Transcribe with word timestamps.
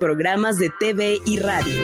programas 0.00 0.56
de 0.58 0.70
TV 0.70 1.18
y 1.26 1.38
radio. 1.38 1.78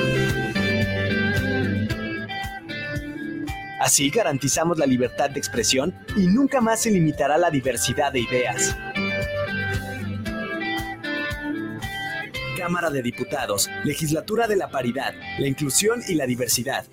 Así 3.78 4.10
garantizamos 4.10 4.78
la 4.78 4.86
libertad 4.86 5.30
de 5.30 5.38
expresión 5.38 5.94
y 6.16 6.26
nunca 6.26 6.62
más 6.62 6.82
se 6.82 6.90
limitará 6.90 7.36
la 7.36 7.50
diversidad 7.50 8.10
de 8.12 8.20
ideas. 8.20 8.74
Cámara 12.56 12.90
de 12.90 13.02
Diputados, 13.02 13.70
Legislatura 13.84 14.48
de 14.48 14.56
la 14.56 14.70
Paridad, 14.70 15.14
la 15.38 15.46
Inclusión 15.46 16.00
y 16.08 16.14
la 16.14 16.26
Diversidad. 16.26 16.86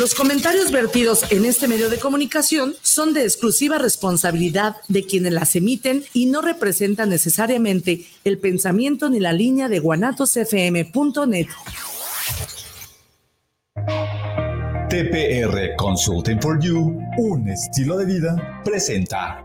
Los 0.00 0.14
comentarios 0.14 0.72
vertidos 0.72 1.30
en 1.30 1.44
este 1.44 1.68
medio 1.68 1.90
de 1.90 1.98
comunicación 1.98 2.74
son 2.80 3.12
de 3.12 3.24
exclusiva 3.24 3.76
responsabilidad 3.76 4.76
de 4.88 5.04
quienes 5.04 5.34
las 5.34 5.54
emiten 5.56 6.02
y 6.14 6.24
no 6.24 6.40
representan 6.40 7.10
necesariamente 7.10 8.06
el 8.24 8.38
pensamiento 8.38 9.10
ni 9.10 9.20
la 9.20 9.34
línea 9.34 9.68
de 9.68 9.78
guanatosfm.net. 9.78 11.48
TPR 14.88 15.76
Consulting 15.76 16.40
for 16.40 16.58
You, 16.62 16.98
un 17.18 17.50
estilo 17.50 17.98
de 17.98 18.06
vida, 18.06 18.62
presenta 18.64 19.44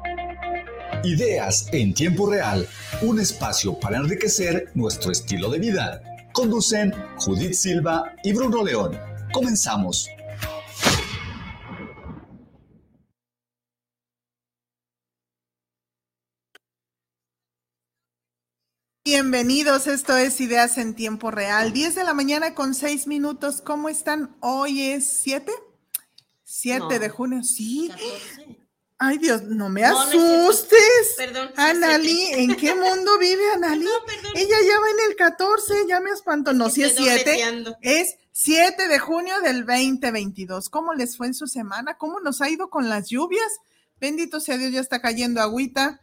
Ideas 1.04 1.68
en 1.74 1.94
tiempo 1.94 2.32
real, 2.32 2.66
un 3.02 3.20
espacio 3.20 3.78
para 3.78 3.98
enriquecer 3.98 4.70
nuestro 4.74 5.12
estilo 5.12 5.50
de 5.50 5.60
vida. 5.60 6.02
Conducen 6.32 6.94
Judith 7.18 7.56
Silva 7.56 8.14
y 8.24 8.32
Bruno 8.32 8.64
León. 8.64 8.98
Comenzamos. 9.34 10.08
Bienvenidos, 19.08 19.86
esto 19.86 20.18
es 20.18 20.42
Ideas 20.42 20.80
en 20.80 20.96
Tiempo 20.96 21.30
Real. 21.30 21.72
10 21.72 21.94
de 21.94 22.04
la 22.04 22.16
mañana 22.16 22.56
con 22.56 22.74
6 22.74 23.06
minutos. 23.06 23.62
¿Cómo 23.62 23.88
están? 23.88 24.36
Hoy 24.40 24.82
es 24.82 25.06
7. 25.22 25.54
7 26.44 26.98
de 26.98 27.10
junio. 27.10 27.44
Sí. 27.44 27.92
Ay, 28.98 29.20
Dios, 29.20 29.44
no 29.44 29.70
me 29.70 29.84
asustes. 29.84 31.14
perdón. 31.18 31.52
Anali, 31.56 32.30
¿en 32.32 32.56
qué 32.56 32.74
mundo 32.74 33.20
vive 33.20 33.44
Anali? 33.54 33.86
Ella 34.34 34.58
ya 34.68 34.80
va 34.80 34.90
en 34.90 35.12
el 35.12 35.16
14, 35.16 35.74
ya 35.88 36.00
me 36.00 36.10
espanto. 36.10 36.54
No, 36.54 36.72
si 36.72 36.82
es 36.82 36.96
7. 36.96 37.78
Es 37.82 38.16
7 38.32 38.88
de 38.88 38.98
junio 38.98 39.40
del 39.42 39.68
2022. 39.68 40.70
¿Cómo 40.70 40.96
les 40.96 41.16
fue 41.16 41.28
en 41.28 41.36
su 41.36 41.46
semana? 41.46 42.00
¿Cómo 42.00 42.22
nos 42.22 42.42
ha 42.42 42.50
ido 42.50 42.72
con 42.72 42.90
las 42.90 43.10
lluvias? 43.10 43.60
Bendito 44.02 44.40
sea 44.40 44.58
Dios, 44.58 44.72
ya 44.72 44.82
está 44.82 45.00
cayendo 45.00 45.42
agüita 45.42 46.02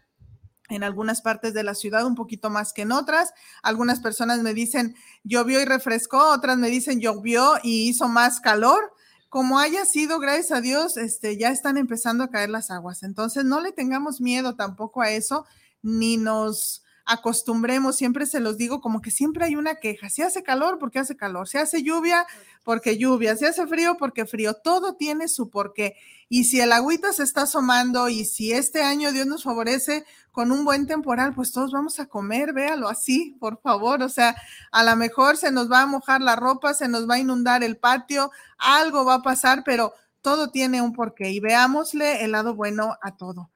en 0.73 0.84
algunas 0.84 1.20
partes 1.20 1.55
de 1.55 1.62
la 1.62 1.75
ciudad, 1.75 2.06
un 2.06 2.15
poquito 2.15 2.51
más 2.51 2.73
que 2.73 2.83
en 2.83 2.92
otras. 2.92 3.33
Algunas 3.62 4.01
personas 4.01 4.41
me 4.41 4.55
dicen 4.55 4.95
llovió 5.25 5.61
y 5.61 5.65
refrescó, 5.65 6.31
otras 6.31 6.59
me 6.59 6.69
dicen 6.69 7.01
llovió 7.01 7.55
y 7.62 7.89
hizo 7.89 8.09
más 8.09 8.41
calor. 8.41 8.93
Como 9.28 9.59
haya 9.59 9.87
sido, 9.87 10.19
gracias 10.19 10.53
a 10.53 10.61
Dios, 10.61 10.97
este, 10.97 11.39
ya 11.39 11.50
están 11.50 11.78
empezando 11.78 12.25
a 12.25 12.31
caer 12.31 12.50
las 12.50 12.70
aguas. 12.70 13.03
Entonces, 13.03 13.45
no 13.45 13.61
le 13.61 13.73
tengamos 13.73 14.20
miedo 14.20 14.56
tampoco 14.56 15.00
a 15.00 15.11
eso, 15.11 15.47
ni 15.81 16.19
nos 16.19 16.83
acostumbremos, 17.05 17.97
siempre 17.97 18.27
se 18.27 18.41
los 18.41 18.56
digo, 18.56 18.81
como 18.81 19.00
que 19.00 19.11
siempre 19.11 19.45
hay 19.45 19.56
una 19.56 19.77
queja. 19.77 20.09
Si 20.11 20.23
hace 20.23 20.43
calor, 20.43 20.78
porque 20.78 20.98
hace 20.98 21.17
calor. 21.17 21.48
Si 21.48 21.59
hace 21.59 21.83
lluvia, 21.83 22.27
porque 22.65 22.97
lluvia. 22.97 23.37
Si 23.37 23.45
hace 23.45 23.67
frío, 23.67 23.97
porque 23.98 24.27
frío. 24.27 24.55
Todo 24.55 24.95
tiene 24.95 25.28
su 25.28 25.50
porqué. 25.50 25.97
Y 26.28 26.45
si 26.45 26.61
el 26.61 26.73
agüita 26.73 27.12
se 27.12 27.25
está 27.25 27.43
asomando 27.43 28.09
y 28.09 28.25
si 28.25 28.53
este 28.53 28.83
año 28.83 29.12
Dios 29.12 29.27
nos 29.27 29.43
favorece 29.43 30.05
con 30.33 30.50
un 30.50 30.64
buen 30.64 30.86
temporal, 30.86 31.34
pues 31.34 31.52
todos 31.52 31.70
vamos 31.70 32.00
a 32.00 32.06
comer, 32.06 32.52
véalo 32.52 32.88
así, 32.88 33.36
por 33.38 33.61
favor. 33.61 34.02
O 34.02 34.08
sea, 34.08 34.34
a 34.72 34.83
lo 34.83 34.97
mejor 34.97 35.36
se 35.36 35.52
nos 35.52 35.70
va 35.70 35.83
a 35.83 35.86
mojar 35.86 36.22
la 36.22 36.34
ropa, 36.37 36.75
se 36.75 36.88
nos 36.88 37.09
va 37.09 37.15
a 37.15 37.19
inundar 37.19 37.62
el 37.62 37.76
patio, 37.76 38.31
algo 38.59 39.04
va 39.04 39.15
a 39.16 39.22
pasar, 39.22 39.62
pero 39.65 39.93
todo 40.22 40.50
tiene 40.50 40.81
un 40.81 40.94
porqué 40.94 41.31
y 41.31 41.41
veámosle 41.41 42.25
el 42.25 42.32
lado 42.32 42.54
bueno 42.54 42.97
a 43.03 43.16
todo. 43.16 43.50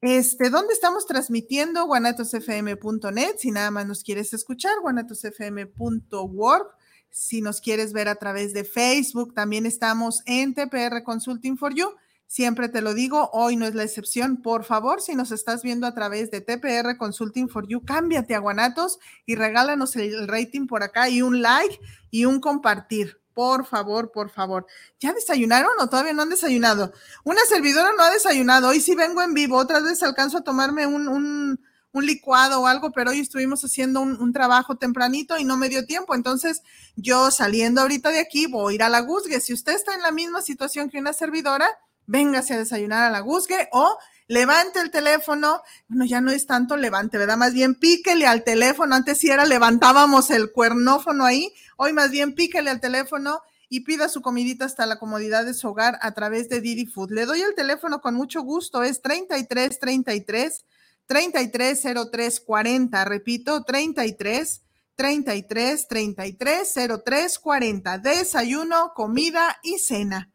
Este, 0.00 0.50
¿dónde 0.50 0.72
estamos 0.72 1.06
transmitiendo? 1.06 1.86
guanatosfm.net, 1.86 3.36
si 3.38 3.50
nada 3.50 3.70
más 3.70 3.86
nos 3.86 4.02
quieres 4.02 4.32
escuchar, 4.32 4.72
guanatosfm.org. 4.80 6.66
Si 7.10 7.40
nos 7.40 7.60
quieres 7.60 7.92
ver 7.92 8.08
a 8.08 8.16
través 8.16 8.52
de 8.52 8.64
Facebook, 8.64 9.32
también 9.32 9.64
estamos 9.64 10.22
en 10.26 10.54
TPR 10.54 11.02
Consulting 11.02 11.56
for 11.56 11.74
You. 11.74 11.88
Siempre 12.28 12.68
te 12.68 12.82
lo 12.82 12.92
digo, 12.92 13.30
hoy 13.32 13.56
no 13.56 13.66
es 13.66 13.74
la 13.74 13.84
excepción. 13.84 14.42
Por 14.42 14.64
favor, 14.64 15.00
si 15.00 15.14
nos 15.14 15.30
estás 15.30 15.62
viendo 15.62 15.86
a 15.86 15.94
través 15.94 16.30
de 16.30 16.40
TPR 16.40 16.96
Consulting 16.98 17.48
for 17.48 17.68
You, 17.68 17.84
cámbiate 17.84 18.34
a 18.34 18.40
Guanatos 18.40 18.98
y 19.26 19.36
regálanos 19.36 19.94
el 19.96 20.26
rating 20.26 20.66
por 20.66 20.82
acá 20.82 21.08
y 21.08 21.22
un 21.22 21.40
like 21.40 21.78
y 22.10 22.24
un 22.24 22.40
compartir. 22.40 23.20
Por 23.32 23.66
favor, 23.66 24.10
por 24.12 24.30
favor. 24.30 24.66
¿Ya 24.98 25.12
desayunaron 25.12 25.70
o 25.78 25.88
todavía 25.88 26.14
no 26.14 26.22
han 26.22 26.30
desayunado? 26.30 26.92
Una 27.22 27.40
servidora 27.48 27.90
no 27.96 28.02
ha 28.02 28.10
desayunado. 28.10 28.68
Hoy 28.68 28.80
sí 28.80 28.94
vengo 28.94 29.22
en 29.22 29.34
vivo. 29.34 29.58
Otras 29.58 29.84
veces 29.84 30.02
alcanzo 30.02 30.38
a 30.38 30.42
tomarme 30.42 30.86
un, 30.86 31.06
un, 31.06 31.60
licuado 32.06 32.60
o 32.60 32.66
algo, 32.66 32.92
pero 32.92 33.10
hoy 33.10 33.20
estuvimos 33.20 33.64
haciendo 33.64 34.00
un, 34.00 34.20
un, 34.20 34.32
trabajo 34.32 34.76
tempranito 34.76 35.38
y 35.38 35.44
no 35.44 35.56
me 35.56 35.68
dio 35.68 35.86
tiempo. 35.86 36.14
Entonces, 36.14 36.62
yo 36.96 37.30
saliendo 37.30 37.82
ahorita 37.82 38.10
de 38.10 38.20
aquí 38.20 38.46
voy 38.46 38.72
a 38.72 38.74
ir 38.74 38.82
a 38.82 38.88
la 38.88 39.00
Guzgue. 39.00 39.40
Si 39.40 39.52
usted 39.52 39.74
está 39.74 39.94
en 39.94 40.02
la 40.02 40.12
misma 40.12 40.42
situación 40.42 40.90
que 40.90 40.98
una 40.98 41.12
servidora, 41.12 41.68
véngase 42.06 42.54
a 42.54 42.58
desayunar 42.58 43.04
a 43.04 43.10
la 43.10 43.20
Guzgue 43.20 43.68
o 43.72 43.98
levante 44.28 44.80
el 44.80 44.90
teléfono. 44.90 45.62
Bueno, 45.88 46.04
ya 46.04 46.20
no 46.20 46.30
es 46.30 46.46
tanto 46.46 46.76
levante, 46.76 47.18
¿verdad? 47.18 47.36
Más 47.36 47.52
bien 47.52 47.74
píquele 47.74 48.26
al 48.26 48.44
teléfono. 48.44 48.94
Antes 48.94 49.18
sí 49.18 49.30
era 49.30 49.44
levantábamos 49.44 50.30
el 50.30 50.52
cuernófono 50.52 51.24
ahí. 51.24 51.52
Hoy 51.76 51.92
más 51.92 52.10
bien 52.10 52.34
píquele 52.34 52.70
al 52.70 52.80
teléfono 52.80 53.40
y 53.68 53.80
pida 53.80 54.08
su 54.08 54.22
comidita 54.22 54.64
hasta 54.64 54.86
la 54.86 54.98
comodidad 54.98 55.44
de 55.44 55.54
su 55.54 55.68
hogar 55.68 55.98
a 56.02 56.12
través 56.12 56.48
de 56.48 56.60
Didi 56.60 56.86
Food. 56.86 57.10
Le 57.12 57.26
doy 57.26 57.42
el 57.42 57.54
teléfono 57.54 58.00
con 58.00 58.14
mucho 58.14 58.42
gusto. 58.42 58.82
Es 58.82 59.02
33 59.02 59.78
33 59.78 60.64
33 61.06 61.82
03 62.10 62.40
40. 62.40 63.04
Repito, 63.04 63.64
33 63.64 64.62
33 64.94 65.88
33 65.88 66.74
03 67.04 67.38
40. 67.38 67.98
Desayuno, 67.98 68.92
comida 68.94 69.58
y 69.62 69.78
cena. 69.78 70.30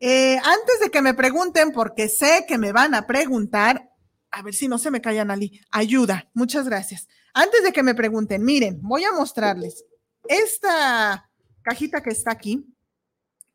Eh, 0.00 0.38
antes 0.38 0.80
de 0.80 0.90
que 0.90 1.02
me 1.02 1.12
pregunten, 1.12 1.72
porque 1.72 2.08
sé 2.08 2.46
que 2.48 2.56
me 2.56 2.72
van 2.72 2.94
a 2.94 3.06
preguntar, 3.06 3.90
a 4.30 4.42
ver 4.42 4.54
si 4.54 4.66
no 4.66 4.78
se 4.78 4.90
me 4.90 5.02
callan, 5.02 5.30
Ali, 5.30 5.60
ayuda, 5.70 6.30
muchas 6.32 6.66
gracias. 6.66 7.06
Antes 7.34 7.62
de 7.62 7.72
que 7.72 7.82
me 7.82 7.94
pregunten, 7.94 8.42
miren, 8.42 8.80
voy 8.80 9.04
a 9.04 9.12
mostrarles 9.12 9.84
esta 10.26 11.30
cajita 11.62 12.02
que 12.02 12.10
está 12.10 12.32
aquí. 12.32 12.66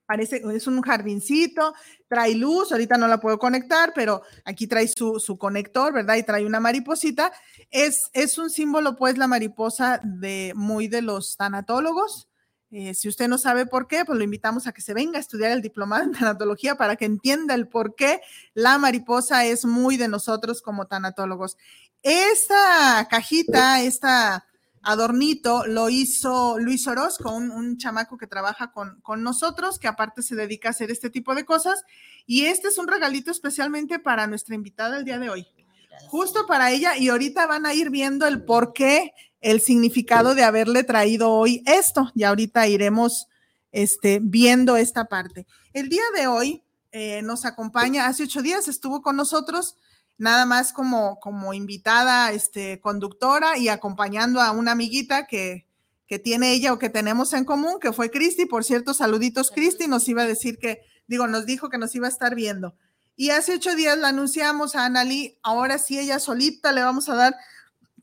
Parece, 0.06 0.44
es 0.54 0.68
un 0.68 0.84
jardincito, 0.84 1.74
trae 2.08 2.36
luz, 2.36 2.72
ahorita 2.72 2.96
no 2.96 3.08
la 3.08 3.20
puedo 3.20 3.40
conectar, 3.40 3.92
pero 3.96 4.22
aquí 4.46 4.68
trae 4.68 4.88
su, 4.88 5.20
su 5.20 5.40
conector, 5.40 5.94
¿verdad? 5.94 6.16
Y 6.18 6.22
trae 6.24 6.46
una 6.46 6.60
mariposita. 6.60 7.34
Es, 7.72 8.12
es 8.14 8.38
un 8.38 8.52
símbolo, 8.52 8.96
pues, 8.96 9.18
la 9.18 9.26
mariposa 9.26 10.00
de 10.04 10.54
muy 10.56 10.88
de 10.88 11.02
los 11.02 11.36
tanatólogos 11.38 12.30
eh, 12.72 12.94
si 12.94 13.08
usted 13.08 13.28
no 13.28 13.38
sabe 13.38 13.66
por 13.66 13.88
qué, 13.88 14.06
pues 14.06 14.18
lo 14.18 14.24
invitamos 14.24 14.68
a 14.68 14.74
que 14.74 14.82
se 14.82 14.94
venga 14.94 15.18
a 15.18 15.22
estudiar 15.22 15.52
el 15.52 15.62
diplomado 15.62 16.04
en 16.04 16.12
tanatología 16.12 16.76
para 16.76 16.96
que 16.96 17.06
entienda 17.06 17.54
el 17.54 17.68
por 17.68 17.96
qué 17.96 18.22
la 18.54 18.78
mariposa 18.78 19.46
es 19.46 19.66
muy 19.66 19.98
de 19.98 20.08
nosotros 20.08 20.62
como 20.62 20.88
tanatólogos. 20.88 21.58
Esta 22.02 23.08
cajita, 23.10 23.82
esta 23.82 24.46
adornito 24.86 25.66
lo 25.66 25.90
hizo 25.90 26.60
Luis 26.60 26.88
Orozco, 26.88 27.32
un, 27.32 27.50
un 27.50 27.78
chamaco 27.78 28.18
que 28.18 28.28
trabaja 28.28 28.72
con, 28.72 29.02
con, 29.02 29.24
nosotros, 29.24 29.80
que 29.80 29.88
aparte 29.88 30.22
se 30.22 30.36
dedica 30.36 30.70
a 30.70 30.72
hacer 30.72 30.92
este 30.92 31.10
tipo 31.10 31.34
de 31.34 31.44
cosas. 31.44 31.84
Y 32.26 32.46
este 32.46 32.68
es 32.68 32.78
un 32.78 32.88
regalito 32.88 33.32
especialmente 33.32 34.00
para 34.00 34.28
nuestra 34.28 34.56
invitada 34.56 34.98
el 34.98 35.06
día 35.06 35.18
de 35.18 35.30
hoy. 35.30 35.48
Justo 36.08 36.46
para 36.46 36.72
ella, 36.72 36.98
y 36.98 37.10
ahorita 37.10 37.48
van 37.48 37.66
a 37.66 37.74
ir 37.74 37.90
viendo 37.90 38.28
el 38.28 38.44
por 38.44 38.74
qué 38.74 39.14
el 39.46 39.62
significado 39.62 40.34
de 40.34 40.44
haberle 40.44 40.84
traído 40.84 41.32
hoy 41.32 41.62
esto. 41.68 42.12
Y 42.16 42.24
ahorita 42.24 42.68
iremos 42.68 43.28
este, 43.72 44.20
viendo 44.20 44.76
esta 44.76 45.06
parte. 45.06 45.46
El 45.72 45.88
día 45.88 46.02
de 46.16 46.26
hoy 46.26 46.64
eh, 46.92 47.22
nos 47.22 47.46
acompaña, 47.46 48.08
hace 48.08 48.24
ocho 48.24 48.42
días 48.42 48.68
estuvo 48.68 49.04
con 49.04 49.16
nosotros, 49.16 49.78
nada 50.18 50.48
más 50.48 50.74
como, 50.74 51.20
como 51.20 51.54
invitada, 51.54 52.32
este, 52.32 52.80
conductora 52.82 53.56
y 53.60 53.70
acompañando 53.70 54.42
a 54.42 54.50
una 54.50 54.72
amiguita 54.72 55.28
que, 55.28 55.68
que 56.08 56.18
tiene 56.18 56.52
ella 56.54 56.74
o 56.74 56.80
que 56.80 56.90
tenemos 56.90 57.32
en 57.34 57.46
común, 57.46 57.80
que 57.80 57.94
fue 57.94 58.10
Cristi. 58.10 58.48
Por 58.48 58.64
cierto, 58.64 58.96
saluditos, 58.96 59.52
Cristi, 59.52 59.88
nos 59.88 60.10
iba 60.10 60.24
a 60.24 60.28
decir 60.28 60.58
que, 60.58 60.82
digo, 61.06 61.28
nos 61.28 61.46
dijo 61.46 61.70
que 61.70 61.78
nos 61.78 61.94
iba 61.94 62.08
a 62.08 62.10
estar 62.10 62.34
viendo. 62.34 62.76
Y 63.16 63.30
hace 63.30 63.54
ocho 63.54 63.76
días 63.76 63.96
la 64.00 64.08
anunciamos 64.08 64.76
a 64.76 64.86
Analí, 64.86 65.38
ahora 65.44 65.78
sí 65.78 66.00
ella 66.00 66.18
solita 66.18 66.72
le 66.72 66.82
vamos 66.82 67.10
a 67.10 67.14
dar 67.16 67.36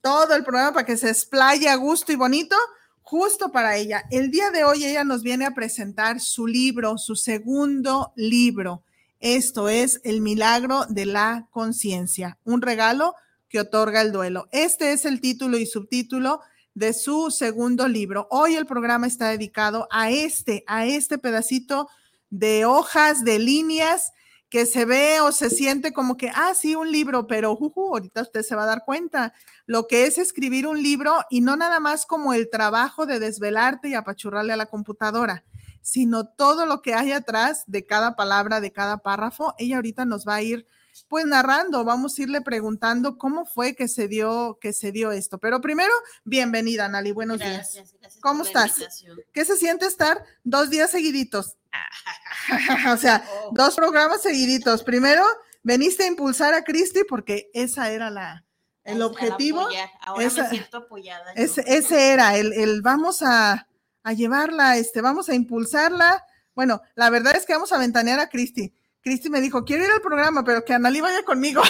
todo 0.02 0.34
el 0.34 0.44
programa 0.44 0.74
para 0.74 0.86
que 0.86 0.96
se 0.96 1.08
explaye 1.08 1.68
a 1.68 1.76
gusto 1.76 2.12
y 2.12 2.16
bonito, 2.16 2.56
justo 3.00 3.52
para 3.52 3.76
ella. 3.76 4.04
El 4.10 4.30
día 4.30 4.50
de 4.50 4.64
hoy 4.64 4.84
ella 4.84 5.04
nos 5.04 5.22
viene 5.22 5.46
a 5.46 5.54
presentar 5.54 6.20
su 6.20 6.46
libro, 6.46 6.98
su 6.98 7.16
segundo 7.16 8.12
libro, 8.16 8.82
Esto 9.20 9.68
es 9.68 10.00
el 10.02 10.20
milagro 10.20 10.84
de 10.88 11.06
la 11.06 11.46
conciencia, 11.52 12.38
un 12.44 12.60
regalo 12.60 13.14
que 13.48 13.60
otorga 13.60 14.00
el 14.00 14.10
duelo. 14.10 14.48
Este 14.50 14.92
es 14.92 15.04
el 15.04 15.20
título 15.20 15.56
y 15.56 15.66
subtítulo 15.66 16.40
de 16.74 16.92
su 16.92 17.30
segundo 17.30 17.86
libro. 17.86 18.26
Hoy 18.30 18.56
el 18.56 18.66
programa 18.66 19.06
está 19.06 19.28
dedicado 19.28 19.86
a 19.92 20.10
este, 20.10 20.64
a 20.66 20.86
este 20.86 21.18
pedacito 21.18 21.88
de 22.30 22.64
hojas, 22.64 23.22
de 23.24 23.38
líneas 23.38 24.12
que 24.52 24.66
se 24.66 24.84
ve 24.84 25.22
o 25.22 25.32
se 25.32 25.48
siente 25.48 25.94
como 25.94 26.18
que, 26.18 26.28
ah, 26.28 26.52
sí, 26.54 26.74
un 26.74 26.92
libro, 26.92 27.26
pero 27.26 27.58
ahorita 27.74 28.20
usted 28.20 28.42
se 28.42 28.54
va 28.54 28.64
a 28.64 28.66
dar 28.66 28.84
cuenta 28.84 29.32
lo 29.64 29.86
que 29.86 30.04
es 30.04 30.18
escribir 30.18 30.66
un 30.66 30.82
libro 30.82 31.24
y 31.30 31.40
no 31.40 31.56
nada 31.56 31.80
más 31.80 32.04
como 32.04 32.34
el 32.34 32.50
trabajo 32.50 33.06
de 33.06 33.18
desvelarte 33.18 33.88
y 33.88 33.94
apachurrarle 33.94 34.52
a 34.52 34.58
la 34.58 34.66
computadora, 34.66 35.42
sino 35.80 36.26
todo 36.26 36.66
lo 36.66 36.82
que 36.82 36.92
hay 36.92 37.12
atrás 37.12 37.64
de 37.66 37.86
cada 37.86 38.14
palabra, 38.14 38.60
de 38.60 38.72
cada 38.72 38.98
párrafo. 38.98 39.54
Ella 39.56 39.76
ahorita 39.76 40.04
nos 40.04 40.28
va 40.28 40.34
a 40.34 40.42
ir 40.42 40.66
pues 41.08 41.26
narrando, 41.26 41.84
vamos 41.84 42.18
a 42.18 42.22
irle 42.22 42.40
preguntando 42.40 43.18
cómo 43.18 43.44
fue 43.44 43.74
que 43.74 43.88
se 43.88 44.08
dio, 44.08 44.58
que 44.60 44.72
se 44.72 44.92
dio 44.92 45.12
esto. 45.12 45.38
Pero 45.38 45.60
primero, 45.60 45.92
bienvenida, 46.24 46.88
Nali, 46.88 47.12
buenos 47.12 47.38
días. 47.38 47.82
¿Cómo 48.20 48.44
estás? 48.44 49.04
¿Qué 49.32 49.44
se 49.44 49.56
siente 49.56 49.86
estar 49.86 50.24
dos 50.44 50.70
días 50.70 50.90
seguiditos? 50.90 51.56
o 52.92 52.96
sea, 52.96 53.24
oh. 53.44 53.50
dos 53.52 53.74
programas 53.74 54.22
seguiditos. 54.22 54.82
Primero, 54.82 55.24
veniste 55.62 56.04
a 56.04 56.08
impulsar 56.08 56.54
a 56.54 56.64
Cristi 56.64 57.02
porque 57.08 57.50
esa 57.54 57.90
era 57.90 58.10
la, 58.10 58.44
el 58.84 59.02
objetivo. 59.02 59.68
Ahora 60.00 60.24
me 60.24 60.48
siento 60.48 60.78
apoyada. 60.78 61.32
Ese, 61.34 61.62
ese, 61.66 62.12
era, 62.12 62.36
el, 62.36 62.52
el 62.52 62.82
vamos 62.82 63.22
a, 63.22 63.68
a, 64.02 64.12
llevarla, 64.12 64.76
este, 64.76 65.00
vamos 65.00 65.28
a 65.28 65.34
impulsarla. 65.34 66.24
Bueno, 66.54 66.82
la 66.94 67.10
verdad 67.10 67.36
es 67.36 67.46
que 67.46 67.54
vamos 67.54 67.72
a 67.72 67.78
ventanear 67.78 68.20
a 68.20 68.28
Cristi. 68.28 68.74
Cristi 69.02 69.28
me 69.30 69.40
dijo, 69.40 69.64
quiero 69.64 69.84
ir 69.84 69.90
al 69.90 70.00
programa, 70.00 70.44
pero 70.44 70.64
que 70.64 70.72
Analí 70.72 71.00
vaya 71.00 71.24
conmigo. 71.24 71.60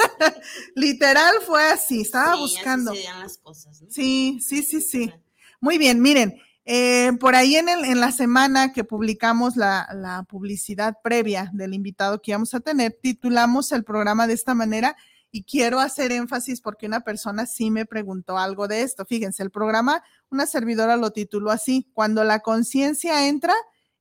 Literal 0.76 1.34
fue 1.44 1.64
así, 1.64 2.02
estaba 2.02 2.36
buscando. 2.36 2.94
las 2.94 3.38
cosas, 3.38 3.82
Sí, 3.90 4.38
sí, 4.40 4.62
sí, 4.62 4.80
sí. 4.80 5.12
Muy 5.60 5.76
bien, 5.76 6.00
miren, 6.00 6.40
eh, 6.64 7.10
por 7.18 7.34
ahí 7.34 7.56
en, 7.56 7.68
el, 7.68 7.84
en, 7.84 7.98
la 7.98 8.12
semana 8.12 8.72
que 8.72 8.84
publicamos 8.84 9.56
la, 9.56 9.88
la, 9.92 10.22
publicidad 10.22 10.98
previa 11.02 11.50
del 11.52 11.74
invitado 11.74 12.22
que 12.22 12.30
íbamos 12.30 12.54
a 12.54 12.60
tener, 12.60 12.96
titulamos 13.02 13.72
el 13.72 13.82
programa 13.82 14.28
de 14.28 14.34
esta 14.34 14.54
manera 14.54 14.96
y 15.32 15.42
quiero 15.42 15.80
hacer 15.80 16.12
énfasis 16.12 16.60
porque 16.60 16.86
una 16.86 17.00
persona 17.00 17.46
sí 17.46 17.72
me 17.72 17.86
preguntó 17.86 18.38
algo 18.38 18.68
de 18.68 18.82
esto. 18.82 19.04
Fíjense, 19.04 19.42
el 19.42 19.50
programa, 19.50 20.04
una 20.30 20.46
servidora 20.46 20.96
lo 20.96 21.10
tituló 21.10 21.50
así, 21.50 21.90
cuando 21.92 22.22
la 22.22 22.38
conciencia 22.38 23.26
entra, 23.26 23.54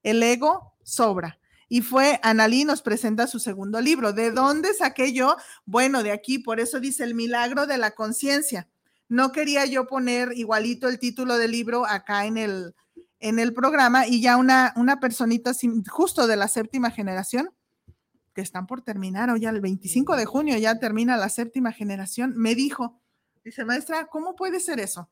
el 0.03 0.21
ego 0.21 0.75
sobra 0.83 1.39
y 1.69 1.81
fue 1.81 2.19
Analí 2.23 2.63
nos 2.63 2.81
presenta 2.81 3.27
su 3.27 3.39
segundo 3.39 3.81
libro. 3.81 4.13
¿De 4.13 4.31
dónde 4.31 4.73
saqué 4.73 5.13
yo? 5.13 5.35
Bueno, 5.65 6.03
de 6.03 6.11
aquí, 6.11 6.39
por 6.39 6.59
eso 6.59 6.79
dice 6.79 7.03
el 7.03 7.13
milagro 7.13 7.67
de 7.67 7.77
la 7.77 7.91
conciencia. 7.91 8.67
No 9.09 9.31
quería 9.31 9.65
yo 9.65 9.87
poner 9.87 10.31
igualito 10.35 10.89
el 10.89 10.99
título 10.99 11.37
del 11.37 11.51
libro 11.51 11.85
acá 11.85 12.25
en 12.25 12.37
el, 12.37 12.75
en 13.19 13.39
el 13.39 13.53
programa 13.53 14.07
y 14.07 14.21
ya 14.21 14.37
una, 14.37 14.73
una 14.75 14.99
personita 14.99 15.51
justo 15.89 16.27
de 16.27 16.35
la 16.35 16.47
séptima 16.47 16.91
generación, 16.91 17.49
que 18.33 18.41
están 18.41 18.67
por 18.67 18.81
terminar, 18.81 19.29
o 19.31 19.37
ya 19.37 19.49
el 19.49 19.61
25 19.61 20.15
de 20.15 20.25
junio 20.25 20.57
ya 20.57 20.77
termina 20.77 21.17
la 21.17 21.29
séptima 21.29 21.71
generación, 21.71 22.33
me 22.35 22.53
dijo, 22.53 23.01
dice, 23.43 23.65
maestra, 23.65 24.07
¿cómo 24.07 24.35
puede 24.35 24.59
ser 24.59 24.79
eso? 24.79 25.09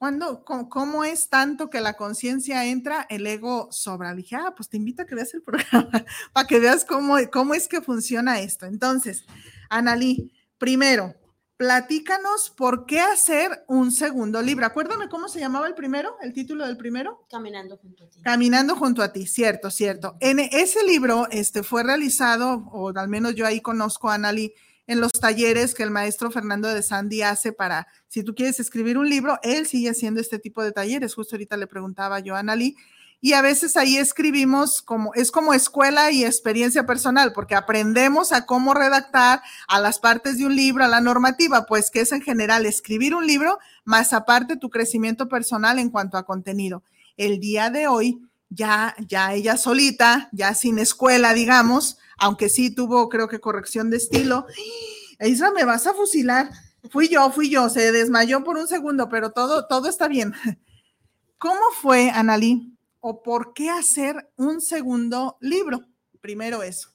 ¿Cuándo, 0.00 0.46
cómo, 0.46 1.04
es 1.04 1.28
tanto 1.28 1.68
que 1.68 1.82
la 1.82 1.92
conciencia 1.92 2.64
entra, 2.64 3.06
el 3.10 3.26
ego 3.26 3.68
sobra? 3.70 4.12
Le 4.12 4.22
dije, 4.22 4.34
ah, 4.34 4.54
pues 4.56 4.70
te 4.70 4.78
invito 4.78 5.02
a 5.02 5.04
que 5.04 5.14
veas 5.14 5.34
el 5.34 5.42
programa 5.44 5.90
para 6.32 6.46
que 6.46 6.58
veas 6.58 6.86
cómo, 6.86 7.18
cómo 7.30 7.52
es 7.52 7.68
que 7.68 7.82
funciona 7.82 8.40
esto. 8.40 8.64
Entonces, 8.64 9.26
Analí, 9.68 10.32
primero, 10.56 11.14
platícanos 11.58 12.48
por 12.48 12.86
qué 12.86 13.00
hacer 13.00 13.62
un 13.68 13.92
segundo 13.92 14.40
libro. 14.40 14.64
Acuérdame 14.64 15.10
cómo 15.10 15.28
se 15.28 15.38
llamaba 15.38 15.66
el 15.66 15.74
primero, 15.74 16.16
el 16.22 16.32
título 16.32 16.66
del 16.66 16.78
primero. 16.78 17.26
Caminando 17.28 17.76
junto 17.76 18.04
a 18.04 18.08
ti. 18.08 18.22
Caminando 18.22 18.76
junto 18.76 19.02
a 19.02 19.12
ti, 19.12 19.26
cierto, 19.26 19.70
cierto. 19.70 20.16
En 20.20 20.38
ese 20.38 20.82
libro 20.82 21.28
este, 21.30 21.62
fue 21.62 21.82
realizado, 21.82 22.66
o 22.72 22.88
al 22.96 23.08
menos 23.08 23.34
yo 23.34 23.46
ahí 23.46 23.60
conozco 23.60 24.08
a 24.08 24.14
Analí, 24.14 24.54
en 24.86 25.00
los 25.00 25.12
talleres 25.12 25.74
que 25.74 25.82
el 25.82 25.90
maestro 25.90 26.30
Fernando 26.30 26.68
de 26.68 26.82
Sandy 26.82 27.22
hace 27.22 27.52
para, 27.52 27.86
si 28.08 28.22
tú 28.22 28.34
quieres 28.34 28.60
escribir 28.60 28.98
un 28.98 29.08
libro, 29.08 29.38
él 29.42 29.66
sigue 29.66 29.90
haciendo 29.90 30.20
este 30.20 30.38
tipo 30.38 30.62
de 30.62 30.72
talleres. 30.72 31.14
Justo 31.14 31.36
ahorita 31.36 31.56
le 31.56 31.66
preguntaba 31.66 32.20
yo 32.20 32.34
a 32.34 32.40
Analí. 32.40 32.76
Y 33.22 33.34
a 33.34 33.42
veces 33.42 33.76
ahí 33.76 33.98
escribimos 33.98 34.80
como, 34.80 35.12
es 35.14 35.30
como 35.30 35.52
escuela 35.52 36.10
y 36.10 36.24
experiencia 36.24 36.86
personal, 36.86 37.34
porque 37.34 37.54
aprendemos 37.54 38.32
a 38.32 38.46
cómo 38.46 38.72
redactar 38.72 39.42
a 39.68 39.78
las 39.78 39.98
partes 39.98 40.38
de 40.38 40.46
un 40.46 40.56
libro, 40.56 40.84
a 40.84 40.88
la 40.88 41.02
normativa, 41.02 41.66
pues 41.66 41.90
que 41.90 42.00
es 42.00 42.12
en 42.12 42.22
general 42.22 42.64
escribir 42.64 43.14
un 43.14 43.26
libro, 43.26 43.58
más 43.84 44.14
aparte 44.14 44.56
tu 44.56 44.70
crecimiento 44.70 45.28
personal 45.28 45.78
en 45.78 45.90
cuanto 45.90 46.16
a 46.16 46.24
contenido. 46.24 46.82
El 47.18 47.40
día 47.40 47.68
de 47.68 47.88
hoy, 47.88 48.22
ya, 48.48 48.96
ya 49.06 49.34
ella 49.34 49.58
solita, 49.58 50.30
ya 50.32 50.54
sin 50.54 50.78
escuela, 50.78 51.34
digamos, 51.34 51.98
aunque 52.20 52.48
sí 52.48 52.72
tuvo, 52.72 53.08
creo 53.08 53.28
que 53.28 53.40
corrección 53.40 53.90
de 53.90 53.96
estilo. 53.96 54.46
Isra, 55.20 55.50
me 55.50 55.64
vas 55.64 55.86
a 55.86 55.94
fusilar. 55.94 56.50
Fui 56.90 57.08
yo, 57.08 57.30
fui 57.30 57.50
yo, 57.50 57.68
se 57.68 57.92
desmayó 57.92 58.44
por 58.44 58.56
un 58.56 58.68
segundo, 58.68 59.08
pero 59.08 59.32
todo, 59.32 59.66
todo 59.66 59.88
está 59.88 60.08
bien. 60.08 60.32
¿Cómo 61.38 61.60
fue, 61.80 62.10
Analí? 62.10 62.76
¿O 63.00 63.22
por 63.22 63.52
qué 63.54 63.70
hacer 63.70 64.30
un 64.36 64.60
segundo 64.60 65.36
libro? 65.40 65.86
Primero 66.20 66.62
eso. 66.62 66.90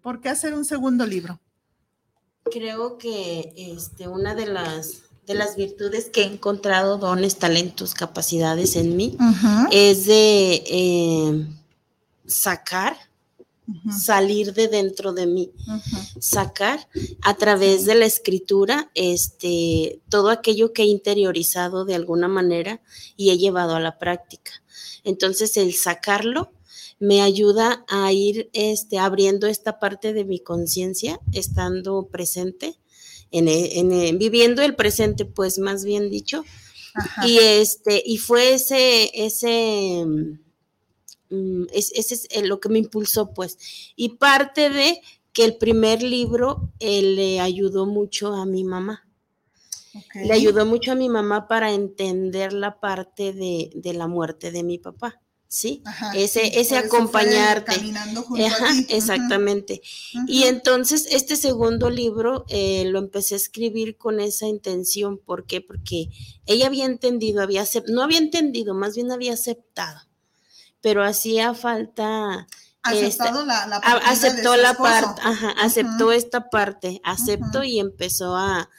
¿Por 0.00 0.20
qué 0.20 0.28
hacer 0.28 0.54
un 0.54 0.64
segundo 0.64 1.04
libro? 1.04 1.40
Creo 2.44 2.96
que 2.96 3.52
este, 3.56 4.06
una 4.06 4.36
de 4.36 4.46
las, 4.46 5.02
de 5.26 5.34
las 5.34 5.56
virtudes 5.56 6.10
que 6.10 6.22
he 6.22 6.26
encontrado, 6.26 6.98
dones, 6.98 7.38
talentos, 7.38 7.94
capacidades 7.94 8.76
en 8.76 8.96
mí, 8.96 9.16
es 9.72 10.06
de 10.06 10.62
eh, 10.66 11.46
sacar 12.24 12.96
salir 13.90 14.52
de 14.54 14.68
dentro 14.68 15.12
de 15.12 15.26
mí, 15.26 15.52
sacar 16.20 16.88
a 17.22 17.34
través 17.34 17.84
de 17.84 17.94
la 17.94 18.06
escritura 18.06 18.90
este, 18.94 20.00
todo 20.08 20.30
aquello 20.30 20.72
que 20.72 20.82
he 20.82 20.86
interiorizado 20.86 21.84
de 21.84 21.94
alguna 21.94 22.28
manera 22.28 22.80
y 23.16 23.30
he 23.30 23.38
llevado 23.38 23.74
a 23.74 23.80
la 23.80 23.98
práctica. 23.98 24.52
Entonces, 25.04 25.56
el 25.56 25.74
sacarlo 25.74 26.52
me 26.98 27.22
ayuda 27.22 27.84
a 27.88 28.12
ir 28.12 28.48
este, 28.52 28.98
abriendo 28.98 29.46
esta 29.46 29.78
parte 29.78 30.12
de 30.12 30.24
mi 30.24 30.40
conciencia, 30.40 31.20
estando 31.32 32.06
presente, 32.06 32.78
en, 33.30 34.18
viviendo 34.18 34.62
el 34.62 34.76
presente, 34.76 35.24
pues 35.24 35.58
más 35.58 35.84
bien 35.84 36.10
dicho. 36.10 36.44
Y 37.24 37.38
este, 37.38 38.02
y 38.04 38.16
fue 38.16 38.54
ese, 38.54 39.10
ese 39.12 40.06
Mm, 41.30 41.64
es, 41.72 41.92
ese 41.94 42.14
es 42.14 42.28
eh, 42.30 42.46
lo 42.46 42.60
que 42.60 42.68
me 42.68 42.78
impulsó, 42.78 43.32
pues. 43.32 43.58
Y 43.96 44.10
parte 44.10 44.70
de 44.70 45.00
que 45.32 45.44
el 45.44 45.56
primer 45.56 46.02
libro 46.02 46.72
eh, 46.80 47.02
le 47.02 47.40
ayudó 47.40 47.86
mucho 47.86 48.32
a 48.32 48.46
mi 48.46 48.64
mamá. 48.64 49.06
Le 50.14 50.32
ayudó 50.32 50.66
mucho 50.66 50.92
a 50.92 50.94
mi 50.94 51.08
mamá 51.08 51.48
para 51.48 51.72
entender 51.72 52.52
la 52.52 52.80
parte 52.80 53.32
de, 53.32 53.70
la 53.94 54.06
muerte 54.06 54.50
de 54.50 54.62
mi 54.62 54.78
papá. 54.78 55.20
¿sí? 55.48 55.82
ese, 56.14 56.58
ese 56.58 56.76
acompañarte. 56.76 57.72
Exactamente. 58.88 59.80
Y 60.26 60.44
entonces 60.44 61.06
este 61.10 61.36
segundo 61.36 61.88
libro 61.88 62.44
eh, 62.48 62.84
lo 62.86 62.98
empecé 62.98 63.34
a 63.34 63.38
escribir 63.38 63.96
con 63.96 64.20
esa 64.20 64.46
intención. 64.46 65.18
¿Por 65.18 65.46
qué? 65.46 65.60
Porque 65.60 66.08
ella 66.46 66.66
había 66.66 66.84
entendido, 66.84 67.42
había 67.42 67.64
no 67.88 68.02
había 68.02 68.18
entendido, 68.18 68.74
más 68.74 68.96
bien 68.96 69.12
había 69.12 69.34
aceptado 69.34 70.05
pero 70.80 71.04
hacía 71.04 71.54
falta... 71.54 72.46
Aceptado 72.82 73.44
la, 73.44 73.64
aceptó 74.04 74.54
la 74.56 74.74
parte, 74.74 75.20
aceptó 75.56 76.12
esta 76.12 76.50
parte, 76.50 77.00
aceptó 77.02 77.64
y 77.64 77.80
empezó 77.80 78.36
a, 78.36 78.70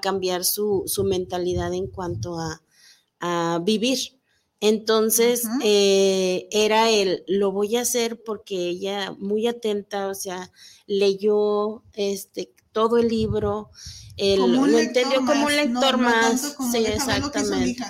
cambiar 0.00 0.44
su, 0.44 0.84
mentalidad 1.04 1.74
en 1.74 1.88
cuanto 1.88 2.38
a, 2.38 3.58
vivir. 3.62 4.20
Entonces, 4.60 5.42
eh, 5.64 6.46
era 6.52 6.90
el, 6.90 7.24
lo 7.26 7.50
voy 7.50 7.76
a 7.76 7.80
hacer 7.80 8.22
porque 8.22 8.68
ella 8.68 9.12
muy 9.18 9.48
atenta, 9.48 10.06
o 10.06 10.14
sea, 10.14 10.52
leyó 10.86 11.82
este, 11.94 12.54
todo 12.72 12.98
el 12.98 13.08
libro, 13.08 13.70
el, 14.16 14.52
lo 14.52 14.78
entendió 14.78 15.24
como 15.24 15.46
un 15.46 15.56
lector 15.56 15.96
más, 15.96 16.56
sí, 16.70 16.84
exactamente, 16.86 17.82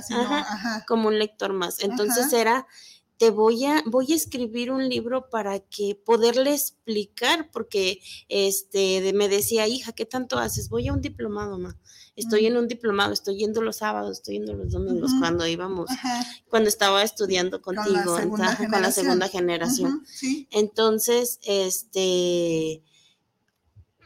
como 0.87 1.09
un 1.09 1.19
lector 1.19 1.53
más. 1.53 1.81
Entonces 1.81 2.33
era 2.33 2.67
te 3.17 3.31
voy 3.31 3.65
a, 3.65 3.83
voy 3.87 4.13
a 4.13 4.17
escribir 4.17 4.71
un 4.73 4.89
libro 4.89 5.31
para 5.31 5.61
que 5.61 5.95
poderle 5.95 6.53
explicar, 6.53 7.51
porque 7.53 8.01
este, 8.29 9.13
me 9.13 9.29
decía, 9.29 9.69
hija, 9.69 9.93
¿qué 9.93 10.05
tanto 10.05 10.39
haces? 10.39 10.69
Voy 10.69 10.89
a 10.89 10.93
un 10.93 11.01
diplomado, 11.01 11.59
ma. 11.59 11.79
Estoy 12.17 12.47
en 12.47 12.57
un 12.57 12.69
diplomado, 12.69 13.13
estoy 13.13 13.39
yendo 13.39 13.61
los 13.61 13.77
sábados, 13.77 14.19
estoy 14.19 14.35
yendo 14.35 14.55
los 14.55 14.71
domingos, 14.71 15.11
cuando 15.19 15.47
íbamos, 15.49 15.91
cuando 16.49 16.69
estaba 16.69 17.03
estudiando 17.03 17.61
contigo, 17.61 18.17
con 18.71 18.83
la 18.83 18.93
segunda, 18.93 19.29
generación. 19.29 20.05
Entonces, 20.51 21.41
este, 21.43 22.85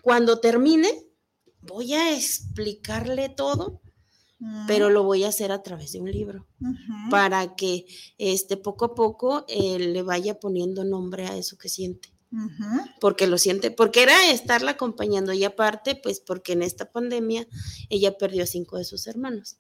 cuando 0.01 0.41
termine, 0.41 1.07
voy 1.61 1.93
a 1.93 2.17
explicarle 2.17 3.29
todo 3.29 3.83
pero 4.67 4.89
lo 4.91 5.03
voy 5.03 5.25
a 5.25 5.29
hacer 5.29 5.51
a 5.51 5.63
través 5.63 5.93
de 5.93 6.01
un 6.01 6.11
libro 6.11 6.47
para 7.11 7.57
que 7.57 7.87
este 8.19 8.57
poco 8.57 8.85
a 8.85 8.95
poco 8.95 9.45
eh, 9.49 9.79
le 9.79 10.03
vaya 10.03 10.39
poniendo 10.39 10.85
nombre 10.85 11.27
a 11.27 11.37
eso 11.37 11.59
que 11.59 11.69
siente. 11.69 12.13
Porque 13.01 13.27
lo 13.27 13.39
siente, 13.39 13.71
porque 13.71 14.03
era 14.03 14.31
estarla 14.31 14.73
acompañando 14.73 15.33
y 15.33 15.45
aparte, 15.45 15.95
pues 15.95 16.21
porque 16.21 16.53
en 16.53 16.63
esta 16.63 16.93
pandemia 16.93 17.47
ella 17.89 18.19
perdió 18.19 18.45
a 18.45 18.47
cinco 18.47 18.77
de 18.77 18.85
sus 18.85 19.07
hermanos. 19.07 19.57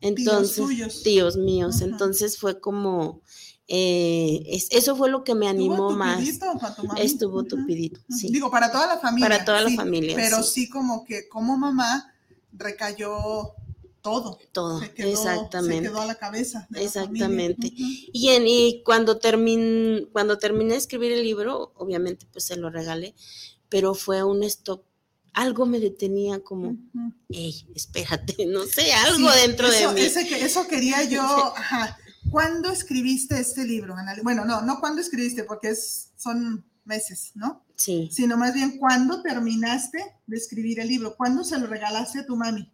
Entonces, 0.00 1.02
tíos, 1.02 1.36
míos. 1.36 1.80
Entonces 1.80 2.38
fue 2.38 2.60
como, 2.60 3.22
eh, 3.66 4.42
eso 4.70 4.96
fue 4.96 5.10
lo 5.10 5.24
que 5.24 5.34
me 5.34 5.48
animó 5.48 5.90
más. 5.90 6.22
Estuvo 6.98 7.42
tupidito. 7.44 8.00
Sí. 8.08 8.28
Digo, 8.30 8.50
para 8.50 8.70
toda 8.70 8.86
la 8.86 8.98
familia. 8.98 9.28
Para 9.28 9.44
toda 9.44 9.60
la 9.62 9.70
familia. 9.70 10.14
Pero 10.14 10.42
sí. 10.42 10.68
como 10.68 11.04
que 11.04 11.28
como 11.28 11.56
mamá 11.56 12.14
recayó 12.52 13.54
todo. 14.02 14.38
Todo, 14.52 14.82
exactamente. 14.96 15.86
Se 15.86 15.92
quedó 15.92 16.00
a 16.00 16.06
la 16.06 16.14
cabeza. 16.16 16.68
exactamente. 16.74 17.70
y, 17.72 18.28
en, 18.30 18.46
y 18.46 18.82
cuando, 18.84 19.18
termin, 19.18 20.08
cuando 20.12 20.38
terminé 20.38 20.72
de 20.72 20.78
escribir 20.78 21.12
el 21.12 21.22
libro, 21.22 21.72
obviamente 21.76 22.26
pues 22.32 22.44
se 22.44 22.56
lo 22.56 22.70
regalé, 22.70 23.14
pero 23.68 23.94
fue 23.94 24.22
un 24.22 24.42
stop. 24.44 24.84
Algo 25.34 25.66
me 25.66 25.78
detenía 25.78 26.42
como, 26.42 26.76
hey, 27.28 27.66
espérate, 27.74 28.46
no 28.46 28.64
sé, 28.64 28.92
algo 28.92 29.30
dentro 29.32 29.70
de 29.70 29.88
mí. 29.88 30.00
eso 30.00 30.66
quería 30.66 31.04
yo, 31.08 31.22
ajá. 31.22 31.98
¿Cuándo 32.30 32.70
escribiste 32.70 33.38
este 33.38 33.64
libro, 33.64 33.94
Bueno, 34.22 34.44
no, 34.44 34.60
no 34.62 34.80
cuándo 34.80 35.00
escribiste, 35.00 35.44
porque 35.44 35.70
es, 35.70 36.10
son 36.16 36.64
meses, 36.84 37.32
¿no? 37.34 37.64
Sí. 37.76 38.08
Sino 38.12 38.36
más 38.36 38.54
bien, 38.54 38.78
¿cuándo 38.78 39.22
terminaste 39.22 39.98
de 40.26 40.36
escribir 40.36 40.80
el 40.80 40.88
libro? 40.88 41.16
¿Cuándo 41.16 41.44
se 41.44 41.58
lo 41.58 41.66
regalaste 41.66 42.20
a 42.20 42.26
tu 42.26 42.36
mami? 42.36 42.70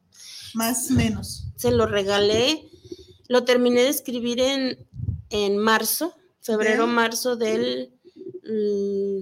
Más 0.55 0.91
o 0.91 0.95
menos. 0.95 1.47
Se 1.57 1.71
lo 1.71 1.87
regalé, 1.87 2.69
lo 3.29 3.45
terminé 3.45 3.83
de 3.83 3.89
escribir 3.89 4.41
en, 4.41 4.79
en 5.31 5.59
marzo, 5.59 6.15
febrero, 6.41 6.87
marzo 6.87 7.37
del 7.37 7.93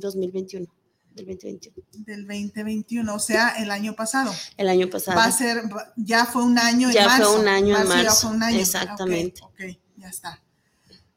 2021. 0.00 0.66
Mm, 0.66 1.14
del 1.14 1.26
2021. 1.26 1.76
Del 1.92 2.26
2021, 2.26 3.14
o 3.14 3.18
sea, 3.18 3.50
el 3.58 3.70
año 3.70 3.94
pasado. 3.94 4.32
El 4.56 4.68
año 4.68 4.88
pasado. 4.88 5.16
Va 5.16 5.24
a 5.24 5.32
ser, 5.32 5.62
ya 5.96 6.26
fue 6.26 6.42
un 6.42 6.58
año 6.58 6.88
en 6.90 6.94
marzo. 6.94 7.18
Ya 7.18 7.24
fue 7.24 7.40
un 7.40 7.48
año 7.48 7.78
en 7.78 7.88
marzo. 7.88 8.02
Ya 8.02 8.12
fue 8.12 8.30
un 8.30 8.42
año. 8.42 8.58
Exactamente. 8.58 9.40
ok, 9.42 9.60
ya 9.96 10.08
está. 10.08 10.42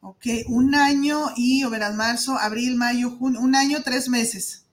Ok, 0.00 0.26
un 0.48 0.74
año 0.74 1.30
y, 1.36 1.64
o 1.64 1.70
verás, 1.70 1.94
marzo, 1.94 2.36
abril, 2.38 2.76
mayo, 2.76 3.10
junio, 3.10 3.40
un 3.40 3.56
año, 3.56 3.82
tres 3.82 4.08
meses 4.08 4.65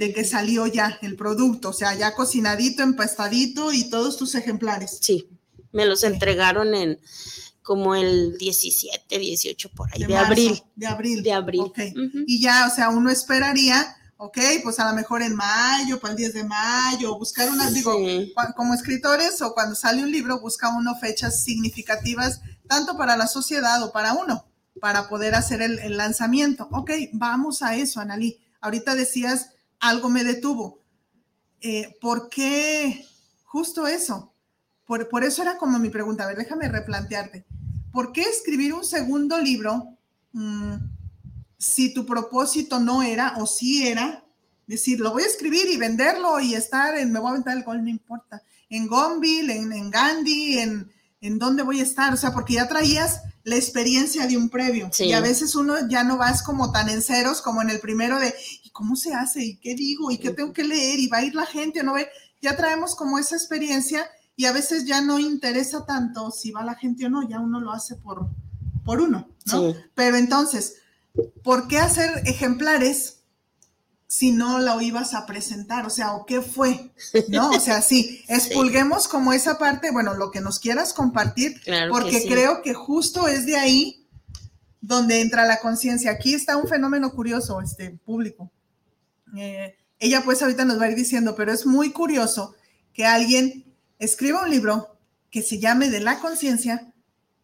de 0.00 0.14
que 0.14 0.24
salió 0.24 0.66
ya 0.66 0.98
el 1.02 1.14
producto, 1.14 1.68
o 1.68 1.72
sea, 1.74 1.94
ya 1.94 2.14
cocinadito, 2.14 2.82
empastadito 2.82 3.70
y 3.70 3.90
todos 3.90 4.16
tus 4.16 4.34
ejemplares. 4.34 4.96
Sí, 5.02 5.28
me 5.72 5.84
los 5.84 6.04
entregaron 6.04 6.74
en 6.74 6.98
como 7.60 7.94
el 7.94 8.38
17, 8.38 9.18
18 9.18 9.68
por 9.76 9.92
ahí, 9.92 10.04
de, 10.04 10.16
abril. 10.16 10.62
De 10.74 10.86
abril. 10.86 11.22
De 11.22 11.32
abril. 11.32 11.70
Y 12.26 12.40
ya, 12.40 12.66
o 12.66 12.74
sea, 12.74 12.88
uno 12.88 13.10
esperaría, 13.10 13.94
ok, 14.16 14.38
pues 14.62 14.80
a 14.80 14.88
lo 14.88 14.96
mejor 14.96 15.20
en 15.20 15.36
mayo, 15.36 16.00
para 16.00 16.12
el 16.12 16.16
10 16.16 16.32
de 16.32 16.44
mayo, 16.44 17.18
buscar 17.18 17.50
unas, 17.50 17.74
digo, 17.74 17.94
como 18.56 18.72
escritores 18.72 19.42
o 19.42 19.52
cuando 19.52 19.76
sale 19.76 20.02
un 20.02 20.10
libro, 20.10 20.40
busca 20.40 20.74
uno 20.74 20.96
fechas 20.98 21.44
significativas, 21.44 22.40
tanto 22.66 22.96
para 22.96 23.18
la 23.18 23.26
sociedad 23.26 23.82
o 23.82 23.92
para 23.92 24.14
uno, 24.14 24.46
para 24.80 25.10
poder 25.10 25.34
hacer 25.34 25.60
el, 25.60 25.78
el 25.80 25.98
lanzamiento. 25.98 26.68
Ok, 26.72 26.90
vamos 27.12 27.60
a 27.60 27.76
eso, 27.76 28.00
Analí. 28.00 28.38
Ahorita 28.62 28.94
decías 28.94 29.50
algo 29.80 30.08
me 30.08 30.24
detuvo. 30.24 30.80
Eh, 31.60 31.96
¿Por 32.00 32.28
qué 32.28 33.06
justo 33.44 33.86
eso? 33.86 34.32
Por, 34.86 35.08
por, 35.08 35.24
eso 35.24 35.42
era 35.42 35.58
como 35.58 35.78
mi 35.78 35.88
pregunta. 35.88 36.24
A 36.24 36.28
ver, 36.28 36.36
déjame 36.36 36.68
replantearte. 36.68 37.44
¿Por 37.92 38.12
qué 38.12 38.22
escribir 38.22 38.72
un 38.72 38.84
segundo 38.84 39.38
libro 39.38 39.96
mm, 40.32 40.74
si 41.58 41.92
tu 41.92 42.06
propósito 42.06 42.78
no 42.78 43.02
era 43.02 43.34
o 43.38 43.46
sí 43.46 43.86
era 43.86 44.24
decir, 44.66 45.00
lo 45.00 45.12
voy 45.12 45.24
a 45.24 45.26
escribir 45.26 45.68
y 45.68 45.76
venderlo 45.76 46.38
y 46.38 46.54
estar 46.54 46.96
en, 46.96 47.10
me 47.10 47.18
voy 47.18 47.28
a 47.28 47.30
aventar 47.32 47.56
el 47.56 47.64
gol, 47.64 47.82
no 47.82 47.90
importa, 47.90 48.40
en 48.68 48.86
Gonville, 48.86 49.52
en, 49.52 49.72
en 49.72 49.90
Gandhi, 49.90 50.58
en, 50.58 50.90
en 51.20 51.38
dónde 51.38 51.64
voy 51.64 51.80
a 51.80 51.82
estar? 51.82 52.14
O 52.14 52.16
sea, 52.16 52.32
porque 52.32 52.54
ya 52.54 52.68
traías 52.68 53.20
la 53.44 53.56
experiencia 53.56 54.26
de 54.26 54.36
un 54.36 54.48
previo. 54.48 54.90
Y 54.98 55.12
a 55.12 55.20
veces 55.20 55.54
uno 55.54 55.74
ya 55.88 56.04
no 56.04 56.18
vas 56.18 56.42
como 56.42 56.72
tan 56.72 56.88
en 56.88 57.02
ceros 57.02 57.40
como 57.40 57.62
en 57.62 57.70
el 57.70 57.80
primero 57.80 58.18
de, 58.18 58.34
¿y 58.62 58.70
cómo 58.70 58.96
se 58.96 59.14
hace? 59.14 59.44
¿Y 59.44 59.56
qué 59.56 59.74
digo? 59.74 60.10
¿Y 60.10 60.18
qué 60.18 60.30
tengo 60.30 60.52
que 60.52 60.64
leer? 60.64 60.98
¿Y 60.98 61.08
va 61.08 61.18
a 61.18 61.24
ir 61.24 61.34
la 61.34 61.46
gente 61.46 61.80
o 61.80 61.82
no 61.82 61.94
ve? 61.94 62.08
Ya 62.42 62.56
traemos 62.56 62.94
como 62.94 63.18
esa 63.18 63.36
experiencia 63.36 64.06
y 64.36 64.46
a 64.46 64.52
veces 64.52 64.86
ya 64.86 65.00
no 65.00 65.18
interesa 65.18 65.84
tanto 65.84 66.30
si 66.30 66.50
va 66.50 66.64
la 66.64 66.74
gente 66.74 67.06
o 67.06 67.10
no, 67.10 67.28
ya 67.28 67.40
uno 67.40 67.60
lo 67.60 67.72
hace 67.72 67.96
por, 67.96 68.28
por 68.84 69.00
uno, 69.00 69.28
¿no? 69.46 69.74
Pero 69.94 70.16
entonces, 70.16 70.76
¿por 71.42 71.68
qué 71.68 71.78
hacer 71.78 72.22
ejemplares 72.24 73.19
si 74.10 74.32
no 74.32 74.58
la 74.58 74.82
ibas 74.82 75.14
a 75.14 75.24
presentar? 75.24 75.86
O 75.86 75.90
sea, 75.90 76.14
¿o 76.14 76.26
qué 76.26 76.42
fue? 76.42 76.90
¿No? 77.28 77.50
O 77.50 77.60
sea, 77.60 77.80
sí, 77.80 78.24
expulguemos 78.28 79.06
como 79.06 79.32
esa 79.32 79.56
parte, 79.56 79.92
bueno, 79.92 80.14
lo 80.14 80.32
que 80.32 80.40
nos 80.40 80.58
quieras 80.58 80.92
compartir, 80.92 81.60
porque 81.88 82.26
creo 82.26 82.60
que 82.60 82.74
justo 82.74 83.28
es 83.28 83.46
de 83.46 83.56
ahí 83.56 84.04
donde 84.80 85.20
entra 85.20 85.46
la 85.46 85.60
conciencia. 85.60 86.10
Aquí 86.10 86.34
está 86.34 86.56
un 86.56 86.66
fenómeno 86.66 87.12
curioso, 87.12 87.60
este 87.60 87.90
público. 88.04 88.50
Eh, 89.36 89.76
ella 90.00 90.22
pues 90.24 90.42
ahorita 90.42 90.64
nos 90.64 90.80
va 90.80 90.86
a 90.86 90.90
ir 90.90 90.96
diciendo, 90.96 91.36
pero 91.36 91.52
es 91.52 91.64
muy 91.64 91.92
curioso 91.92 92.56
que 92.92 93.06
alguien 93.06 93.64
escriba 94.00 94.42
un 94.42 94.50
libro 94.50 94.98
que 95.30 95.42
se 95.42 95.60
llame 95.60 95.88
de 95.88 96.00
la 96.00 96.18
conciencia 96.18 96.92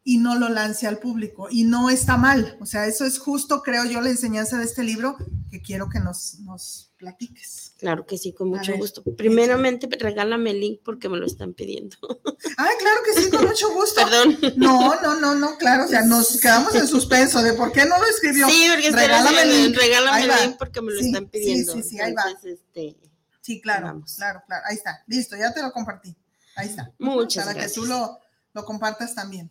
y 0.03 0.19
no 0.19 0.35
lo 0.35 0.49
lance 0.49 0.89
al 0.89 0.99
público. 0.99 1.47
Y 1.49 1.63
no 1.63 1.91
está 1.91 2.17
mal. 2.17 2.57
O 2.61 2.67
sea, 2.67 2.87
eso 2.87 3.05
es 3.05 3.21
justo, 3.21 3.63
creo 3.63 3.85
yo, 3.85 4.01
la 4.01 4.11
enseñanza 4.11 4.59
de 4.59 4.65
este 4.65 4.83
libro 4.83 5.17
que 5.57 5.63
quiero 5.63 5.89
que 5.89 6.01
nos, 6.01 6.39
nos 6.41 6.91
platiques. 6.99 7.73
Claro 7.79 8.07
que 8.07 8.19
sí, 8.19 8.33
con 8.33 8.49
mucho 8.49 8.77
gusto. 8.77 9.03
Primeramente, 9.03 9.89
regálame 9.99 10.51
el 10.51 10.61
link 10.61 10.81
porque 10.85 11.09
me 11.09 11.17
lo 11.17 11.27
están 11.27 11.55
pidiendo. 11.55 11.97
Ah, 12.59 12.69
claro 12.79 13.01
que 13.05 13.21
sí, 13.21 13.31
con 13.31 13.45
mucho 13.49 13.73
gusto. 13.75 14.01
Perdón. 14.03 14.39
No, 14.57 15.01
no, 15.03 15.21
no, 15.21 15.35
no, 15.35 15.59
claro, 15.59 15.85
o 15.85 15.89
sea, 15.89 16.03
nos 16.05 16.41
quedamos 16.41 16.75
en 16.75 16.87
suspenso 16.87 17.43
de 17.43 17.53
por 17.53 17.71
qué 17.71 17.85
no 17.85 17.99
lo 17.99 18.05
escribió. 18.07 18.49
Sí, 18.49 18.69
porque 18.73 18.91
regálame 18.93 19.43
el 19.43 19.51
link. 19.51 19.77
Regálame 19.77 20.23
el 20.23 20.31
link 20.43 20.57
porque 20.59 20.81
me 20.81 20.93
lo 20.93 21.01
están 21.01 21.29
pidiendo. 21.29 21.73
Sí, 21.75 21.83
sí, 21.83 21.89
sí, 21.91 22.01
ahí 22.01 22.13
va. 22.15 22.25
Este, 22.43 22.97
sí, 23.43 23.61
claro, 23.61 24.03
claro, 24.17 24.43
claro, 24.47 24.65
ahí 24.67 24.77
está, 24.77 25.03
listo, 25.07 25.37
ya 25.37 25.53
te 25.53 25.61
lo 25.61 25.71
compartí. 25.73 26.17
Ahí 26.55 26.69
está. 26.69 26.91
Muchas 26.99 27.45
Para 27.45 27.55
gracias. 27.55 27.73
que 27.75 27.81
tú 27.81 27.87
lo, 27.87 28.21
lo 28.55 28.65
compartas 28.65 29.15
también. 29.15 29.51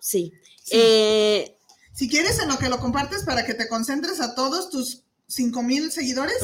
Sí. 0.00 0.32
Eh, 0.70 1.58
si 1.92 2.08
quieres, 2.08 2.38
en 2.38 2.48
lo 2.48 2.58
que 2.58 2.68
lo 2.68 2.78
compartes 2.78 3.24
para 3.24 3.44
que 3.44 3.54
te 3.54 3.68
concentres 3.68 4.20
a 4.20 4.34
todos 4.34 4.70
tus 4.70 5.05
cinco 5.26 5.62
mil 5.62 5.90
seguidores, 5.90 6.36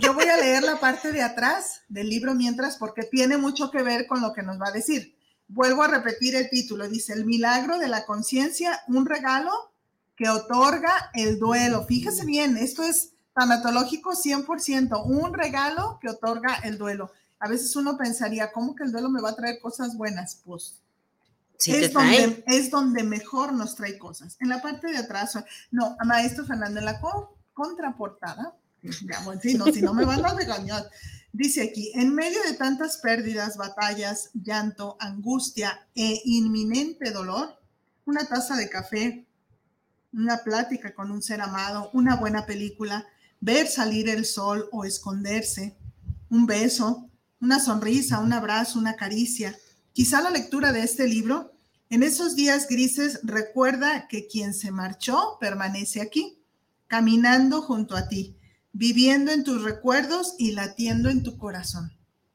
yo 0.00 0.14
voy 0.14 0.24
a 0.26 0.36
leer 0.36 0.62
la 0.62 0.80
parte 0.80 1.12
de 1.12 1.22
atrás 1.22 1.82
del 1.88 2.08
libro 2.08 2.34
mientras, 2.34 2.76
porque 2.76 3.02
tiene 3.02 3.36
mucho 3.36 3.70
que 3.70 3.82
ver 3.82 4.06
con 4.06 4.20
lo 4.20 4.32
que 4.32 4.42
nos 4.42 4.60
va 4.60 4.68
a 4.68 4.72
decir. 4.72 5.16
Vuelvo 5.48 5.82
a 5.82 5.88
repetir 5.88 6.34
el 6.36 6.48
título. 6.48 6.88
Dice, 6.88 7.12
El 7.12 7.26
milagro 7.26 7.78
de 7.78 7.88
la 7.88 8.06
conciencia, 8.06 8.80
un 8.88 9.06
regalo 9.06 9.50
que 10.16 10.28
otorga 10.28 11.10
el 11.14 11.38
duelo. 11.38 11.84
Fíjese 11.84 12.24
bien, 12.24 12.56
esto 12.56 12.82
es 12.82 13.12
tanatológico 13.34 14.12
100%, 14.12 15.04
un 15.04 15.34
regalo 15.34 15.98
que 16.00 16.08
otorga 16.08 16.54
el 16.64 16.78
duelo. 16.78 17.10
A 17.40 17.48
veces 17.48 17.74
uno 17.76 17.98
pensaría, 17.98 18.52
¿cómo 18.52 18.74
que 18.74 18.84
el 18.84 18.92
duelo 18.92 19.10
me 19.10 19.20
va 19.20 19.30
a 19.30 19.36
traer 19.36 19.60
cosas 19.60 19.96
buenas? 19.96 20.40
Pues 20.44 20.80
es, 21.66 21.92
donde, 21.92 22.44
es, 22.46 22.70
donde, 22.70 23.02
mejor 23.02 23.52
nos 23.52 23.74
trae 23.74 23.98
cosas. 23.98 24.36
En 24.40 24.48
la 24.48 24.62
parte 24.62 24.88
de 24.88 24.98
atrás, 24.98 25.38
no, 25.70 25.96
maestro 26.04 26.44
Fernando, 26.46 26.78
en 26.78 26.86
la 26.86 27.00
contraportada, 27.54 28.56
si, 29.40 29.54
no, 29.54 29.64
si 29.66 29.80
no 29.80 29.94
me 29.94 30.04
van 30.04 30.24
a 30.24 30.34
regañar, 30.34 30.90
dice 31.32 31.62
aquí, 31.62 31.90
en 31.94 32.14
medio 32.14 32.42
de 32.42 32.54
tantas 32.54 32.98
pérdidas, 32.98 33.56
batallas, 33.56 34.30
llanto, 34.34 34.96
angustia 35.00 35.86
e 35.94 36.20
inminente 36.24 37.10
dolor, 37.10 37.58
una 38.04 38.26
taza 38.26 38.56
de 38.56 38.68
café, 38.68 39.26
una 40.12 40.38
plática 40.44 40.94
con 40.94 41.10
un 41.10 41.22
ser 41.22 41.40
amado, 41.40 41.90
una 41.94 42.16
buena 42.16 42.44
película, 42.44 43.06
ver 43.40 43.68
salir 43.68 44.10
el 44.10 44.26
sol 44.26 44.68
o 44.72 44.84
esconderse, 44.84 45.76
un 46.28 46.44
beso, 46.44 47.08
una 47.40 47.58
sonrisa, 47.60 48.18
un 48.18 48.32
abrazo, 48.32 48.78
una 48.78 48.96
caricia, 48.96 49.56
Quizá 49.94 50.20
la 50.20 50.30
lectura 50.30 50.72
de 50.72 50.82
este 50.82 51.06
libro 51.06 51.52
En 51.88 52.02
esos 52.02 52.34
días 52.34 52.66
grises, 52.66 53.20
recuerda 53.22 54.08
que 54.08 54.26
quien 54.26 54.52
se 54.52 54.72
marchó 54.72 55.38
permanece 55.38 56.00
aquí, 56.00 56.42
caminando 56.86 57.62
junto 57.62 57.96
a 57.96 58.08
ti, 58.08 58.36
viviendo 58.72 59.32
en 59.32 59.44
tus 59.44 59.62
recuerdos 59.62 60.34
y 60.38 60.52
latiendo 60.52 61.10
en 61.10 61.22
tu 61.22 61.38
corazón. 61.38 61.92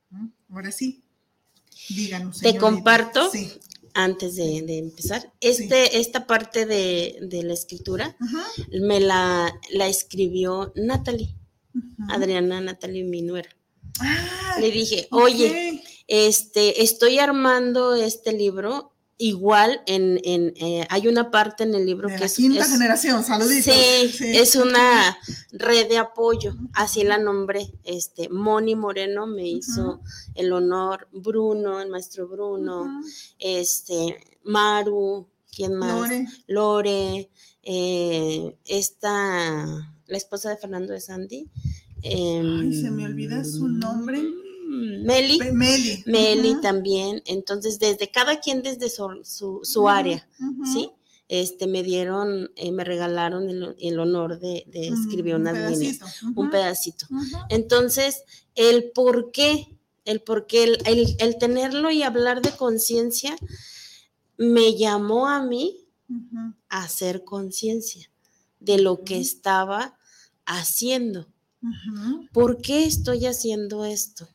¿Mm? 0.10 0.28
Ahora 0.52 0.72
sí, 0.72 1.04
díganos. 1.90 2.40
Te 2.40 2.58
comparto, 2.58 3.32
antes 3.94 4.36
de, 4.36 4.78
empezar, 4.78 5.34
este, 5.42 6.00
esta 6.00 6.28
parte 6.28 6.66
de, 6.66 7.42
la 7.44 7.54
escritura 7.54 8.16
me 8.82 9.00
la, 9.00 9.54
la, 9.72 9.88
escribió 9.88 10.72
Natalie, 10.76 11.36
Adriana 12.10 12.62
Natalie, 12.62 13.04
mi 13.04 13.22
nuera. 13.22 13.50
Ah, 14.00 14.56
Le 14.60 14.72
dije, 14.72 15.08
oye, 15.12 15.84
este, 16.08 16.84
estoy 16.84 17.20
armando 17.20 17.96
este 17.96 18.32
libro 18.32 18.94
igual 19.22 19.82
en, 19.86 20.18
en 20.24 20.54
eh, 20.56 20.88
hay 20.90 21.10
una 21.10 21.30
parte 21.30 21.64
en 21.64 21.76
el 21.76 21.86
libro 21.86 22.08
que 22.08 22.18
la 22.18 22.26
es 22.26 22.36
quinta 22.38 22.64
generación 22.66 23.22
saluditos. 23.22 23.76
Sí, 23.76 24.18
es 24.22 24.56
una 24.56 25.18
red 25.52 25.90
de 25.90 25.98
apoyo 25.98 26.56
así 26.74 27.04
la 27.04 27.18
nombré 27.18 27.74
este 27.84 28.30
Moni 28.30 28.76
Moreno 28.76 29.28
me 29.28 29.46
hizo 29.46 30.00
el 30.36 30.54
honor 30.54 31.10
Bruno 31.12 31.82
el 31.82 31.90
maestro 31.90 32.30
Bruno 32.30 33.02
este 33.38 34.40
Maru 34.44 35.28
quién 35.54 35.76
más 35.76 35.94
Lore, 36.00 36.26
Lore 36.48 37.30
eh, 37.62 38.58
esta 38.64 39.66
la 40.08 40.18
esposa 40.18 40.50
de 40.50 40.58
Fernando 40.58 40.94
de 40.94 41.02
Sandy 41.02 41.50
Ay, 42.06 42.74
se 42.74 42.90
me 42.90 43.04
olvida 43.04 43.44
su 43.44 43.68
nombre 43.68 44.24
Meli. 44.70 45.40
Meli. 45.52 46.04
Meli 46.06 46.62
también. 46.62 47.22
Entonces, 47.26 47.80
desde 47.80 48.12
cada 48.12 48.40
quien 48.40 48.62
desde 48.62 48.90
su, 48.90 49.62
su, 49.64 49.90
área, 49.90 50.28
¿sí? 50.72 50.92
Este, 51.28 51.68
me 51.68 51.84
dieron, 51.84 52.52
eh, 52.56 52.72
me 52.72 52.84
regalaron 52.84 53.50
el, 53.50 54.00
honor 54.00 54.40
de, 54.40 54.66
escribir 54.74 55.36
una 55.36 55.52
unas 55.52 55.72
líneas, 55.72 56.00
un 56.36 56.50
pedacito. 56.50 57.08
Entonces, 57.50 58.24
el 58.56 58.92
por 58.92 59.32
qué, 59.32 59.78
el 60.06 60.22
por 60.22 60.48
qué, 60.48 60.64
el, 60.64 61.16
el, 61.20 61.38
tenerlo 61.38 61.92
y 61.92 62.04
hablar 62.04 62.42
de 62.42 62.52
conciencia, 62.52 63.36
me 64.38 64.78
llamó 64.78 65.28
a 65.28 65.44
mí 65.44 65.88
a 66.70 66.84
hacer 66.84 67.24
conciencia 67.24 68.10
de 68.60 68.80
lo 68.80 69.04
que 69.04 69.20
estaba 69.20 69.98
haciendo. 70.46 71.28
¿Por 72.34 72.62
qué 72.62 72.86
estoy 72.86 73.26
haciendo 73.26 73.86
esto? 73.86 74.28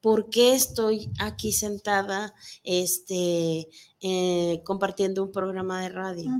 ¿Por 0.00 0.30
qué 0.30 0.54
estoy 0.54 1.10
aquí 1.18 1.52
sentada 1.52 2.34
este, 2.64 3.68
eh, 4.00 4.62
compartiendo 4.64 5.22
un 5.22 5.32
programa 5.32 5.82
de 5.82 5.90
radio? 5.90 6.30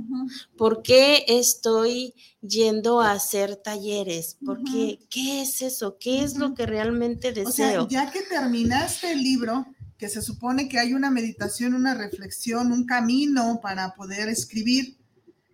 ¿Por 0.57 0.81
qué 0.81 1.25
estoy 1.27 2.15
yendo 2.41 3.01
a 3.01 3.11
hacer 3.11 3.55
talleres? 3.57 4.37
¿Por 4.43 4.63
qué? 4.63 4.99
¿Qué 5.09 5.43
es 5.43 5.61
eso? 5.61 5.97
¿Qué 5.99 6.23
es 6.23 6.37
lo 6.37 6.55
que 6.55 6.65
realmente 6.65 7.31
deseo? 7.31 7.49
O 7.49 7.51
sea, 7.51 8.05
ya 8.05 8.11
que 8.11 8.21
terminaste 8.21 9.11
el 9.11 9.21
libro, 9.21 9.67
que 10.01 10.09
se 10.09 10.23
supone 10.23 10.67
que 10.67 10.79
hay 10.79 10.95
una 10.95 11.11
meditación, 11.11 11.75
una 11.75 11.93
reflexión, 11.93 12.71
un 12.71 12.85
camino 12.85 13.59
para 13.61 13.93
poder 13.93 14.29
escribir, 14.29 14.97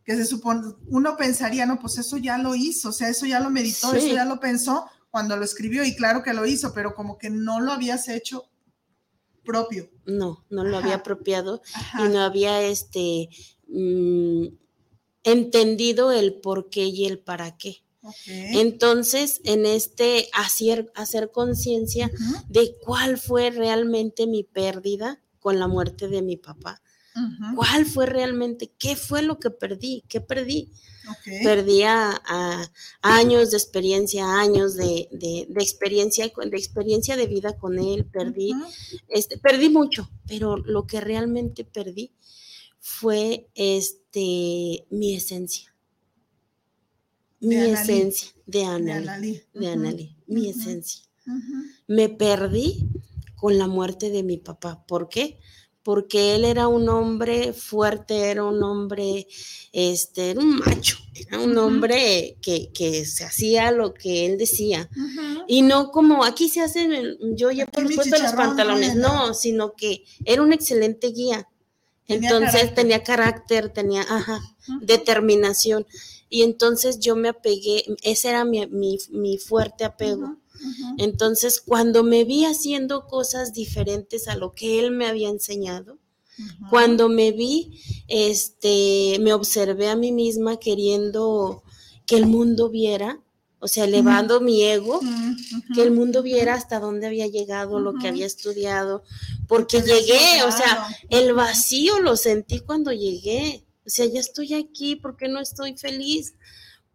que 0.05 0.15
se 0.15 0.25
supone, 0.25 0.61
uno 0.87 1.17
pensaría, 1.17 1.65
no, 1.65 1.77
pues 1.81 1.97
eso 1.97 2.15
ya 2.15 2.37
lo 2.37 2.55
hizo, 2.55 2.87
o 2.87 2.93
sea, 2.93 3.09
eso 3.09 3.25
ya 3.25 3.41
lo 3.41 3.49
meditó, 3.49 3.93
eso 3.93 4.07
ya 4.07 4.23
lo 4.23 4.39
pensó, 4.39 4.85
cuando 5.17 5.35
lo 5.35 5.43
escribió 5.43 5.83
y 5.83 5.95
claro 5.95 6.21
que 6.21 6.31
lo 6.31 6.45
hizo, 6.45 6.75
pero 6.75 6.93
como 6.93 7.17
que 7.17 7.31
no 7.31 7.59
lo 7.59 7.71
habías 7.71 8.07
hecho 8.07 8.51
propio. 9.43 9.89
No, 10.05 10.45
no 10.51 10.63
lo 10.63 10.77
había 10.77 10.93
apropiado 10.93 11.63
y 11.97 12.07
no 12.09 12.19
había 12.19 12.61
este 12.61 13.27
mm, 13.67 14.45
entendido 15.23 16.11
el 16.11 16.35
por 16.35 16.69
qué 16.69 16.83
y 16.83 17.07
el 17.07 17.17
para 17.17 17.57
qué. 17.57 17.77
Entonces, 18.27 19.41
en 19.43 19.65
este 19.65 20.29
hacer, 20.33 20.91
hacer 20.93 21.31
conciencia 21.31 22.11
de 22.47 22.75
cuál 22.85 23.17
fue 23.17 23.49
realmente 23.49 24.27
mi 24.27 24.43
pérdida 24.43 25.19
con 25.39 25.57
la 25.57 25.67
muerte 25.67 26.09
de 26.09 26.21
mi 26.21 26.37
papá. 26.37 26.83
¿Cuál 27.55 27.85
fue 27.85 28.05
realmente? 28.05 28.71
¿Qué 28.77 28.95
fue 28.95 29.21
lo 29.21 29.39
que 29.39 29.49
perdí? 29.49 30.03
¿Qué 30.07 30.21
perdí? 30.21 30.71
Perdía 31.43 32.21
años 33.01 33.51
de 33.51 33.57
experiencia, 33.57 34.39
años 34.39 34.75
de, 34.75 35.07
experiencia, 35.57 36.25
de 36.25 36.57
experiencia 36.57 37.15
de 37.15 37.27
vida 37.27 37.57
con 37.57 37.79
él, 37.79 38.05
perdí, 38.05 38.53
este, 39.07 39.37
perdí 39.37 39.69
mucho, 39.69 40.09
pero 40.27 40.57
lo 40.57 40.85
que 40.85 40.99
realmente 40.99 41.63
perdí 41.63 42.11
fue 42.79 43.49
este 43.55 44.85
mi 44.89 45.15
esencia. 45.15 45.73
Mi 47.39 47.55
esencia 47.55 48.31
de 48.45 48.63
Anali. 48.63 49.43
De 49.53 49.67
Anali, 49.67 50.15
mi 50.25 50.49
esencia. 50.49 51.03
Me 51.87 52.09
perdí 52.09 52.89
con 53.35 53.57
la 53.57 53.67
muerte 53.67 54.09
de 54.09 54.23
mi 54.23 54.37
papá. 54.37 54.83
¿Por 54.87 55.09
qué? 55.09 55.39
Porque 55.87 56.35
él 56.35 56.43
era 56.43 56.67
un 56.67 56.89
hombre 56.89 57.53
fuerte, 57.53 58.29
era 58.29 58.43
un 58.43 58.61
hombre, 58.61 59.25
este, 59.71 60.31
era 60.31 60.41
un 60.41 60.57
macho, 60.57 60.97
era 61.15 61.39
un 61.39 61.57
hombre 61.57 62.35
que, 62.41 63.05
se 63.05 63.23
hacía 63.23 63.71
lo 63.71 63.93
que 63.93 64.25
él 64.25 64.37
decía. 64.37 64.89
Y 65.47 65.61
no 65.61 65.91
como 65.91 66.25
aquí 66.25 66.49
se 66.49 66.59
hacen, 66.59 67.15
yo 67.37 67.51
ya 67.51 67.65
por 67.67 67.87
supuesto 67.87 68.21
los 68.21 68.33
pantalones, 68.33 68.97
no, 68.97 69.33
sino 69.33 69.75
que 69.75 70.03
era 70.25 70.41
un 70.41 70.51
excelente 70.51 71.07
guía. 71.07 71.47
entonces 72.09 72.75
tenía 72.75 73.01
carácter, 73.01 73.69
tenía, 73.69 74.01
ajá, 74.01 74.41
determinación. 74.81 75.87
Y 76.27 76.41
entonces 76.41 76.99
yo 76.99 77.15
me 77.15 77.29
apegué, 77.29 77.85
ese 78.01 78.27
era 78.27 78.43
mi, 78.43 78.67
mi 78.67 79.37
fuerte 79.37 79.85
apego. 79.85 80.35
Entonces, 80.97 81.61
cuando 81.61 82.03
me 82.03 82.23
vi 82.23 82.45
haciendo 82.45 83.05
cosas 83.07 83.53
diferentes 83.53 84.27
a 84.27 84.35
lo 84.35 84.53
que 84.53 84.79
él 84.79 84.91
me 84.91 85.07
había 85.07 85.29
enseñado, 85.29 85.99
cuando 86.69 87.09
me 87.09 87.31
vi, 87.31 87.81
este, 88.07 89.17
me 89.21 89.33
observé 89.33 89.89
a 89.89 89.95
mí 89.95 90.11
misma 90.11 90.57
queriendo 90.57 91.63
que 92.05 92.17
el 92.17 92.27
mundo 92.27 92.69
viera, 92.69 93.21
o 93.59 93.67
sea, 93.67 93.85
elevando 93.85 94.39
mi 94.39 94.61
ego, 94.63 94.99
que 95.73 95.81
el 95.81 95.91
mundo 95.91 96.21
viera 96.21 96.53
hasta 96.53 96.79
dónde 96.79 97.07
había 97.07 97.27
llegado, 97.27 97.79
lo 97.79 97.95
que 97.95 98.07
había 98.07 98.27
estudiado, 98.27 99.03
porque 99.47 99.81
llegué, 99.81 100.43
o 100.43 100.51
sea, 100.51 100.87
el 101.09 101.33
vacío 101.33 101.99
lo 101.99 102.15
sentí 102.15 102.59
cuando 102.59 102.91
llegué, 102.91 103.65
o 103.85 103.89
sea, 103.89 104.05
ya 104.05 104.19
estoy 104.19 104.53
aquí, 104.53 104.95
¿por 104.95 105.17
qué 105.17 105.27
no 105.27 105.39
estoy 105.39 105.75
feliz? 105.75 106.35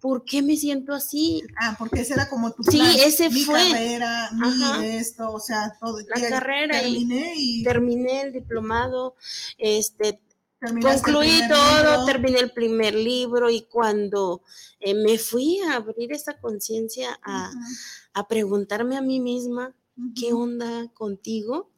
¿Por 0.02 0.24
qué 0.24 0.42
me 0.42 0.56
siento 0.56 0.92
así? 0.92 1.42
Ah, 1.56 1.76
porque 1.78 2.00
ese 2.00 2.14
era 2.14 2.28
como 2.28 2.50
tu 2.52 2.64
plan. 2.64 2.92
Sí, 2.92 3.00
ese 3.00 3.30
mi 3.30 3.44
fue. 3.44 3.70
carrera, 3.70 4.30
mi 4.32 4.86
esto, 4.96 5.32
o 5.32 5.38
sea, 5.38 5.78
todo. 5.80 5.98
La 6.00 6.28
carrera. 6.28 6.80
Terminé 6.80 7.32
y, 7.36 7.62
Terminé 7.62 8.22
el 8.22 8.32
diplomado, 8.32 9.14
este, 9.56 10.20
concluí 10.60 11.30
todo, 11.48 12.04
terminé 12.04 12.40
el 12.40 12.50
primer 12.50 12.96
libro 12.96 13.48
y 13.48 13.62
cuando 13.62 14.42
eh, 14.80 14.94
me 14.94 15.18
fui 15.18 15.60
a 15.60 15.76
abrir 15.76 16.12
esa 16.12 16.38
conciencia, 16.40 17.18
a, 17.22 18.28
preguntarme 18.28 18.96
a 18.96 19.02
mí 19.02 19.20
misma, 19.20 19.72
¿qué 20.18 20.32
onda 20.32 20.88
contigo? 20.94 21.70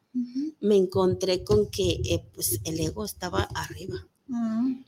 Me 0.61 0.77
encontré 0.77 1.45
con 1.45 1.71
que 1.71 2.01
eh, 2.05 2.25
pues 2.33 2.61
el 2.65 2.81
ego 2.81 3.05
estaba 3.05 3.43
arriba 3.55 4.07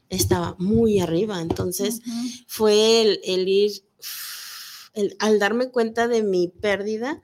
estaba 0.09 0.57
muy 0.59 1.01
arriba. 1.01 1.40
Entonces 1.40 2.01
fue 2.46 3.20
el, 3.25 3.49
ir, 3.49 3.72
al 5.18 5.38
darme 5.38 5.70
cuenta 5.70 6.09
de 6.09 6.22
mi 6.22 6.49
pérdida, 6.49 7.22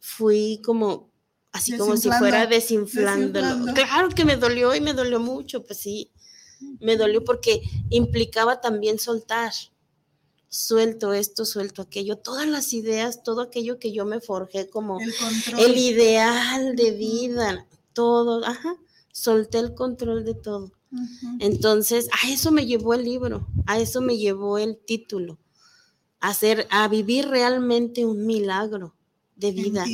fui 0.00 0.60
como 0.64 1.10
así 1.52 1.76
como 1.76 1.96
si 1.96 2.10
fuera 2.10 2.46
desinflándolo. 2.46 3.72
Claro 3.74 4.08
que 4.10 4.24
me 4.24 4.36
dolió 4.36 4.74
y 4.74 4.80
me 4.80 4.92
dolió 4.92 5.18
mucho, 5.20 5.64
pues 5.64 5.78
sí, 5.78 6.12
me 6.80 6.96
dolió 6.96 7.24
porque 7.24 7.62
implicaba 7.90 8.60
también 8.60 8.98
soltar. 8.98 9.52
Suelto 10.48 11.12
esto, 11.12 11.44
suelto 11.44 11.82
aquello, 11.82 12.16
todas 12.16 12.46
las 12.46 12.72
ideas, 12.72 13.22
todo 13.22 13.42
aquello 13.42 13.78
que 13.78 13.92
yo 13.92 14.04
me 14.04 14.20
forjé 14.20 14.70
como 14.70 14.98
el, 15.58 15.76
ideal 15.76 16.76
de 16.76 16.92
vida, 16.92 17.66
todo, 17.92 18.44
ajá, 18.44 18.76
solté 19.12 19.58
el 19.58 19.74
control 19.74 20.24
de 20.24 20.34
todo. 20.34 20.72
Entonces, 21.40 22.08
a 22.22 22.30
eso 22.30 22.52
me 22.52 22.66
llevó 22.66 22.94
el 22.94 23.04
libro, 23.04 23.46
a 23.66 23.78
eso 23.78 24.00
me 24.00 24.16
llevó 24.16 24.58
el 24.58 24.78
título, 24.78 25.38
a, 26.20 26.30
hacer, 26.30 26.66
a 26.70 26.88
vivir 26.88 27.28
realmente 27.28 28.04
un 28.04 28.26
milagro 28.26 28.94
de 29.36 29.52
vida 29.52 29.84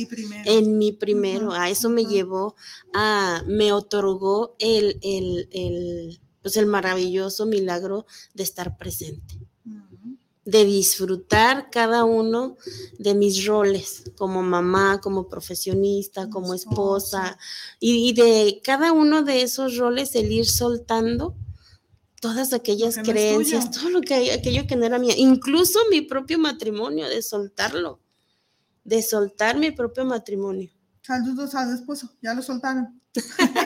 en, 0.45 0.77
mí 0.77 0.91
primero. 0.91 1.51
A 1.51 1.69
eso 1.69 1.89
me 1.89 2.05
llevó, 2.05 2.55
a, 2.93 3.43
me 3.47 3.71
otorgó 3.73 4.55
el, 4.59 4.99
el, 5.01 5.49
el, 5.51 6.21
pues 6.41 6.57
el 6.57 6.65
maravilloso 6.65 7.45
milagro 7.45 8.05
de 8.33 8.43
estar 8.43 8.77
presente. 8.77 9.39
De 10.45 10.65
disfrutar 10.65 11.69
cada 11.69 12.03
uno 12.03 12.57
de 12.99 13.15
mis 13.15 13.45
roles 13.45 14.03
como 14.17 14.41
mamá, 14.41 14.99
como 15.01 15.29
profesionista, 15.29 16.29
como 16.29 16.53
esposa, 16.53 17.37
y, 17.79 18.13
de 18.13 18.61
cada 18.63 18.91
uno 18.91 19.23
de 19.23 19.41
esos 19.41 19.77
roles 19.77 20.15
el 20.15 20.31
ir 20.31 20.45
soltando 20.45 21.35
todas 22.19 22.53
aquellas 22.53 22.97
creencias, 22.97 23.71
todo 23.71 23.89
lo 23.89 24.01
que 24.01 24.31
aquello 24.31 24.67
que 24.67 24.75
no 24.75 24.85
era 24.85 24.99
mía, 24.99 25.13
incluso 25.17 25.79
mi 25.89 26.01
propio 26.01 26.39
matrimonio, 26.39 27.07
de 27.07 27.21
soltarlo, 27.21 27.99
de 28.83 29.01
soltar 29.01 29.57
mi 29.57 29.71
propio 29.71 30.05
matrimonio. 30.05 30.69
Saludos 31.01 31.53
al 31.55 31.73
esposo, 31.73 32.11
ya 32.21 32.33
lo 32.33 32.41
soltaron. 32.41 33.01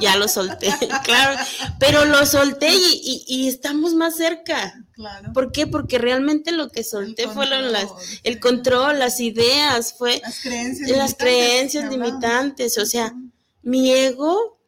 ya 0.00 0.16
lo 0.16 0.28
solté, 0.28 0.72
claro, 1.04 1.40
pero 1.78 2.04
lo 2.04 2.24
solté 2.26 2.70
y, 2.72 3.48
estamos 3.48 3.94
más 3.94 4.16
cerca. 4.16 4.84
Claro. 4.92 5.32
¿Por 5.32 5.52
qué? 5.52 5.66
Porque 5.66 5.98
realmente 5.98 6.52
lo 6.52 6.70
que 6.70 6.84
solté 6.84 7.28
fueron 7.28 7.72
las, 7.72 7.86
el 8.22 8.40
control, 8.40 8.98
las 8.98 9.20
ideas, 9.20 9.94
fue 9.96 10.20
las 10.22 10.40
creencias, 10.40 10.90
las 10.96 11.14
creencias 11.14 11.90
limitantes. 11.90 12.78
O 12.78 12.86
sea, 12.86 13.14
mi 13.62 13.92
ego 13.92 14.58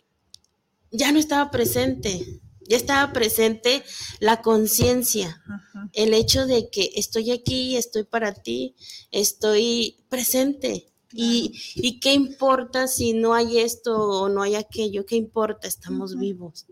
ya 0.91 1.13
no 1.13 1.19
estaba 1.19 1.51
presente, 1.51 2.41
ya 2.69 2.77
estaba 2.77 3.13
presente 3.13 3.83
la 4.21 4.41
conciencia, 4.41 5.43
el 5.93 6.15
hecho 6.15 6.47
de 6.47 6.71
que 6.71 6.91
estoy 6.95 7.31
aquí, 7.33 7.77
estoy 7.77 8.05
para 8.05 8.33
ti, 8.35 8.75
estoy 9.11 10.05
presente. 10.09 10.94
Y, 11.17 12.01
qué 12.01 12.13
importa 12.13 12.89
si 12.89 13.13
no 13.13 13.35
hay 13.35 13.59
esto 13.59 13.97
o 13.97 14.29
no 14.29 14.43
hay 14.43 14.57
aquello? 14.57 15.07
¿Qué 15.07 15.17
importa? 15.17 15.69
Estamos 15.69 16.19
vivos. 16.19 16.67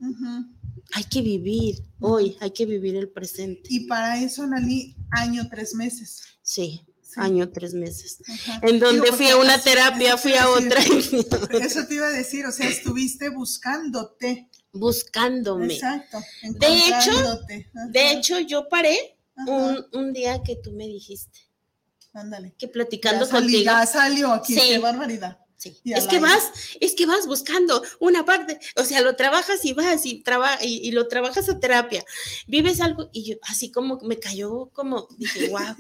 Hay 0.95 1.05
que 1.05 1.23
vivir 1.23 1.85
hoy, 2.01 2.37
hay 2.41 2.51
que 2.51 2.67
vivir 2.67 2.97
el 2.97 3.09
presente. 3.09 3.63
Y 3.69 3.87
para 3.87 4.21
eso, 4.21 4.47
Nali, 4.47 4.97
año, 5.11 5.49
tres 5.49 5.75
meses. 5.75 6.23
Sí, 6.43 6.85
año, 7.17 7.51
tres 7.51 7.73
meses. 7.73 8.19
En 8.63 8.79
donde 8.79 9.13
fui 9.13 9.29
a 9.29 9.37
una 9.37 9.59
terapia, 9.59 10.17
fui 10.17 10.35
a 10.35 10.51
otra. 10.51 10.81
Eso 11.61 11.87
te 11.87 11.95
iba 11.95 12.09
a 12.09 12.13
decir, 12.13 12.45
o 12.47 12.53
sea, 12.53 12.69
estuviste 12.69 13.31
buscándote. 13.31 14.51
Buscándome. 14.73 15.75
Exacto. 15.75 16.19
De 16.43 16.79
hecho, 16.79 17.41
de 17.91 18.13
hecho, 18.13 18.41
yo 18.41 18.69
paré 18.69 19.19
un, 19.47 19.87
un 19.93 20.13
día 20.13 20.43
que 20.43 20.57
tú 20.57 20.73
me 20.73 20.87
dijiste 20.87 21.52
Ándale. 22.15 22.55
Que 22.59 22.69
platicando 22.69 23.29
contigo. 23.29 23.63
Ya 23.65 23.87
salió 23.87 24.33
aquí, 24.33 24.55
qué 24.55 24.79
barbaridad. 24.79 25.39
Es 25.85 26.07
que 26.07 26.19
vas, 26.19 26.51
es 26.81 26.95
que 26.95 27.07
vas 27.07 27.27
buscando 27.27 27.83
una 28.01 28.25
parte, 28.25 28.59
o 28.77 28.85
sea, 28.85 29.01
lo 29.01 29.17
trabajas 29.17 29.65
y 29.65 29.73
vas 29.73 30.05
y, 30.07 30.23
y, 30.63 30.91
lo 30.93 31.09
trabajas 31.09 31.49
a 31.49 31.61
terapia, 31.61 32.05
vives 32.47 32.81
algo 32.81 33.09
y 33.13 33.25
yo 33.25 33.37
así 33.43 33.71
como 33.71 33.99
me 34.03 34.19
cayó 34.19 34.71
como, 34.73 35.09
dije, 35.19 35.49
wow, 35.51 35.77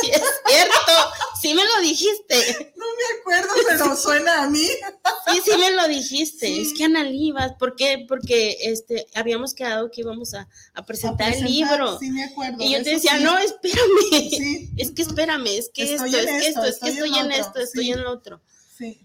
sí 0.00 0.10
es 0.10 0.22
cierto, 0.46 0.92
sí 1.40 1.54
me 1.54 1.64
lo 1.64 1.80
dijiste. 1.80 2.72
No 2.76 2.86
me 2.86 3.20
acuerdo, 3.20 3.54
pero 3.66 3.96
suena 3.96 4.42
a 4.42 4.50
mí. 4.50 4.66
Sí, 4.66 5.40
sí 5.44 5.56
me 5.58 5.70
lo 5.70 5.88
dijiste, 5.88 6.60
es 6.60 6.72
que 6.74 6.84
Analibas, 6.84 7.52
¿por 7.58 7.76
qué? 7.76 8.04
Porque 8.06 8.56
este, 8.62 9.06
habíamos 9.14 9.54
quedado 9.54 9.90
que 9.90 10.02
íbamos 10.02 10.34
a, 10.34 10.48
presentar, 10.86 11.32
el 11.32 11.44
libro. 11.44 11.98
Sí, 11.98 12.10
me 12.10 12.24
acuerdo. 12.24 12.56
Y 12.60 12.72
yo 12.72 12.82
te 12.82 12.90
decía, 12.90 13.18
no, 13.18 13.38
espérame, 13.38 14.70
es 14.76 14.90
que 14.90 15.02
espérame, 15.02 15.46
es 15.46 15.70
que 15.72 15.94
esto, 15.94 16.04
es 16.04 16.12
que 16.12 16.46
esto, 16.48 16.64
es 16.64 16.78
que 16.78 16.88
estoy 16.90 17.18
en 17.18 17.32
esto, 17.32 17.60
estoy 17.60 17.92
en 17.92 18.02
lo 18.02 18.12
otro. 18.12 18.40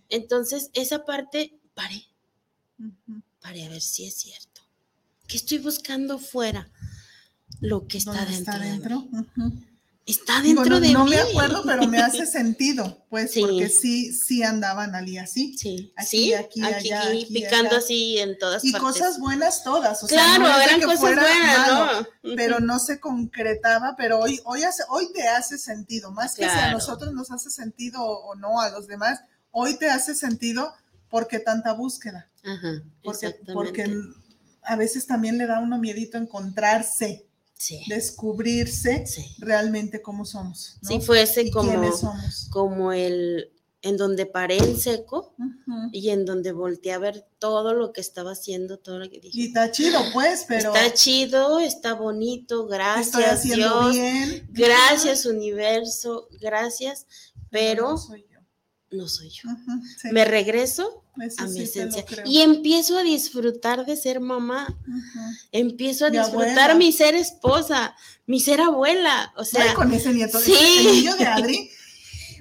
Entonces, 0.10 0.70
esa 0.74 1.06
parte, 1.06 1.60
paré. 1.74 2.06
Paré 3.42 3.66
a 3.66 3.70
ver 3.70 3.82
si 3.82 4.06
es 4.06 4.16
cierto. 4.16 4.62
¿Qué 5.28 5.38
estoy 5.38 5.58
buscando 5.60 6.20
fuera? 6.20 6.70
Lo 7.60 7.88
que 7.88 7.98
está 7.98 8.26
dentro. 8.26 8.54
Está 8.54 8.60
dentro. 8.60 9.08
Está 10.08 10.42
dentro 10.42 10.80
de 10.80 10.94
no 10.94 11.04
mí. 11.04 11.12
No 11.12 11.18
me 11.18 11.18
acuerdo, 11.18 11.64
pero 11.66 11.86
me 11.86 12.00
hace 12.00 12.26
sentido, 12.26 13.06
pues, 13.10 13.34
porque 13.38 13.68
sí, 13.68 14.14
sí 14.14 14.42
andaban 14.42 14.96
allí 14.96 15.18
así. 15.18 15.58
Sí, 15.58 15.92
aquí, 15.98 16.34
aquí, 16.34 16.62
aquí, 16.64 16.92
allá, 16.94 17.10
aquí, 17.10 17.26
picando 17.26 17.76
así 17.76 18.18
en 18.18 18.38
todas 18.38 18.64
y 18.64 18.72
partes. 18.72 18.96
Y 18.96 19.00
cosas 19.00 19.20
buenas 19.20 19.66
todas. 19.66 20.02
O 20.02 20.08
claro, 20.08 20.46
sea, 20.46 20.64
eran 20.64 20.82
cosas 20.82 21.02
buenas, 21.02 21.68
¿no? 21.68 22.36
Pero 22.38 22.62
no 22.62 22.80
se 22.80 23.02
concretaba, 23.02 23.96
pero 23.98 24.20
hoy, 24.20 24.40
hoy, 24.46 24.64
hace, 24.64 24.84
hoy 24.88 25.12
te 25.14 25.28
hace 25.28 25.58
sentido, 25.58 26.14
más 26.14 26.36
que 26.36 26.44
si 26.44 26.58
a 26.58 26.72
nosotros 26.72 27.12
nos 27.12 27.30
hace 27.30 27.50
sentido 27.50 28.02
o 28.02 28.34
no, 28.36 28.62
a 28.62 28.70
los 28.70 28.88
demás, 28.88 29.20
hoy 29.58 29.76
te 29.78 29.90
hace 29.90 30.14
sentido 30.14 30.72
porque 31.10 31.40
tanta 31.40 31.74
búsqueda. 31.74 32.30
Ajá, 32.44 32.84
porque, 33.04 33.36
porque 33.54 33.92
a 34.62 34.76
veces 34.76 35.08
también 35.08 35.38
le 35.40 35.48
da 35.48 35.60
uno 35.60 35.80
miedito 35.80 36.18
encontrarse. 36.18 37.26
descubrirse 37.88 39.04
realmente 39.40 40.00
cómo 40.04 40.26
somos. 40.26 40.78
¿no? 40.84 40.90
Sí, 40.90 41.02
fuese 41.02 41.50
como, 41.50 41.74
como 42.52 42.94
el 42.94 43.52
en 43.82 43.98
donde 43.98 44.26
paré 44.26 44.58
en 44.58 44.78
seco 44.78 45.34
y 45.92 46.10
en 46.10 46.26
donde 46.26 46.52
volteé 46.52 46.94
a 46.94 47.00
ver 47.00 47.26
todo 47.40 47.74
lo 47.74 47.94
que 47.94 48.02
estaba 48.02 48.32
haciendo, 48.32 48.78
todo 48.78 49.00
lo 49.00 49.10
que 49.10 49.20
dije. 49.20 49.40
Y 49.40 49.48
está 49.48 49.72
chido, 49.72 50.00
pues, 50.14 50.46
pero. 50.48 50.76
Está 50.76 50.94
chido, 50.94 51.60
está 51.60 51.94
bonito, 51.94 52.68
gracias 52.68 53.44
Dios. 53.44 53.96
Gracias, 54.50 55.26
universo, 55.26 56.28
gracias, 56.40 57.08
pero 57.50 57.96
no 57.96 58.37
soy 59.08 59.30
yo. 59.30 59.50
Me 60.12 60.26
regreso 60.26 61.04
a 61.38 61.48
mi 61.48 61.62
esencia 61.62 62.06
y 62.26 62.42
empiezo 62.42 62.98
a 62.98 63.04
disfrutar 63.04 63.86
de 63.86 63.96
ser 63.96 64.20
mamá. 64.20 64.68
Empiezo 65.52 66.06
a 66.06 66.10
disfrutar 66.10 66.76
mi 66.78 66.92
ser 66.92 67.16
esposa, 67.16 67.96
mi 68.26 68.40
ser 68.40 68.62
abuela. 68.62 69.34
O 69.36 69.44
sea, 69.44 69.74
con 69.74 69.92
ese 69.94 70.14
nieto, 70.14 70.40
sí. 70.40 70.54
niño 70.86 71.16
de 71.16 71.26
Adri, 71.26 71.70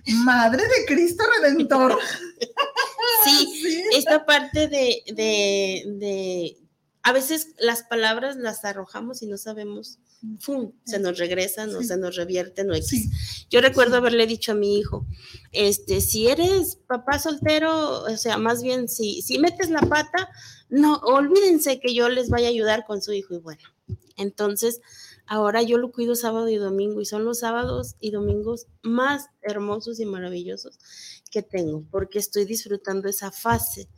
madre 0.06 0.62
de 0.62 0.86
Cristo 0.86 1.24
Redentor. 1.40 1.98
sí, 3.24 3.82
esta 3.92 4.24
parte 4.24 4.68
de, 4.68 5.02
de, 5.06 5.82
de, 5.98 6.56
a 7.02 7.12
veces 7.12 7.54
las 7.58 7.82
palabras 7.82 8.36
las 8.36 8.64
arrojamos 8.64 9.22
y 9.22 9.26
no 9.26 9.38
sabemos 9.38 9.98
¡fum! 10.40 10.72
se 10.84 10.98
nos 10.98 11.18
regresa, 11.18 11.66
no 11.66 11.82
se 11.82 11.96
nos 11.96 12.16
revierte, 12.16 12.64
no 12.64 12.74
existe. 12.74 13.14
Yo 13.50 13.60
recuerdo 13.60 13.96
haberle 13.96 14.26
dicho 14.26 14.52
a 14.52 14.54
mi 14.54 14.78
hijo, 14.78 15.06
este, 15.52 16.00
si 16.00 16.28
eres 16.28 16.76
papá 16.86 17.18
soltero, 17.18 18.02
o 18.02 18.16
sea, 18.16 18.38
más 18.38 18.62
bien 18.62 18.88
si, 18.88 19.22
si 19.22 19.38
metes 19.38 19.70
la 19.70 19.80
pata, 19.80 20.28
no, 20.68 20.96
olvídense 20.96 21.80
que 21.80 21.94
yo 21.94 22.08
les 22.08 22.28
vaya 22.28 22.48
a 22.48 22.50
ayudar 22.50 22.84
con 22.86 23.02
su 23.02 23.12
hijo 23.12 23.34
y 23.34 23.38
bueno. 23.38 23.62
Entonces, 24.16 24.80
ahora 25.26 25.62
yo 25.62 25.78
lo 25.78 25.92
cuido 25.92 26.14
sábado 26.14 26.48
y 26.48 26.56
domingo 26.56 27.00
y 27.00 27.04
son 27.04 27.24
los 27.24 27.40
sábados 27.40 27.96
y 28.00 28.10
domingos 28.10 28.66
más 28.82 29.26
hermosos 29.42 30.00
y 30.00 30.06
maravillosos 30.06 30.78
que 31.30 31.42
tengo, 31.42 31.84
porque 31.90 32.18
estoy 32.18 32.44
disfrutando 32.44 33.08
esa 33.08 33.30
fase 33.30 33.88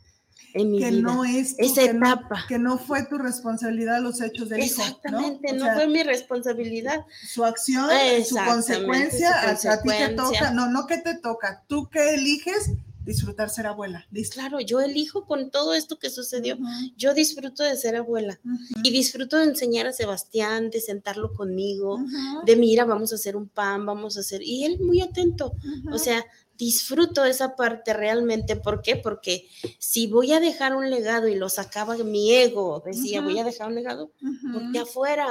que 0.53 0.91
no 0.91 1.25
es 1.25 1.55
esa 1.57 1.83
etapa. 1.83 2.45
que 2.47 2.59
no 2.59 2.77
fue 2.77 3.05
tu 3.05 3.17
responsabilidad 3.17 4.01
los 4.01 4.21
hechos 4.21 4.49
del 4.49 4.61
hijo. 4.61 4.81
Exactamente, 4.81 5.53
no, 5.53 5.73
fue 5.73 5.87
mi 5.87 6.03
responsabilidad. 6.03 7.05
Su 7.27 7.43
acción, 7.43 7.89
su 8.25 8.35
consecuencia, 8.35 9.49
a 9.49 9.81
ti 9.81 9.89
te 9.89 10.09
toca, 10.09 10.51
no, 10.51 10.69
no 10.69 10.87
que 10.87 10.97
te 10.97 11.15
toca, 11.15 11.63
tú 11.67 11.89
que 11.89 12.13
eliges 12.13 12.71
disfrutar 13.09 13.49
ser 13.49 13.65
abuela. 13.65 14.05
Claro, 14.31 14.59
yo 14.59 14.79
elijo 14.81 15.25
con 15.25 15.49
todo 15.49 15.73
esto 15.73 15.97
que 15.97 16.09
sucedió, 16.09 16.57
yo 16.95 17.13
disfruto 17.13 17.63
de 17.63 17.75
ser 17.75 17.95
abuela 17.95 18.39
y 18.83 18.91
disfruto 18.91 19.37
de 19.37 19.45
enseñar 19.45 19.87
a 19.87 19.93
Sebastián, 19.93 20.69
de 20.69 20.79
sentarlo 20.79 21.33
conmigo, 21.33 21.99
de 22.45 22.55
mira, 22.55 22.85
vamos 22.85 23.11
a 23.11 23.15
hacer 23.15 23.35
un 23.35 23.47
pan, 23.47 23.85
vamos 23.85 24.17
a 24.17 24.19
hacer, 24.21 24.41
y 24.43 24.63
él 24.63 24.79
muy 24.79 25.01
atento, 25.01 25.53
o 25.91 25.97
sea, 25.97 26.23
disfruto 26.59 27.23
esa 27.23 27.55
parte 27.55 27.93
realmente. 27.93 28.57
¿Por 28.57 28.81
qué? 28.81 28.97
Porque 28.97 29.47
si 29.79 30.07
voy 30.07 30.33
a 30.33 30.41
dejar 30.41 30.75
un 30.75 30.91
legado 30.91 31.27
y 31.29 31.35
lo 31.35 31.49
sacaba 31.49 31.97
mi 31.97 32.33
ego, 32.33 32.83
decía, 32.85 33.21
voy 33.21 33.39
a 33.39 33.45
dejar 33.45 33.69
un 33.69 33.75
legado, 33.75 34.11
¿por 34.53 34.71
qué 34.71 34.79
afuera? 34.79 35.27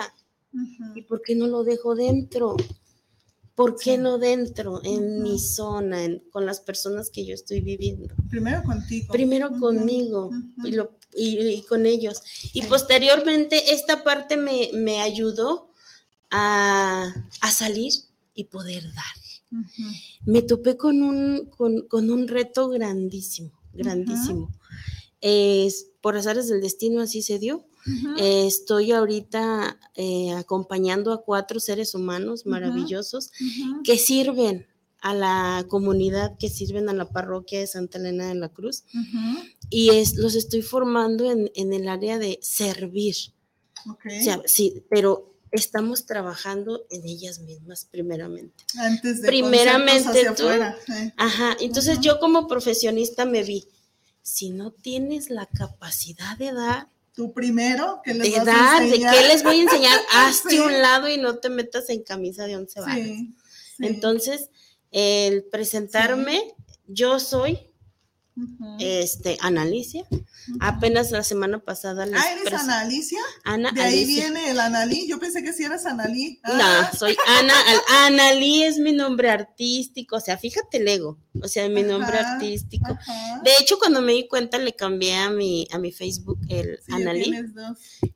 ¿Y 0.94 1.02
por 1.02 1.20
qué 1.22 1.36
no 1.36 1.46
lo 1.46 1.62
dejo 1.62 1.94
dentro? 1.94 2.56
¿Por 3.54 3.76
qué 3.76 3.98
no 3.98 4.18
dentro, 4.18 4.80
en 4.84 5.22
mi 5.22 5.38
zona, 5.38 5.98
con 6.30 6.46
las 6.46 6.60
personas 6.60 7.10
que 7.10 7.26
yo 7.26 7.34
estoy 7.34 7.60
viviendo? 7.60 8.14
Primero 8.30 8.62
contigo. 8.62 9.12
Primero 9.12 9.50
conmigo 9.50 10.30
y, 11.14 11.62
con 11.62 11.84
ellos. 11.84 12.22
Y 12.54 12.62
posteriormente 12.62 13.74
esta 13.74 14.02
parte 14.02 14.36
me, 14.36 14.70
me 14.72 15.02
ayudó 15.02 15.72
a, 16.30 17.12
a 17.40 17.50
salir 17.50 17.92
y 18.32 18.44
poder 18.44 18.84
dar 18.94 19.17
me 20.24 20.42
topé 20.42 20.76
con 20.76 21.02
un, 21.02 21.50
con, 21.56 22.11
un 22.11 22.28
reto 22.28 22.68
grandísimo, 22.68 23.52
grandísimo. 23.72 24.50
es, 25.20 25.90
por 26.00 26.16
azares 26.16 26.48
del 26.48 26.61
destino 26.61 27.00
así 27.00 27.22
se 27.22 27.38
dio. 27.38 27.64
estoy 28.18 28.92
ahorita 28.92 29.78
eh, 29.94 30.32
acompañando 30.32 31.12
a 31.12 31.22
cuatro 31.22 31.58
seres 31.61 31.94
humanos 31.94 32.44
maravillosos 32.44 33.32
que 33.84 33.96
sirven 33.96 34.66
a 35.00 35.14
la 35.14 35.64
comunidad, 35.68 36.37
que 36.38 36.48
sirven 36.48 36.88
a 36.88 36.92
la 36.92 37.08
parroquia 37.08 37.61
de 37.61 37.66
Santa 37.66 37.98
Elena 37.98 38.28
de 38.28 38.34
la 38.34 38.48
Cruz. 38.48 38.84
Y 39.70 39.90
es, 39.90 40.16
los 40.16 40.34
estoy 40.34 40.62
formando 40.62 41.30
en, 41.30 41.72
el 41.72 41.88
área 41.88 42.18
de 42.18 42.38
servir. 42.42 43.14
sí, 44.46 44.82
pero 44.90 45.38
estamos 45.50 46.06
trabajando 46.06 46.84
en 46.90 47.04
ellas 47.06 47.38
mismas 47.40 47.84
primeramente. 47.90 48.64
Antes 48.78 49.22
de 49.22 49.28
primeramente 49.28 50.30
tú. 50.37 50.48
¿eh? 50.48 51.12
Ajá, 51.16 51.56
entonces 51.61 52.00
yo 52.00 52.18
como 52.20 52.46
profesionista 52.48 53.24
me 53.24 53.42
vi, 53.42 53.66
si 54.22 54.50
no 54.50 54.70
tienes 54.72 55.30
la 55.30 55.46
capacidad 55.46 56.37
de 56.37 56.52
dar, 56.52 56.88
tú 57.14 57.32
primero, 57.32 58.00
que 58.04 58.14
les 58.14 58.30
de 58.30 58.37
vas 58.37 58.46
dar, 58.46 58.76
a 58.76 58.80
de 58.80 58.87
enseñar? 58.87 59.14
qué 59.14 59.28
les 59.28 59.42
voy 59.42 59.58
a 59.58 59.62
enseñar, 59.62 59.98
hazte 60.12 60.50
Sí. 60.50 60.58
un 60.61 60.72
lado 60.80 61.08
y 61.08 61.16
no 61.16 61.38
te 61.38 61.48
metas 61.50 61.88
en 61.90 62.02
camisa 62.02 62.46
de 62.46 62.56
once 62.56 62.80
varas. 62.80 62.96
Sí, 62.96 63.34
sí. 63.76 63.87
Entonces, 63.87 64.50
el 64.90 65.44
presentarme, 65.44 66.54
yo 66.87 67.18
soy 67.18 67.67
Este 68.79 69.37
Ana 69.40 69.62
Alicia. 69.62 70.05
Apenas 70.61 71.11
la 71.11 71.22
semana 71.22 71.59
pasada 71.59 72.07
les 72.07 72.14
ah, 72.16 72.33
¿eres 72.33 72.44
presen- 72.44 73.16
Ana 73.44 73.70
De 73.72 73.83
ahí 73.83 74.05
Alicia. 74.05 74.24
viene 74.24 74.51
el 74.51 74.61
Analí. 74.61 75.07
Yo 75.09 75.18
pensé 75.18 75.42
que 75.42 75.53
sí 75.53 75.64
eras 75.64 75.85
Analí. 75.87 76.40
Ah, 76.42 76.88
No, 76.92 76.98
soy 76.98 77.16
Ana. 77.27 77.53
Al- 77.68 78.12
Analí 78.12 78.62
es 78.62 78.79
mi 78.79 78.92
nombre 78.92 79.31
artístico. 79.31 80.16
O 80.16 80.20
sea, 80.20 80.38
fíjate 80.38 80.79
el 80.79 80.88
ego. 80.88 81.18
O 81.42 81.48
sea, 81.48 81.68
mi 81.68 81.83
nombre 81.83 82.18
Ajá, 82.18 82.35
artístico. 82.35 82.87
ajá. 82.90 83.40
De 83.44 83.51
hecho, 83.61 83.79
cuando 83.79 84.01
me 84.01 84.12
di 84.12 84.27
cuenta, 84.27 84.59
le 84.59 84.72
cambié 84.74 85.14
a 85.16 85.31
mi, 85.31 85.66
a 85.70 85.79
mi 85.79 85.92
Facebook 85.92 86.38
el 86.48 86.79
Sí, 86.85 86.92
Analí 86.92 87.33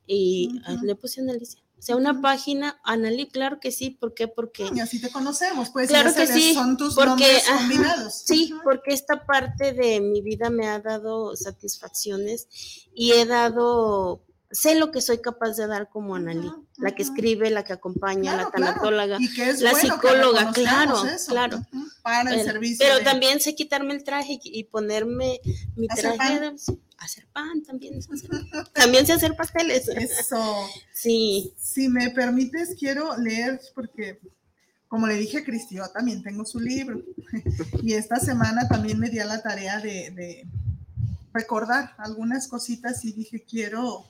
y 0.07 0.59
ah, 0.65 0.75
le 0.81 0.95
puse 0.95 1.21
Ana 1.21 1.33
Alicia. 1.33 1.59
O 1.61 1.62
sea, 1.85 1.95
una 1.95 2.21
página, 2.21 2.79
Analí, 2.83 3.27
claro 3.29 3.59
que 3.59 3.71
sí. 3.71 3.89
¿Por 3.91 4.13
qué? 4.13 4.27
Porque 4.27 4.69
Y 4.73 4.79
así 4.79 4.99
te 5.01 5.11
conocemos, 5.11 5.69
pues. 5.69 5.87
Claro 5.89 6.09
ya 6.11 6.15
que 6.15 6.27
sí, 6.27 6.53
Son 6.53 6.77
tus 6.77 6.95
porque, 6.95 7.09
nombres 7.09 7.49
ajá, 7.49 7.57
combinados. 7.59 8.13
Sí, 8.25 8.53
porque 8.63 8.93
esta 8.93 9.25
parte 9.25 9.73
de 9.73 9.99
mi 10.01 10.21
vida 10.21 10.49
me 10.49 10.67
ha 10.67 10.79
dado 10.79 11.35
satisfacciones 11.35 12.47
y 12.93 13.11
he 13.13 13.25
dado, 13.25 14.21
sé 14.51 14.75
lo 14.75 14.91
que 14.91 15.01
soy 15.01 15.17
capaz 15.19 15.57
de 15.57 15.67
dar 15.67 15.89
como 15.89 16.15
Analí, 16.15 16.51
la 16.77 16.91
que 16.91 17.01
escribe, 17.03 17.49
la 17.49 17.63
que 17.63 17.73
acompaña, 17.73 18.33
Claro, 18.33 18.43
la 18.43 18.51
tanatóloga. 18.51 19.17
La 19.59 19.71
bueno 19.71 19.95
psicóloga, 19.95 20.51
claro, 20.53 21.05
eso, 21.05 21.31
claro. 21.31 21.61
Para 22.01 22.29
el 22.31 22.37
Pero, 22.39 22.51
servicio. 22.51 22.77
pero 22.85 22.97
de- 22.99 23.03
también 23.03 23.39
sé 23.39 23.55
quitarme 23.55 23.93
el 23.93 24.03
traje 24.03 24.39
y, 24.43 24.63
ponerme 24.65 25.39
mi 25.75 25.87
¿Hacer 25.89 26.15
traje. 26.15 26.39
pan? 26.39 26.55
Hacer 27.03 27.25
pan 27.33 27.61
también. 27.63 27.97
hacer- 27.99 28.29
también 28.73 29.05
sé 29.05 29.13
hacer 29.13 29.35
pasteles. 29.35 29.87
Eso. 29.87 30.67
Sí. 30.93 31.53
Si 31.57 31.87
me 31.89 32.09
permites, 32.11 32.75
quiero 32.79 33.17
leer, 33.17 33.59
porque 33.75 34.19
como 34.87 35.07
le 35.07 35.15
dije 35.15 35.39
a 35.39 35.43
Cristi, 35.43 35.75
yo 35.75 35.87
también 35.89 36.21
tengo 36.23 36.45
su 36.45 36.59
libro. 36.59 37.01
Y 37.81 37.93
esta 37.93 38.17
semana 38.19 38.67
también 38.67 38.99
me 38.99 39.09
di 39.09 39.19
a 39.19 39.25
la 39.25 39.41
tarea 39.41 39.79
de, 39.79 40.11
de 40.11 40.45
recordar 41.33 41.93
algunas 41.97 42.47
cositas 42.47 43.03
y 43.05 43.11
dije, 43.11 43.43
quiero, 43.49 44.05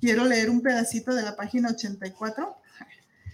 quiero 0.00 0.24
leer 0.24 0.50
un 0.50 0.60
pedacito 0.62 1.14
de 1.14 1.22
la 1.22 1.36
página 1.36 1.70
84. 1.70 2.56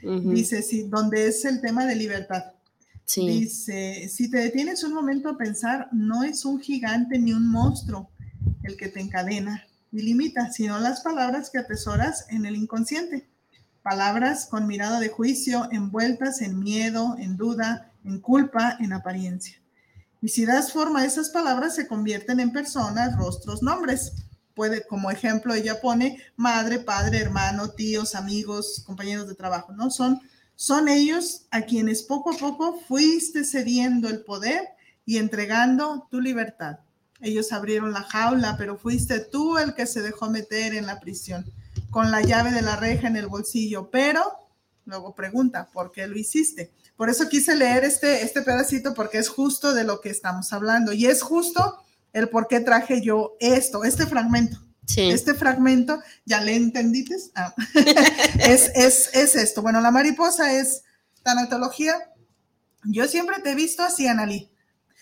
ujú, 0.03 0.31
Dice, 0.33 0.63
sí, 0.63 0.83
donde 0.89 1.29
es 1.29 1.45
el 1.47 1.61
tema 1.63 1.87
de 1.87 1.97
libertad. 1.97 2.45
sí. 3.07 3.27
Dice, 3.27 4.09
si 4.09 4.31
te 4.31 4.39
detienes 4.39 4.85
un 4.85 4.93
momento 4.93 5.31
a 5.31 5.39
pensar, 5.39 5.89
no 5.93 6.25
es 6.25 6.45
un 6.45 6.61
gigante 6.61 7.19
ni 7.19 7.33
un 7.33 7.49
monstruo 7.51 8.11
el 8.71 8.77
que 8.77 8.89
te 8.89 9.01
encadena 9.01 9.67
y 9.93 10.03
limita, 10.03 10.51
sino 10.53 10.79
las 10.79 11.01
palabras 11.01 11.51
que 11.51 11.59
atesoras 11.59 12.27
en 12.31 12.47
el 12.47 12.57
inconsciente. 12.57 13.29
Palabras 13.83 14.47
con 14.47 14.67
mirada 14.67 15.01
de 15.01 15.09
juicio, 15.09 15.69
envueltas 15.73 16.41
en 16.41 16.59
miedo, 16.59 17.17
en 17.19 17.37
duda, 17.37 17.93
en 18.05 18.21
culpa, 18.21 18.77
en 18.81 18.93
apariencia. 18.93 19.61
Y 20.23 20.29
si 20.29 20.45
das 20.45 20.73
forma 20.73 21.01
a 21.01 21.07
esas 21.07 21.31
palabras, 21.31 21.75
se 21.75 21.89
convierten 21.89 22.41
en 22.41 22.53
personas, 22.53 23.17
rostros, 23.17 23.63
nombres. 23.63 24.13
Puede, 24.55 24.87
como 24.87 25.11
ejemplo, 25.11 25.55
ella 25.55 25.81
pone 25.81 26.19
madre, 26.37 26.79
padre, 26.79 27.19
hermano, 27.19 27.71
tíos, 27.71 28.15
amigos, 28.15 28.83
compañeros 28.87 29.29
de 29.29 29.35
trabajo, 29.35 29.73
¿no? 29.73 29.91
Son 29.91 30.21
son 30.61 30.89
ellos 30.89 31.47
a 31.51 31.63
quienes 31.63 32.03
poco 32.03 32.33
a 32.33 32.37
poco 32.37 32.79
fuiste 32.87 33.45
cediendo 33.45 34.11
el 34.11 34.21
poder 34.25 34.69
y 35.07 35.17
entregando 35.17 36.07
tu 36.11 36.21
libertad. 36.21 36.81
Ellos 37.21 37.53
abrieron 37.53 37.93
la 37.93 38.03
jaula, 38.03 38.57
pero 38.57 38.79
fuiste 38.79 39.21
tú 39.21 39.59
el 39.59 39.75
que 39.75 39.87
se 39.87 40.03
dejó 40.03 40.31
meter 40.31 40.75
en 40.75 40.87
la 40.87 41.01
prisión, 41.01 41.51
con 41.91 42.11
la 42.11 42.23
llave 42.23 42.51
de 42.51 42.63
la 42.63 42.77
reja 42.77 43.09
en 43.09 43.17
el 43.17 43.27
bolsillo. 43.27 43.91
Pero 43.91 44.23
luego 44.85 45.15
pregunta, 45.15 45.69
¿por 45.73 45.93
qué 45.93 46.07
lo 46.07 46.19
hiciste? 46.19 46.73
Por 46.97 47.09
eso 47.09 47.29
quise 47.29 47.57
leer 47.57 47.85
este, 47.85 48.23
este 48.23 48.43
pedacito, 48.43 48.95
porque 48.95 49.19
es 49.19 49.29
justo 49.29 49.73
de 49.73 49.85
lo 49.85 50.01
que 50.01 50.11
estamos 50.11 50.53
hablando. 50.53 50.93
Y 50.93 51.07
es 51.07 51.23
justo 51.23 51.83
el 52.13 52.29
por 52.29 52.49
qué 52.49 52.61
traje 52.61 53.01
yo 53.01 53.37
esto, 53.41 53.85
este 53.85 54.07
fragmento. 54.07 54.59
sí. 54.87 55.11
Este 55.11 55.35
fragmento, 55.35 56.01
¿ya 56.25 56.41
le 56.43 56.57
entendiste? 56.57 57.17
Ah. 57.35 57.55
es, 58.41 58.71
es, 58.75 59.11
es 59.15 59.37
esto. 59.37 59.63
Bueno, 59.63 59.81
la 59.81 59.91
mariposa 59.91 60.53
es 60.53 60.83
tanatología. 61.23 61.95
Yo 62.85 63.07
siempre 63.07 63.37
te 63.43 63.53
he 63.53 63.55
visto 63.55 63.83
así, 63.83 64.07
Analí. 64.07 64.50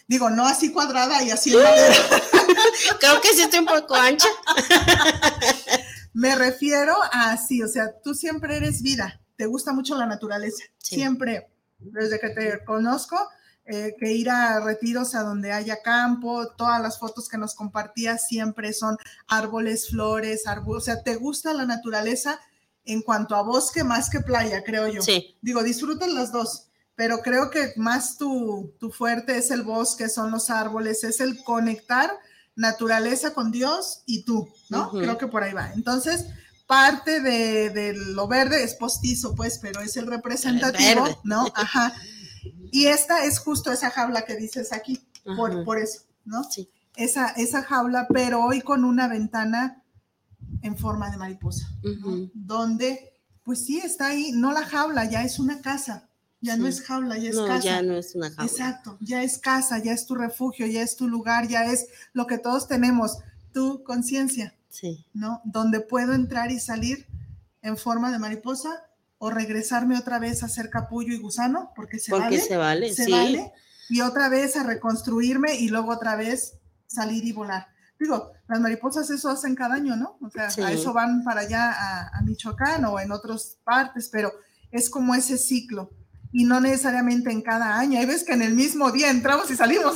Digo, 0.08 0.30
no 0.30 0.46
así 0.46 0.72
cuadrada 0.72 1.22
y 1.22 1.30
así 1.30 1.54
en 1.54 1.62
madera. 1.62 1.94
Creo 3.00 3.20
que 3.20 3.28
sí 3.34 3.42
estoy 3.42 3.60
un 3.60 3.66
poco 3.66 3.94
ancha. 3.94 4.28
Me 6.14 6.34
refiero 6.34 6.96
a 7.12 7.32
así, 7.32 7.62
o 7.62 7.68
sea, 7.68 7.92
tú 8.02 8.14
siempre 8.14 8.56
eres 8.56 8.82
vida. 8.82 9.20
Te 9.36 9.44
gusta 9.46 9.72
mucho 9.72 9.96
la 9.96 10.06
naturaleza. 10.06 10.64
Sí. 10.78 10.96
Siempre, 10.96 11.50
desde 11.78 12.18
que 12.18 12.30
te 12.30 12.64
conozco, 12.64 13.16
eh, 13.66 13.94
que 14.00 14.10
ir 14.12 14.30
a 14.30 14.60
retiros 14.60 15.14
a 15.14 15.22
donde 15.22 15.52
haya 15.52 15.82
campo, 15.82 16.48
todas 16.56 16.80
las 16.80 16.98
fotos 16.98 17.28
que 17.28 17.36
nos 17.36 17.54
compartías 17.54 18.26
siempre 18.26 18.72
son 18.72 18.96
árboles, 19.26 19.90
flores, 19.90 20.46
árboles, 20.46 20.82
o 20.82 20.84
sea, 20.86 21.02
te 21.02 21.16
gusta 21.16 21.52
la 21.52 21.66
naturaleza 21.66 22.40
en 22.86 23.02
cuanto 23.02 23.36
a 23.36 23.42
bosque 23.42 23.84
más 23.84 24.08
que 24.08 24.20
playa, 24.20 24.64
creo 24.64 24.88
yo. 24.88 25.02
Sí. 25.02 25.36
Digo, 25.42 25.62
disfrutas 25.62 26.08
las 26.08 26.32
dos, 26.32 26.67
pero 26.98 27.20
creo 27.20 27.48
que 27.48 27.74
más 27.76 28.18
tu, 28.18 28.74
tu 28.80 28.90
fuerte 28.90 29.38
es 29.38 29.52
el 29.52 29.62
bosque, 29.62 30.08
son 30.08 30.32
los 30.32 30.50
árboles, 30.50 31.04
es 31.04 31.20
el 31.20 31.44
conectar 31.44 32.11
naturaleza 32.56 33.34
con 33.34 33.52
Dios 33.52 34.02
y 34.04 34.24
tú, 34.24 34.48
¿no? 34.68 34.90
Creo 34.90 35.16
que 35.16 35.28
por 35.28 35.44
ahí 35.44 35.52
va. 35.52 35.72
Entonces, 35.74 36.26
parte 36.66 37.20
de, 37.20 37.70
de 37.70 37.92
lo 37.94 38.26
verde 38.26 38.64
es 38.64 38.74
postizo, 38.74 39.37
pues, 39.37 39.61
pero 39.61 39.80
es 39.80 39.96
el 39.96 40.08
representativo. 40.08 41.06
¿no? 41.22 41.46
Ajá. 41.54 41.94
Y 42.72 42.87
esta 42.87 43.24
es 43.24 43.38
justo 43.38 43.70
esa 43.70 43.90
jaula 43.90 44.22
que 44.22 44.34
dices 44.34 44.72
aquí, 44.72 45.00
por, 45.37 45.62
por 45.62 45.78
eso, 45.78 46.00
¿no? 46.24 46.42
Sí. 46.42 46.68
Esa, 46.96 47.28
esa 47.28 47.62
jaula, 47.62 48.08
pero 48.12 48.44
hoy 48.44 48.61
con 48.61 48.84
una 48.84 49.06
ventana 49.06 49.84
en 50.62 50.76
forma 50.76 51.12
de 51.12 51.16
mariposa. 51.16 51.68
Donde, 52.34 53.12
pues 53.44 53.64
sí, 53.64 53.78
está 53.78 54.08
ahí, 54.08 54.32
no 54.32 54.50
la 54.50 54.64
jaula, 54.64 55.04
ya 55.04 55.22
es 55.22 55.38
una 55.38 55.61
casa, 55.61 56.07
ya 56.40 56.57
no 56.57 56.66
es 56.68 56.83
jaula, 56.83 57.18
ya 57.18 57.31
es 57.31 57.37
No, 57.37 57.46
casa. 57.46 57.64
ya 57.64 57.83
no 57.83 57.96
es 57.96 58.14
una 58.14 58.31
jaula. 58.31 58.44
Exacto, 58.51 58.96
ya 59.01 59.22
es 59.22 59.38
casa, 59.38 59.79
ya 59.83 59.92
es 59.92 60.07
tu 60.07 60.14
refugio, 60.14 60.66
ya 60.66 60.83
es 60.83 60.96
tu 60.96 61.09
lugar, 61.09 61.48
ya 61.48 61.64
es 61.66 61.87
lo 62.12 62.27
que 62.27 62.38
todos 62.38 62.68
tenemos, 62.68 63.18
tu 63.53 63.83
conciencia, 63.85 64.55
Sí. 64.68 65.05
¿no? 65.14 65.40
Donde 65.44 65.81
puedo 65.81 66.12
entrar 66.14 66.51
y 66.53 66.61
salir 66.61 67.07
en 67.62 67.77
forma 67.77 68.12
de 68.12 68.18
mariposa 68.18 68.85
o 69.18 69.31
regresarme 69.31 69.98
otra 69.98 70.18
vez 70.20 70.42
a 70.44 70.48
ser 70.48 70.70
capullo 70.70 71.12
y 71.12 71.18
gusano, 71.18 71.72
porque 71.74 71.98
se 71.98 72.11
Porque 72.12 72.24
vale. 72.37 72.40
se 72.40 72.57
vale, 72.57 72.94
se 72.94 73.05
sí. 73.07 73.11
vale, 73.11 73.53
y 73.88 74.01
otra 74.03 74.29
vez 74.29 74.55
a 74.57 74.62
reconstruirme 74.62 75.57
y 75.57 75.68
luego 75.68 75.90
otra 75.92 76.14
vez 76.14 76.55
salir 76.87 77.24
y 77.24 77.33
volar. 77.33 77.66
Digo, 77.98 78.31
las 78.46 78.61
mariposas 78.61 79.11
eso 79.11 79.29
hacen 79.29 79.57
cada 79.57 79.74
año, 79.74 79.96
¿no? 79.96 80.18
O 80.22 80.31
sea, 80.31 80.51
Sí. 80.51 80.61
a 80.61 80.70
eso 80.70 80.92
van 80.92 81.24
para 81.24 81.40
allá 81.40 81.72
a, 81.72 82.16
a 82.18 82.22
Michoacán 82.22 82.85
o 82.85 83.01
en 83.01 83.11
otras 83.11 83.59
partes, 83.64 84.09
pero 84.12 84.33
es 84.70 84.88
como 84.88 85.16
ese 85.16 85.37
ciclo 85.37 85.90
y 86.32 86.44
no 86.44 86.60
necesariamente 86.60 87.30
en 87.30 87.42
cada 87.42 87.78
año. 87.78 87.98
Hay 87.98 88.06
veces 88.06 88.24
que 88.24 88.32
en 88.34 88.42
el 88.42 88.54
mismo 88.54 88.90
día 88.92 89.10
entramos 89.10 89.50
y 89.50 89.56
salimos 89.56 89.94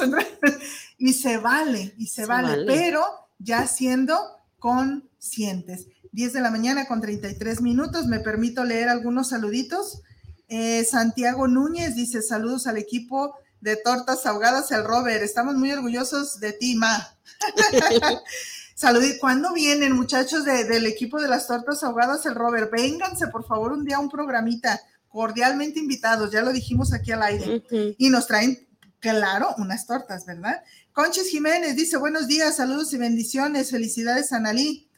y 0.99 1.13
se 1.13 1.39
vale, 1.39 1.95
y 1.99 2.07
se, 2.07 2.23
Se 2.23 2.27
vale, 2.27 2.49
vale. 2.49 2.65
pero 2.67 3.05
ya 3.39 3.67
siendo 3.67 4.19
conscientes. 4.59 5.87
10 6.13 6.33
de 6.35 6.41
la 6.41 6.51
mañana 6.51 6.87
con 6.87 7.01
33 7.01 7.61
minutos, 7.63 8.07
me 8.07 8.21
permito 8.21 8.65
leer 8.65 8.89
algunos 8.89 9.31
saluditos. 9.31 10.03
Eh, 10.49 10.85
Santiago 10.85 11.49
Núñez 11.49 11.95
dice 11.95 12.21
saludos 12.23 12.67
al 12.67 12.77
equipo 12.77 13.35
de 13.63 13.77
tortas 13.77 14.27
ahogadas, 14.27 14.71
el 14.73 14.85
Robert. 14.85 15.23
Estamos 15.23 15.55
muy 15.55 15.73
orgullosos 15.73 16.39
de 16.41 16.53
ti, 16.53 16.77
Ma. 16.77 17.15
Saludí. 18.75 19.19
¿Cuándo 19.19 19.53
vienen, 19.53 19.93
muchachos 19.93 20.45
de- 20.45 20.65
del 20.65 20.87
equipo 20.87 21.21
de 21.21 21.29
las 21.29 21.47
tortas 21.47 21.83
ahogadas, 21.85 22.27
el 22.27 22.35
Robert? 22.35 22.71
Vénganse, 22.71 23.29
por 23.29 23.47
favor, 23.47 23.73
un 23.73 23.85
día 23.85 23.97
a 23.97 24.01
un 24.01 24.11
programita. 24.11 24.81
Cordialmente 25.13 25.79
invitados, 25.79 26.33
ya 26.33 26.43
lo 26.43 26.53
dijimos 26.53 26.93
aquí 26.95 27.13
al 27.13 27.23
aire. 27.23 27.63
Y 27.99 28.09
nos 28.09 28.27
traen, 28.27 28.67
claro, 28.99 29.55
unas 29.59 29.87
tortas, 29.87 30.25
¿verdad? 30.25 30.63
Conches 30.93 31.29
Jiménez 31.29 31.77
dice, 31.77 31.99
buenos 31.99 32.27
días, 32.27 32.57
saludos 32.57 32.93
y 32.95 32.99
bendiciones, 32.99 33.71
felicidades, 33.71 34.33
Analí. 34.33 34.89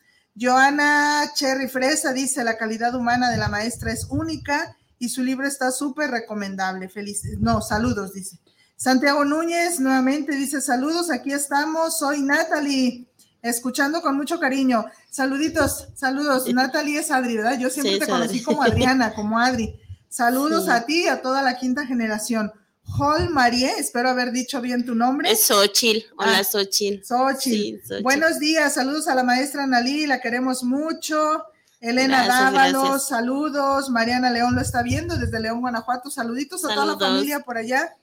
Joana 0.40 1.30
Cherry 1.34 1.68
Fresa 1.68 2.12
dice, 2.12 2.44
la 2.44 2.56
calidad 2.56 2.94
humana 2.94 3.30
de 3.30 3.36
la 3.36 3.48
maestra 3.48 3.92
es 3.92 4.06
única 4.10 4.76
y 4.98 5.08
su 5.08 5.22
libro 5.22 5.46
está 5.46 5.70
súper 5.70 6.10
recomendable. 6.10 6.88
Feliz, 6.88 7.22
no, 7.38 7.60
saludos, 7.60 8.14
dice. 8.14 8.38
Santiago 8.76 9.24
Núñez 9.24 9.80
nuevamente 9.80 10.34
dice, 10.36 10.60
saludos, 10.60 11.10
aquí 11.10 11.32
estamos, 11.32 11.98
soy 11.98 12.22
Natalie. 12.22 13.06
escuchando 13.44 14.00
con 14.00 14.16
mucho 14.16 14.40
cariño. 14.40 14.86
Saluditos, 15.10 15.88
saludos. 15.94 16.52
Natalie 16.52 16.98
es 16.98 17.10
Adri, 17.10 17.36
¿verdad? 17.36 17.58
Yo 17.58 17.70
siempre 17.70 17.98
te 17.98 18.08
conocí 18.08 18.42
como 18.42 18.62
Adriana, 18.62 19.14
como 19.14 19.38
Adri. 19.38 19.78
Saludos 20.14 20.68
a 20.68 20.86
ti 20.86 21.06
y 21.06 21.08
a 21.08 21.22
toda 21.22 21.42
la 21.42 21.56
quinta 21.56 21.84
generación. 21.86 22.52
Hall 22.96 23.30
Marie, 23.30 23.68
espero 23.78 24.10
haber 24.10 24.30
dicho 24.30 24.60
bien 24.60 24.86
tu 24.86 24.94
nombre. 24.94 25.28
Es 25.28 25.44
Xochil. 25.44 26.04
Hola, 26.16 26.38
ah, 26.38 26.44
Xochil. 26.44 27.02
Xochil. 27.04 27.82
Buenos 28.00 28.38
días, 28.38 28.74
saludos 28.74 29.08
a 29.08 29.16
la 29.16 29.24
maestra 29.24 29.66
Nalí, 29.66 30.06
la 30.06 30.20
queremos 30.20 30.62
mucho. 30.62 31.42
Elena 31.80 32.28
Dávalos, 32.28 33.08
saludos. 33.08 33.90
Mariana 33.90 34.30
León 34.30 34.54
lo 34.54 34.60
está 34.60 34.84
viendo 34.84 35.16
desde 35.16 35.40
León, 35.40 35.60
Guanajuato. 35.60 36.12
Saluditos 36.12 36.64
a 36.64 36.72
toda 36.72 36.86
la 36.86 36.96
familia 36.96 37.40
por 37.40 37.58
allá. 37.58 37.96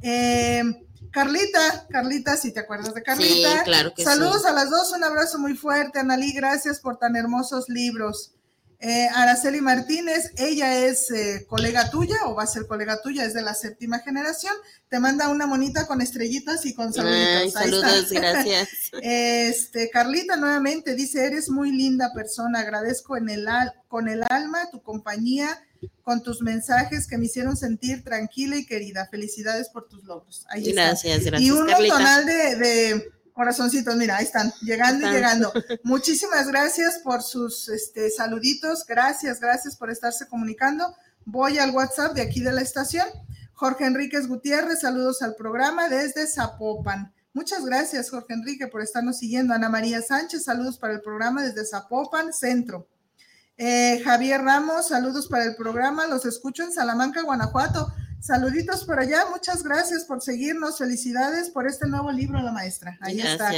Eh, 0.00 0.62
Carlita, 1.10 1.86
Carlita, 1.90 2.38
si 2.38 2.50
te 2.50 2.60
acuerdas 2.60 2.94
de 2.94 3.02
Carlita. 3.02 3.58
Sí, 3.58 3.64
claro 3.64 3.92
que 3.92 4.04
Saludos 4.04 4.46
a 4.46 4.52
las 4.52 4.70
dos, 4.70 4.90
un 4.92 5.04
abrazo 5.04 5.38
muy 5.38 5.54
fuerte. 5.54 5.98
Analí, 5.98 6.32
gracias 6.32 6.80
por 6.80 6.98
tan 6.98 7.14
hermosos 7.14 7.68
libros. 7.68 8.32
Eh, 8.80 9.08
Araceli 9.12 9.60
Martínez, 9.60 10.30
ella 10.36 10.86
es 10.86 11.10
eh, 11.10 11.46
colega 11.48 11.90
tuya 11.90 12.16
o 12.26 12.36
va 12.36 12.44
a 12.44 12.46
ser 12.46 12.68
colega 12.68 13.02
tuya, 13.02 13.24
es 13.24 13.34
de 13.34 13.42
la 13.42 13.54
séptima 13.54 13.98
generación. 13.98 14.54
Te 14.88 15.00
manda 15.00 15.30
una 15.30 15.46
monita 15.48 15.88
con 15.88 16.00
estrellitas 16.00 16.64
y 16.64 16.74
con 16.74 16.94
saluditos. 16.94 17.54
saludos, 17.54 18.10
gracias. 18.10 18.68
este, 19.02 19.90
Carlita 19.90 20.36
nuevamente 20.36 20.94
dice, 20.94 21.26
eres 21.26 21.50
muy 21.50 21.72
linda 21.72 22.12
persona, 22.14 22.60
agradezco 22.60 23.16
en 23.16 23.30
el, 23.30 23.48
con 23.88 24.08
el 24.08 24.22
alma 24.28 24.70
tu 24.70 24.80
compañía, 24.80 25.60
con 26.04 26.22
tus 26.22 26.40
mensajes 26.40 27.08
que 27.08 27.18
me 27.18 27.26
hicieron 27.26 27.56
sentir 27.56 28.04
tranquila 28.04 28.56
y 28.56 28.64
querida. 28.64 29.08
Felicidades 29.10 29.70
por 29.70 29.88
tus 29.88 30.04
logros. 30.04 30.46
gracias, 30.54 31.24
gracias. 31.24 31.40
Y 31.40 31.50
un 31.50 31.66
tonal 31.66 32.26
de 32.26 33.17
Corazoncitos, 33.38 33.94
mira, 33.94 34.16
ahí 34.16 34.24
están, 34.24 34.52
llegando 34.62 35.06
y 35.06 35.12
llegando. 35.12 35.52
Muchísimas 35.84 36.48
gracias 36.48 36.98
por 37.04 37.22
sus 37.22 37.68
este, 37.68 38.10
saluditos, 38.10 38.84
gracias, 38.84 39.38
gracias 39.38 39.76
por 39.76 39.90
estarse 39.90 40.26
comunicando. 40.26 40.96
Voy 41.24 41.56
al 41.58 41.70
WhatsApp 41.70 42.14
de 42.14 42.22
aquí 42.22 42.40
de 42.40 42.50
la 42.50 42.62
estación. 42.62 43.06
Jorge 43.52 43.86
Enríquez 43.86 44.26
Gutiérrez, 44.26 44.80
saludos 44.80 45.22
al 45.22 45.36
programa 45.36 45.88
desde 45.88 46.26
Zapopan. 46.26 47.14
Muchas 47.32 47.64
gracias, 47.64 48.10
Jorge 48.10 48.34
Enrique, 48.34 48.66
por 48.66 48.82
estarnos 48.82 49.18
siguiendo. 49.18 49.54
Ana 49.54 49.68
María 49.68 50.02
Sánchez, 50.02 50.42
saludos 50.42 50.76
para 50.76 50.94
el 50.94 51.00
programa 51.00 51.44
desde 51.44 51.64
Zapopan, 51.64 52.32
Centro. 52.32 52.88
Eh, 53.56 54.02
Javier 54.04 54.40
Ramos, 54.40 54.88
saludos 54.88 55.28
para 55.28 55.44
el 55.44 55.54
programa. 55.54 56.08
Los 56.08 56.26
escucho 56.26 56.64
en 56.64 56.72
Salamanca, 56.72 57.22
Guanajuato. 57.22 57.86
Saluditos 58.20 58.84
por 58.84 58.98
allá, 58.98 59.26
muchas 59.30 59.62
gracias 59.62 60.04
por 60.04 60.20
seguirnos, 60.20 60.78
felicidades 60.78 61.50
por 61.50 61.66
este 61.66 61.86
nuevo 61.86 62.10
libro, 62.10 62.40
la 62.42 62.52
maestra. 62.52 62.98
Ahí 63.00 63.20
está. 63.20 63.52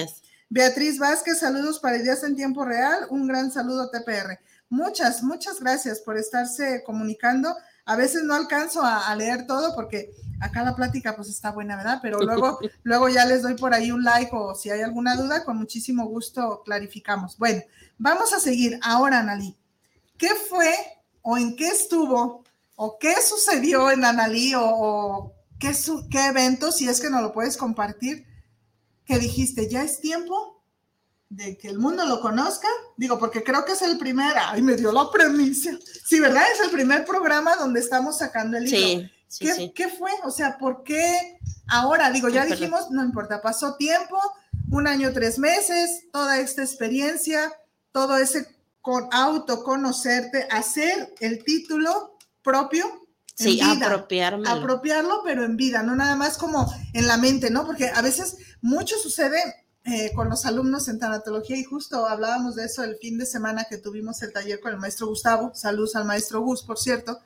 Beatriz 0.50 0.98
Vázquez, 0.98 1.38
saludos 1.38 1.78
para 1.78 1.96
Ideas 1.96 2.24
en 2.24 2.36
Tiempo 2.36 2.64
Real, 2.64 3.06
un 3.10 3.26
gran 3.26 3.50
saludo 3.50 3.88
TPR. 3.90 4.38
Muchas, 4.68 5.22
muchas 5.22 5.60
gracias 5.60 6.00
por 6.00 6.16
estarse 6.16 6.82
comunicando. 6.84 7.54
A 7.86 7.96
veces 7.96 8.22
no 8.24 8.34
alcanzo 8.34 8.82
a, 8.84 9.14
leer 9.16 9.46
todo 9.46 9.74
porque 9.74 10.12
acá 10.40 10.62
la 10.62 10.76
plática 10.76 11.16
pues 11.16 11.28
está 11.28 11.52
buena, 11.52 11.76
¿verdad? 11.76 12.00
Pero 12.02 12.18
luego, 12.22 12.58
luego 12.82 13.08
ya 13.08 13.24
les 13.24 13.42
doy 13.42 13.54
por 13.54 13.72
ahí 13.72 13.90
un 13.90 14.04
like 14.04 14.30
o 14.32 14.54
si 14.54 14.70
hay 14.70 14.82
alguna 14.82 15.16
duda, 15.16 15.44
con 15.44 15.56
muchísimo 15.56 16.06
gusto 16.06 16.62
clarificamos. 16.64 17.38
Bueno, 17.38 17.62
vamos 17.96 18.32
a 18.32 18.40
seguir. 18.40 18.78
Ahora, 18.82 19.20
Analí, 19.20 19.56
¿qué 20.18 20.30
fue 20.48 20.74
o 21.22 21.38
en 21.38 21.56
qué 21.56 21.68
estuvo 21.68 22.44
o 22.82 22.98
qué 22.98 23.14
sucedió 23.20 23.90
en 23.90 24.06
Analí 24.06 24.54
o, 24.56 25.34
qué, 25.58 25.72
qué 26.10 26.28
evento, 26.28 26.72
si 26.72 26.88
es 26.88 26.98
que 26.98 27.10
no 27.10 27.20
lo 27.20 27.30
puedes 27.30 27.58
compartir, 27.58 28.26
que 29.04 29.18
dijiste, 29.18 29.68
ya 29.68 29.82
es 29.82 30.00
tiempo 30.00 30.64
de 31.28 31.58
que 31.58 31.68
el 31.68 31.78
mundo 31.78 32.06
lo 32.06 32.22
conozca. 32.22 32.68
Digo, 32.96 33.18
porque 33.18 33.44
creo 33.44 33.66
que 33.66 33.72
es 33.72 33.82
el 33.82 33.98
primer, 33.98 34.32
ay, 34.34 34.62
me 34.62 34.76
dio 34.76 34.92
la 34.92 35.10
premisa. 35.10 35.72
Sí, 36.06 36.20
¿verdad? 36.20 36.42
Es 36.54 36.60
el 36.60 36.70
primer 36.70 37.04
programa 37.04 37.54
donde 37.56 37.80
estamos 37.80 38.16
sacando 38.16 38.56
el 38.56 38.64
libro. 38.64 39.10
Sí, 39.28 39.44
¿Qué, 39.44 39.72
¿Qué, 39.74 39.88
fue? 39.88 40.12
O 40.24 40.30
sea, 40.30 40.56
¿por 40.56 40.82
qué 40.82 41.38
ahora? 41.68 42.10
Digo, 42.10 42.30
ya 42.30 42.46
dijimos, 42.46 42.90
no 42.90 43.04
importa, 43.04 43.42
pasó 43.42 43.76
tiempo, 43.76 44.18
un 44.70 44.86
año, 44.86 45.12
tres 45.12 45.38
meses, 45.38 46.06
toda 46.10 46.38
esta 46.38 46.62
experiencia, 46.62 47.52
todo 47.92 48.16
ese 48.16 48.48
con 48.80 49.06
autoconocerte, 49.12 50.48
hacer 50.50 51.12
el 51.20 51.44
título 51.44 52.16
propio. 52.42 53.06
Sí, 53.34 53.60
apropiarlo. 53.60 54.46
Apropiarlo, 54.48 55.22
pero 55.24 55.44
en 55.44 55.56
vida, 55.56 55.82
no 55.82 55.96
nada 55.96 56.14
más 56.14 56.36
como 56.36 56.70
en 56.92 57.06
la 57.06 57.16
mente, 57.16 57.50
¿no? 57.50 57.64
Porque 57.64 57.88
a 57.88 58.02
veces 58.02 58.36
mucho 58.60 58.98
sucede 58.98 59.38
eh, 59.84 60.12
con 60.14 60.28
los 60.28 60.44
alumnos 60.44 60.88
en 60.88 60.98
tanatología 60.98 61.56
y 61.56 61.64
justo 61.64 62.06
hablábamos 62.06 62.54
de 62.54 62.66
eso 62.66 62.84
el 62.84 62.96
fin 62.96 63.16
de 63.16 63.24
semana 63.24 63.64
que 63.64 63.78
tuvimos 63.78 64.20
el 64.22 64.30
taller 64.30 64.60
con 64.60 64.72
el 64.72 64.78
maestro 64.78 65.06
Gustavo, 65.06 65.52
saludos 65.54 65.96
al 65.96 66.04
maestro 66.04 66.42
Gus, 66.42 66.62
por 66.62 66.78
cierto, 66.78 67.18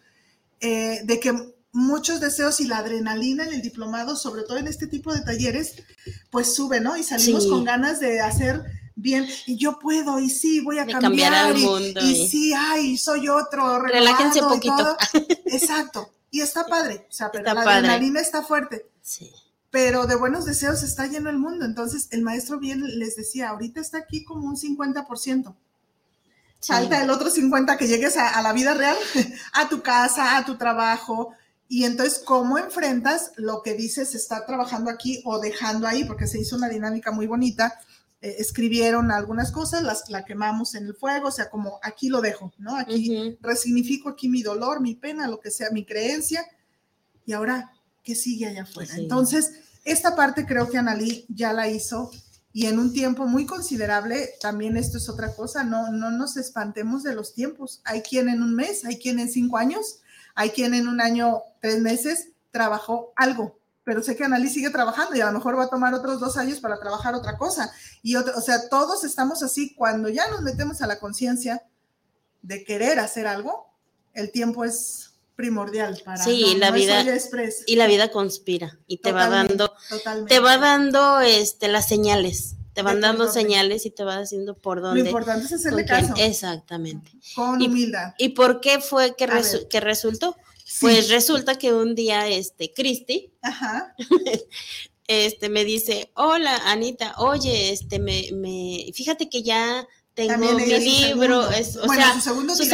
eh, 0.60 1.00
de 1.04 1.18
que 1.18 1.34
muchos 1.72 2.20
deseos 2.20 2.60
y 2.60 2.68
la 2.68 2.78
adrenalina 2.78 3.44
en 3.44 3.54
el 3.54 3.60
diplomado, 3.60 4.14
sobre 4.14 4.44
todo 4.44 4.58
en 4.58 4.68
este 4.68 4.86
tipo 4.86 5.12
de 5.12 5.22
talleres, 5.22 5.82
pues 6.30 6.54
sube, 6.54 6.80
¿no? 6.80 6.96
Y 6.96 7.02
salimos 7.02 7.48
con 7.48 7.64
ganas 7.64 7.98
de 7.98 8.20
hacer 8.20 8.62
bien, 8.94 9.28
y 9.46 9.56
yo 9.56 9.78
puedo, 9.78 10.20
y 10.20 10.30
sí, 10.30 10.60
voy 10.60 10.78
a 10.78 10.86
cambiar, 10.86 11.56
y, 11.56 12.28
sí, 12.28 12.52
ay, 12.56 12.96
soy 12.96 13.28
otro, 13.28 13.80
relájense 13.80 14.42
un 14.42 14.48
poquito. 14.48 14.96
Exacto, 15.46 16.12
y 16.30 16.40
está 16.40 16.66
padre, 16.66 17.06
o 17.08 17.12
sea, 17.12 17.30
pero 17.30 17.44
la 17.44 17.62
adrenalina 17.62 18.20
está 18.20 18.42
fuerte. 18.42 18.86
Sí. 19.02 19.30
Pero 19.70 20.06
de 20.06 20.14
buenos 20.14 20.44
deseos 20.44 20.82
está 20.84 21.08
lleno 21.08 21.30
el 21.30 21.38
mundo. 21.38 21.64
Entonces, 21.64 22.06
el 22.12 22.22
maestro 22.22 22.60
bien 22.60 22.80
les 22.96 23.16
decía, 23.16 23.48
ahorita 23.48 23.80
está 23.80 23.98
aquí 23.98 24.24
como 24.24 24.46
un 24.46 24.56
50%. 24.56 25.52
Falta 26.60 27.02
el 27.02 27.10
otro 27.10 27.28
50% 27.28 27.76
que 27.76 27.88
llegues 27.88 28.16
a, 28.16 28.30
a 28.30 28.42
la 28.42 28.52
vida 28.52 28.72
real, 28.74 28.96
a 29.52 29.68
tu 29.68 29.82
casa, 29.82 30.36
a 30.36 30.44
tu 30.44 30.56
trabajo, 30.56 31.34
y 31.68 31.84
entonces, 31.84 32.22
¿cómo 32.24 32.58
enfrentas 32.58 33.32
lo 33.36 33.62
que 33.62 33.74
dices 33.74 34.14
está 34.14 34.46
trabajando 34.46 34.90
aquí 34.90 35.22
o 35.24 35.40
dejando 35.40 35.86
ahí? 35.86 36.04
Porque 36.04 36.26
se 36.26 36.38
hizo 36.38 36.56
una 36.56 36.68
dinámica 36.68 37.10
muy 37.10 37.26
bonita 37.26 37.80
eh, 38.24 38.36
escribieron 38.38 39.10
algunas 39.10 39.52
cosas, 39.52 39.82
las 39.82 40.08
la 40.08 40.24
quemamos 40.24 40.74
en 40.74 40.86
el 40.86 40.94
fuego, 40.94 41.28
o 41.28 41.30
sea, 41.30 41.50
como 41.50 41.78
aquí 41.82 42.08
lo 42.08 42.22
dejo, 42.22 42.54
¿no? 42.56 42.74
Aquí 42.74 43.36
resignifico 43.42 44.08
aquí 44.08 44.30
mi 44.30 44.42
dolor, 44.42 44.80
mi 44.80 44.94
pena, 44.94 45.28
lo 45.28 45.40
que 45.40 45.50
sea, 45.50 45.68
mi 45.70 45.84
creencia, 45.84 46.42
y 47.26 47.34
ahora, 47.34 47.70
¿qué 48.02 48.14
sigue 48.14 48.46
allá 48.46 48.62
afuera? 48.62 48.94
Entonces, 48.96 49.52
esta 49.84 50.16
parte 50.16 50.46
creo 50.46 50.70
que 50.70 50.78
Analí 50.78 51.26
ya 51.28 51.52
la 51.52 51.68
hizo 51.68 52.10
y 52.50 52.64
en 52.64 52.78
un 52.78 52.94
tiempo 52.94 53.26
muy 53.26 53.44
considerable, 53.44 54.30
también 54.40 54.78
esto 54.78 54.96
es 54.96 55.10
otra 55.10 55.34
cosa, 55.34 55.62
no, 55.62 55.90
no 55.90 56.10
nos 56.10 56.38
espantemos 56.38 57.02
de 57.02 57.14
los 57.14 57.34
tiempos. 57.34 57.82
Hay 57.84 58.00
quien 58.00 58.30
en 58.30 58.42
un 58.42 58.54
mes, 58.54 58.86
hay 58.86 58.96
quien 58.96 59.18
en 59.18 59.28
cinco 59.28 59.58
años, 59.58 59.98
hay 60.34 60.48
quien 60.48 60.72
en 60.72 60.88
un 60.88 61.02
año, 61.02 61.42
tres 61.60 61.78
meses 61.82 62.28
trabajó 62.52 63.12
algo, 63.16 63.58
pero 63.84 64.02
sé 64.02 64.16
que 64.16 64.24
Analí 64.24 64.48
sigue 64.48 64.70
trabajando 64.70 65.14
y 65.14 65.20
a 65.20 65.26
lo 65.26 65.32
mejor 65.32 65.58
va 65.58 65.64
a 65.64 65.68
tomar 65.68 65.94
otros 65.94 66.18
dos 66.18 66.36
años 66.36 66.58
para 66.58 66.80
trabajar 66.80 67.14
otra 67.14 67.36
cosa. 67.36 67.70
Y 68.02 68.16
o 68.16 68.40
sea, 68.40 68.68
todos 68.68 69.04
estamos 69.04 69.42
así, 69.42 69.74
cuando 69.74 70.08
ya 70.08 70.28
nos 70.28 70.40
metemos 70.42 70.80
a 70.80 70.86
la 70.86 70.98
conciencia 70.98 71.62
de 72.42 72.64
querer 72.64 72.98
hacer 72.98 73.26
algo, 73.26 73.66
el 74.14 74.32
tiempo 74.32 74.64
es 74.64 75.10
primordial 75.36 76.00
para 76.04 76.22
sí 76.22 76.54
la 76.58 76.70
vida 76.70 77.04
y 77.66 77.74
la 77.74 77.88
vida 77.88 78.12
conspira 78.12 78.78
y 78.86 78.98
te 78.98 79.10
va 79.10 79.28
dando 79.28 79.74
te 80.28 80.38
va 80.38 80.58
dando 80.58 81.18
este 81.22 81.66
las 81.66 81.88
señales 81.88 82.54
te 82.72 82.82
van 82.82 83.00
dando 83.00 83.28
señales 83.28 83.86
y 83.86 83.90
te 83.90 84.02
va 84.02 84.18
haciendo 84.18 84.56
por 84.56 84.80
dónde. 84.80 85.02
Lo 85.02 85.06
importante 85.06 85.46
es 85.46 85.52
hacerle 85.52 85.84
caso. 85.84 86.12
exactamente. 86.16 87.12
Con 87.36 87.62
humildad. 87.62 88.14
¿Y 88.18 88.30
por 88.30 88.60
qué 88.60 88.80
fue 88.80 89.14
que, 89.14 89.28
que 89.70 89.80
resultó? 89.80 90.36
Pues 90.80 91.08
resulta 91.08 91.56
que 91.56 91.72
un 91.72 91.94
día, 91.94 92.28
este, 92.28 92.72
Cristi, 92.72 93.32
este, 95.06 95.48
me 95.48 95.64
dice, 95.64 96.10
hola, 96.14 96.56
Anita, 96.66 97.14
oye, 97.18 97.72
este, 97.72 97.98
me, 97.98 98.30
me, 98.32 98.90
fíjate 98.94 99.28
que 99.28 99.42
ya 99.42 99.86
tengo 100.14 100.52
mi 100.52 100.66
libro, 100.66 101.50
es, 101.50 101.76
o 101.76 101.88
sea, 101.88 102.14
su, 102.14 102.20
segundo 102.20 102.54
su, 102.54 102.64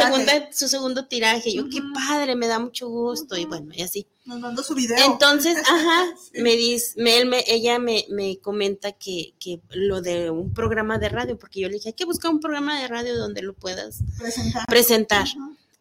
su, 0.51 0.67
segundo 0.67 1.07
tiraje. 1.07 1.53
Yo, 1.53 1.69
qué 1.69 1.81
padre, 1.93 2.35
me 2.35 2.47
da 2.47 2.59
mucho 2.59 2.87
gusto, 2.87 3.35
y 3.35 3.45
bueno, 3.45 3.73
y 3.73 3.81
así. 3.81 4.07
Nos 4.25 4.39
mandó 4.39 4.61
su 4.63 4.75
video. 4.75 4.97
Entonces, 5.05 5.57
ajá, 5.67 6.05
me 6.33 6.55
dice, 6.55 6.93
me, 6.97 7.43
ella 7.47 7.79
me, 7.79 8.05
me 8.09 8.37
comenta 8.39 8.91
que, 8.91 9.33
que, 9.39 9.59
lo 9.71 10.01
de 10.01 10.29
un 10.29 10.53
programa 10.53 10.99
de 10.99 11.09
radio, 11.09 11.37
porque 11.37 11.61
yo 11.61 11.67
le 11.67 11.75
dije, 11.75 11.89
hay 11.89 11.93
que 11.93 12.05
buscar 12.05 12.31
un 12.31 12.39
programa 12.39 12.79
de 12.79 12.87
radio 12.87 13.17
donde 13.17 13.41
lo 13.41 13.53
puedas 13.53 13.99
presentar. 14.19 14.65
presentar. 14.67 15.27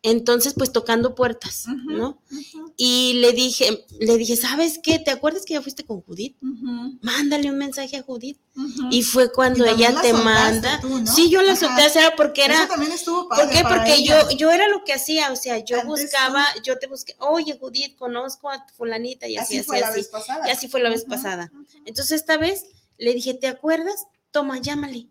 Entonces, 0.03 0.55
pues 0.55 0.73
tocando 0.73 1.15
puertas, 1.15 1.67
¿no? 1.87 2.23
Y 2.77 3.15
le 3.21 3.33
dije, 3.33 3.85
le 3.99 4.17
dije, 4.17 4.35
¿sabes 4.35 4.81
qué? 4.83 4.99
¿Te 4.99 5.11
acuerdas 5.11 5.45
que 5.45 5.53
ya 5.55 5.63
fuiste 5.63 5.85
con 5.85 6.01
Judith? 6.01 6.39
Mándale 7.03 7.51
un 7.51 7.59
mensaje 7.59 7.99
a 7.99 8.03
Judith. 8.03 8.39
Y 8.91 9.03
fue 9.03 9.31
cuando 9.31 9.67
ella 9.67 10.01
te 10.01 10.15
manda. 10.15 10.81
Sí, 11.05 11.29
yo 11.29 11.43
la 11.43 11.55
solté, 11.55 11.87
o 11.87 11.91
sea, 11.91 12.17
porque 12.17 12.47
era. 12.47 12.61
Eso 12.61 12.69
también 12.69 12.93
estuvo 12.93 13.29
padre 13.29 13.45
¿Por 13.45 13.55
qué? 13.55 13.63
Porque 13.63 14.03
yo, 14.03 14.31
yo 14.31 14.51
era 14.51 14.69
lo 14.69 14.85
que 14.85 14.95
hacía, 14.95 15.33
o 15.33 15.37
sea, 15.37 15.59
yo 15.59 15.85
buscaba, 15.85 16.47
yo 16.65 16.79
te 16.79 16.87
busqué, 16.87 17.15
oye, 17.19 17.59
Judith, 17.61 17.97
conozco 17.97 18.49
a 18.49 18.67
fulanita 18.75 19.29
y 19.29 19.37
así, 19.37 19.59
así, 19.59 19.67
fue 19.67 19.81
la 19.81 19.91
vez 19.91 20.09
pasada. 20.09 20.49
Y 20.49 20.51
así 20.51 20.69
fue 20.69 20.81
la 20.81 20.89
vez 20.89 21.05
pasada. 21.05 21.53
Entonces, 21.85 22.13
esta 22.13 22.39
vez 22.39 22.65
le 22.97 23.13
dije, 23.13 23.35
¿te 23.35 23.49
acuerdas? 23.49 24.07
Toma, 24.31 24.61
llámale 24.61 25.09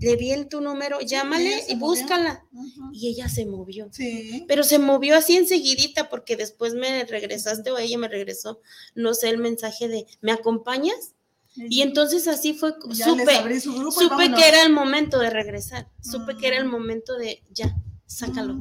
le 0.00 0.16
vi 0.16 0.30
el 0.30 0.48
tu 0.48 0.60
número, 0.60 1.00
llámale 1.00 1.64
y 1.68 1.76
búscala. 1.76 2.44
Y 2.92 3.08
ella 3.08 3.28
se 3.28 3.46
movió. 3.46 3.88
Sí. 3.92 4.44
Pero 4.48 4.62
se 4.62 4.78
movió 4.78 5.16
así 5.16 5.36
enseguidita 5.36 6.08
porque 6.08 6.36
después 6.36 6.74
me 6.74 7.04
regresaste 7.04 7.70
o 7.70 7.78
ella 7.78 7.98
me 7.98 8.08
regresó, 8.08 8.60
no 8.94 9.14
sé, 9.14 9.30
el 9.30 9.38
mensaje 9.38 9.88
de, 9.88 10.06
¿me 10.20 10.32
acompañas? 10.32 11.14
Y 11.56 11.82
entonces 11.82 12.28
así 12.28 12.54
fue, 12.54 12.74
supe, 12.92 13.60
supe 13.60 14.32
que 14.36 14.48
era 14.48 14.62
el 14.62 14.72
momento 14.72 15.18
de 15.18 15.30
regresar, 15.30 15.88
supe 16.00 16.36
que 16.36 16.46
era 16.46 16.58
el 16.58 16.66
momento 16.66 17.16
de, 17.16 17.42
ya, 17.50 17.74
sácalo, 18.06 18.58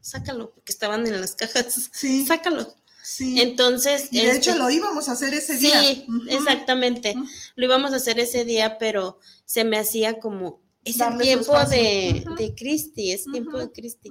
sácalo, 0.00 0.50
porque 0.52 0.72
estaban 0.72 1.06
en 1.06 1.20
las 1.20 1.36
cajas, 1.36 1.90
sí. 1.92 2.26
sácalo. 2.26 2.74
Sí. 3.02 3.40
Entonces. 3.40 4.10
de 4.10 4.30
hecho 4.30 4.50
este, 4.50 4.58
lo 4.58 4.70
íbamos 4.70 5.08
a 5.08 5.12
hacer 5.12 5.34
ese 5.34 5.56
día. 5.56 5.80
Sí, 5.80 6.06
exactamente. 6.28 7.14
Lo 7.54 7.64
íbamos 7.64 7.92
a 7.92 7.96
hacer 7.96 8.18
ese 8.18 8.44
día, 8.44 8.78
pero 8.78 9.18
se 9.44 9.64
me 9.64 9.78
hacía 9.78 10.18
como. 10.18 10.60
Es 10.82 10.98
el 11.00 11.18
tiempo 11.18 11.52
de, 11.66 12.24
de 12.38 12.54
Cristi, 12.54 13.12
es 13.12 13.24
tiempo 13.30 13.58
de 13.58 13.70
Cristi. 13.70 14.10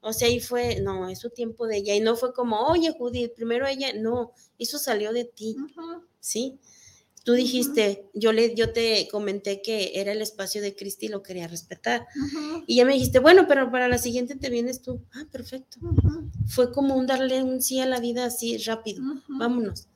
O 0.00 0.12
sea, 0.12 0.28
ahí 0.28 0.40
fue, 0.40 0.80
no, 0.80 1.08
es 1.08 1.20
su 1.20 1.30
tiempo 1.30 1.66
de 1.66 1.78
ella. 1.78 1.94
Y 1.94 2.00
no 2.00 2.16
fue 2.16 2.34
como, 2.34 2.66
oye, 2.66 2.92
Judith, 2.98 3.32
primero 3.34 3.66
ella, 3.66 3.92
no, 3.94 4.32
eso 4.58 4.78
salió 4.78 5.12
de 5.12 5.24
ti. 5.24 5.56
¿Sí? 6.20 6.58
Tú 7.24 7.34
dijiste, 7.34 8.10
yo, 8.14 8.32
le, 8.32 8.54
yo 8.56 8.72
te 8.72 9.06
comenté 9.10 9.62
que 9.62 9.92
era 9.94 10.10
el 10.10 10.22
espacio 10.22 10.60
de 10.60 10.74
Cristi 10.74 11.06
y 11.06 11.08
lo 11.08 11.22
quería 11.22 11.46
respetar. 11.46 12.06
Y 12.66 12.76
ya 12.76 12.84
me 12.84 12.94
dijiste, 12.94 13.20
bueno, 13.20 13.46
pero 13.46 13.70
para 13.70 13.86
la 13.86 13.98
siguiente 13.98 14.34
te 14.34 14.50
vienes 14.50 14.82
tú. 14.82 15.04
Ah, 15.14 15.24
perfecto. 15.30 15.78
Fue 16.48 16.72
como 16.72 16.96
un 16.96 17.06
darle 17.06 17.42
un 17.42 17.62
sí 17.62 17.78
a 17.80 17.86
la 17.86 18.00
vida 18.00 18.24
así 18.24 18.58
rápido. 18.58 19.04
Vámonos. 19.28 19.86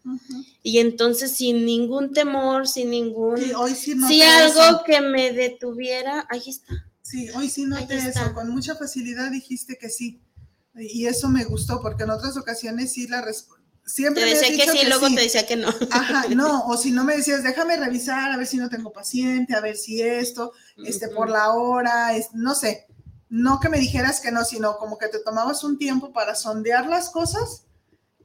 Y 0.62 0.79
entonces 0.79 1.33
sin 1.33 1.64
ningún 1.64 2.12
temor, 2.12 2.68
sin 2.68 2.91
ningún... 2.91 3.39
Sí, 3.39 3.53
hoy 3.53 3.74
sí 3.74 3.97
Si 4.07 4.22
algo 4.22 4.85
que 4.85 5.01
me 5.01 5.33
detuviera, 5.33 6.27
ahí 6.31 6.43
está. 6.47 6.87
Sí, 7.03 7.29
hoy 7.31 7.49
sí 7.49 7.64
noté 7.64 7.97
eso. 7.97 8.35
Con 8.35 8.51
mucha 8.51 8.77
facilidad 8.77 9.31
dijiste 9.31 9.77
que 9.81 9.89
sí. 9.89 10.20
Y 10.79 11.07
eso 11.07 11.29
me 11.29 11.45
gustó 11.45 11.81
porque 11.81 12.05
en 12.05 12.11
otras 12.11 12.37
ocasiones 12.37 12.93
sí 12.93 13.09
la, 13.09 13.20
siempre 13.87 14.24
te 14.24 14.30
decía 14.30 14.66
que 14.66 14.70
sí, 14.70 14.87
luego 14.87 15.07
te 15.09 15.20
decía 15.20 15.47
que 15.47 15.57
no. 15.57 15.68
Ajá, 15.91 16.26
no, 16.34 16.66
o 16.66 16.76
si 16.76 16.91
no 16.91 17.05
me 17.05 17.16
decías, 17.16 17.43
déjame 17.43 17.76
revisar, 17.76 18.32
a 18.32 18.37
ver 18.37 18.47
si 18.47 18.59
no 18.59 18.68
tengo 18.68 18.93
paciente, 18.93 19.55
a 19.55 19.61
ver 19.61 19.76
si 19.76 20.03
esto, 20.03 20.53
este, 20.84 21.09
por 21.09 21.30
la 21.30 21.53
hora, 21.53 22.16
es, 22.16 22.32
no 22.34 22.55
sé, 22.55 22.87
no 23.28 23.61
que 23.61 23.68
me 23.68 23.78
dijeras 23.78 24.20
que 24.20 24.32
no, 24.32 24.45
sino 24.45 24.76
como 24.76 24.99
que 24.99 25.09
te 25.09 25.20
tomabas 25.20 25.64
un 25.64 25.78
tiempo 25.78 26.12
para 26.12 26.34
sondear 26.34 26.87
las 26.87 27.11
cosas, 27.11 27.64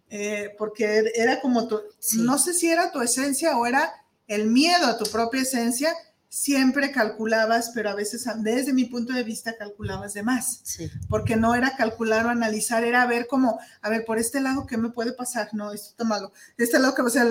eh, 0.10 0.54
porque 0.58 0.98
er, 0.98 1.12
era 1.16 1.40
como 1.40 1.68
tu, 1.68 1.80
no 2.18 2.38
sé 2.38 2.54
si 2.54 2.68
era 2.70 2.92
tu 2.92 3.02
esencia 3.02 3.58
o 3.58 3.66
era 3.66 3.94
el 4.28 4.48
miedo 4.48 4.88
a 4.88 4.98
tu 4.98 5.06
propia 5.06 5.42
esencia, 5.42 5.94
siempre 6.32 6.94
calculabas, 6.94 7.72
pero 7.76 7.90
a 7.90 7.94
veces 7.94 8.26
desde 8.38 8.72
mi 8.72 8.86
punto 8.86 9.12
de 9.12 9.22
vista 9.24 9.58
calculabas 9.58 10.14
de 10.14 10.24
más, 10.24 10.64
porque 11.10 11.36
no 11.36 11.54
era 11.56 11.76
calcular 11.76 12.26
o 12.26 12.30
analizar, 12.30 12.86
era 12.86 13.06
ver 13.06 13.28
como, 13.28 13.60
a 13.82 13.90
ver, 13.90 14.06
por 14.06 14.18
este 14.18 14.40
lado, 14.40 14.66
¿qué 14.66 14.78
me 14.78 14.92
puede 14.92 15.12
pasar? 15.12 15.50
No, 15.52 15.74
esto 15.74 15.90
está 15.90 16.06
malo. 16.06 16.32
De 16.58 16.64
este 16.64 16.80
lado, 16.80 16.96
que, 16.96 17.02
o 17.02 17.10
sea, 17.10 17.26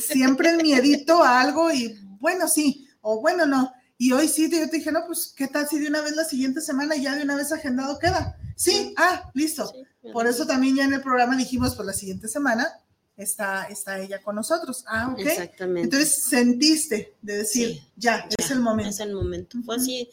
siempre 0.00 0.50
el 0.50 0.62
miedito 0.62 1.24
a 1.24 1.40
algo 1.40 1.72
y 1.72 1.98
bueno, 2.20 2.46
sí, 2.46 2.88
o 3.00 3.20
bueno, 3.20 3.46
no. 3.46 3.72
Y 3.98 4.12
hoy 4.12 4.28
sí, 4.28 4.48
yo 4.48 4.70
te 4.70 4.76
dije, 4.76 4.92
no, 4.92 5.04
pues, 5.06 5.34
¿qué 5.36 5.48
tal 5.48 5.66
si 5.68 5.80
de 5.80 5.88
una 5.88 6.00
vez 6.00 6.14
la 6.14 6.24
siguiente 6.24 6.60
semana 6.60 6.94
ya 6.94 7.16
de 7.16 7.24
una 7.24 7.34
vez 7.34 7.50
agendado 7.50 7.98
queda? 7.98 8.38
Sí, 8.54 8.94
ah, 8.96 9.28
listo. 9.34 9.72
por 10.12 10.28
eso 10.28 10.46
también 10.46 10.76
ya 10.76 10.84
en 10.84 10.92
el 10.92 11.02
programa 11.02 11.36
dijimos, 11.36 11.74
pues 11.74 11.84
la 11.84 11.92
siguiente 11.92 12.28
semana 12.28 12.68
está, 13.16 13.64
está 13.64 14.00
ella 14.00 14.20
con 14.22 14.36
nosotros. 14.36 14.84
Ah, 14.86 15.10
ok. 15.12 15.20
Exactamente. 15.20 15.82
Entonces 15.82 16.24
sentiste 16.24 17.16
de 17.22 17.36
decir, 17.38 17.80
ya, 17.96 18.28
es 18.36 18.50
el 18.50 18.60
momento. 18.60 18.90
Es 18.90 19.00
el 19.00 19.14
momento. 19.14 19.58
Fue 19.64 19.76
así. 19.76 20.08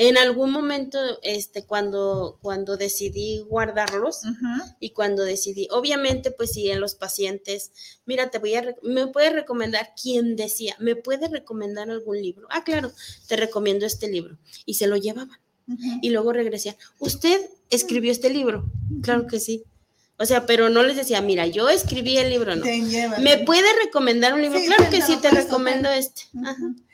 En 0.00 0.16
algún 0.16 0.52
momento, 0.52 0.98
este, 1.22 1.64
cuando, 1.64 2.38
cuando 2.40 2.76
decidí 2.76 3.40
guardarlos 3.40 4.20
y 4.78 4.90
cuando 4.90 5.24
decidí, 5.24 5.66
obviamente, 5.72 6.30
pues 6.30 6.52
sí, 6.52 6.70
en 6.70 6.80
los 6.80 6.94
pacientes, 6.94 7.72
mira, 8.06 8.30
te 8.30 8.38
voy 8.38 8.54
a, 8.54 8.76
me 8.82 9.08
puede 9.08 9.30
recomendar 9.30 9.94
quien 10.00 10.36
decía, 10.36 10.76
me 10.78 10.94
puede 10.94 11.26
recomendar 11.26 11.90
algún 11.90 12.22
libro. 12.22 12.46
Ah, 12.50 12.62
claro, 12.62 12.92
te 13.26 13.36
recomiendo 13.36 13.86
este 13.86 14.08
libro. 14.08 14.38
Y 14.66 14.74
se 14.74 14.86
lo 14.86 14.96
llevaban. 14.96 15.40
Y 16.00 16.10
luego 16.10 16.32
regresé, 16.32 16.78
¿usted 16.98 17.50
escribió 17.68 18.12
este 18.12 18.30
libro? 18.30 18.70
Claro 19.02 19.26
que 19.26 19.40
sí. 19.40 19.64
O 20.18 20.26
sea, 20.26 20.46
pero 20.46 20.68
no 20.68 20.82
les 20.82 20.96
decía, 20.96 21.20
mira, 21.22 21.46
yo 21.46 21.68
escribí 21.68 22.18
el 22.18 22.30
libro, 22.30 22.56
no. 22.56 22.64
¿Me 23.20 23.38
puede 23.38 23.68
recomendar 23.84 24.34
un 24.34 24.42
libro? 24.42 24.58
claro 24.66 24.90
que 24.90 25.00
sí, 25.00 25.16
te 25.16 25.30
recomiendo 25.30 25.88
este. 25.90 26.22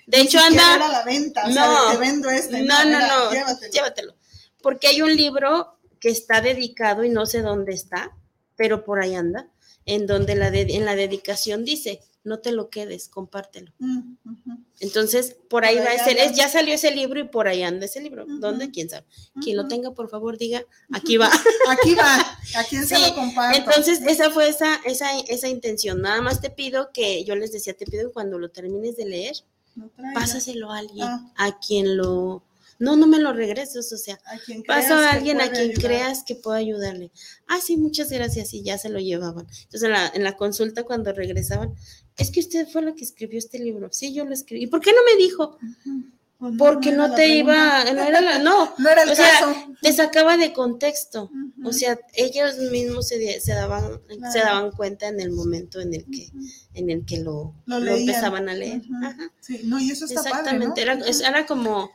De 0.07 0.21
hecho, 0.21 0.39
anda. 0.39 0.77
la 0.77 1.03
venta, 1.05 1.49
no, 1.49 1.93
te 1.93 1.97
vendo 1.97 2.29
este. 2.29 2.63
No, 2.63 2.85
no, 2.85 3.01
no, 3.01 3.31
llévatelo. 3.73 4.15
Porque 4.63 4.89
hay 4.89 5.01
un 5.01 5.17
libro 5.17 5.79
que 6.01 6.11
está 6.11 6.43
dedicado 6.43 7.03
y 7.03 7.09
no 7.09 7.25
sé 7.25 7.41
dónde 7.41 7.73
está, 7.73 8.13
pero 8.57 8.85
por 8.85 9.01
ahí 9.01 9.15
anda, 9.15 9.49
en 9.87 10.07
donde 10.07 10.35
la 10.35 10.49
en 10.49 10.85
la 10.85 10.95
dedicación 10.95 11.65
dice, 11.65 12.01
no 12.25 12.39
te 12.39 12.53
lo 12.53 12.71
quedes, 12.71 13.09
compártelo. 13.09 13.73
Mm, 13.79 14.15
Entonces, 14.81 15.37
por 15.49 15.65
ahí 15.65 15.77
va 15.77 15.93
a 15.93 16.05
ser, 16.05 16.17
ya 16.33 16.49
salió 16.49 16.75
ese 16.75 16.91
libro 16.91 17.21
y 17.21 17.25
por 17.25 17.47
ahí 17.47 17.63
anda 17.63 17.85
ese 17.85 18.01
libro. 18.01 18.25
¿Dónde? 18.27 18.71
¿Quién 18.71 18.89
sabe? 18.89 19.07
Quien 19.43 19.57
lo 19.59 19.69
tenga, 19.69 19.93
por 19.93 20.09
favor, 20.09 20.39
diga, 20.39 20.65
aquí 20.93 21.17
va. 21.19 21.31
aquí 21.69 21.95
va, 21.95 22.17
a 22.57 22.65
quién 22.69 22.87
se 22.87 22.99
lo 22.99 23.15
comparto. 23.15 23.59
Entonces, 23.59 24.01
esa 24.07 24.31
fue 24.31 24.49
esa, 24.49 24.81
esa, 24.87 25.17
esa 25.29 25.49
intención. 25.49 26.01
Nada 26.01 26.23
más 26.23 26.41
te 26.41 26.51
pido 26.51 26.91
que, 26.93 27.25
yo 27.25 27.37
les 27.37 27.53
decía, 27.53 27.75
te 27.75 27.85
pido 27.85 28.09
que 28.09 28.15
cuando 28.15 28.39
lo 28.39 28.51
termines 28.51 28.97
de 28.97 29.05
leer, 29.05 29.37
pásaselo 30.15 30.73
a 30.73 30.79
alguien, 30.79 31.07
ah. 31.07 31.33
a 31.37 31.59
quien 31.59 31.97
lo 31.97 32.43
no, 32.79 32.97
no 32.97 33.07
me 33.07 33.19
lo 33.19 33.33
regreses, 33.33 33.93
o 33.93 33.97
sea, 33.97 34.19
paso 34.67 34.95
a 34.95 35.11
alguien 35.11 35.41
a 35.41 35.51
quien 35.51 35.73
creas 35.73 36.25
que 36.25 36.35
pueda 36.35 36.59
ayudarle. 36.59 37.11
Ah, 37.47 37.61
sí, 37.61 37.77
muchas 37.77 38.11
gracias, 38.11 38.53
y 38.53 38.63
ya 38.63 38.79
se 38.79 38.89
lo 38.89 38.99
llevaban. 38.99 39.47
Entonces, 39.63 39.83
en 39.85 39.93
la, 39.93 40.09
en 40.09 40.25
la 40.25 40.37
consulta, 40.37 40.83
cuando 40.83 41.13
regresaban, 41.13 41.75
es 42.17 42.31
que 42.31 42.41
usted 42.41 42.69
fue 42.69 42.83
la 42.83 42.95
que 42.95 43.05
escribió 43.05 43.39
este 43.39 43.59
libro. 43.59 43.89
Sí, 43.93 44.13
yo 44.13 44.25
lo 44.25 44.33
escribí. 44.33 44.65
¿Y 44.65 44.67
por 44.69 44.81
qué 44.81 44.93
no 44.93 44.99
me 45.05 45.23
dijo? 45.23 45.59
Pues 46.39 46.55
Porque 46.59 46.93
no, 46.93 47.15
te 47.15 47.29
iba, 47.29 47.85
no 47.85 48.03
era 48.03 48.21
la, 48.21 48.39
no, 48.39 48.75
no 48.79 48.89
era 48.91 49.05
el 49.05 49.11
o 49.11 49.15
sea, 49.15 49.67
te 49.81 49.93
sacaba 49.93 50.37
de 50.37 50.53
contexto. 50.53 51.31
O 51.65 51.73
sea, 51.73 51.99
ellos 52.15 52.59
mismos 52.71 53.09
se, 53.09 53.41
se 53.41 53.53
daban, 53.53 54.01
se 54.33 54.41
daban 54.41 54.71
cuenta 54.73 55.09
en 55.09 55.21
el 55.21 55.31
momento 55.31 55.81
en 55.81 55.95
el 55.95 56.05
que, 56.05 56.31
en 56.75 56.91
el 56.91 57.05
que 57.05 57.19
lo, 57.19 57.55
lo, 57.67 57.79
empezaban 57.79 58.49
a 58.49 58.55
leer. 58.55 58.83
Sí, 59.41 59.61
no, 59.65 59.81
y 59.81 59.91
eso 59.91 60.05
está 60.05 60.21
Exactamente, 60.21 60.83
era, 60.83 60.99
era 60.99 61.47
como 61.47 61.91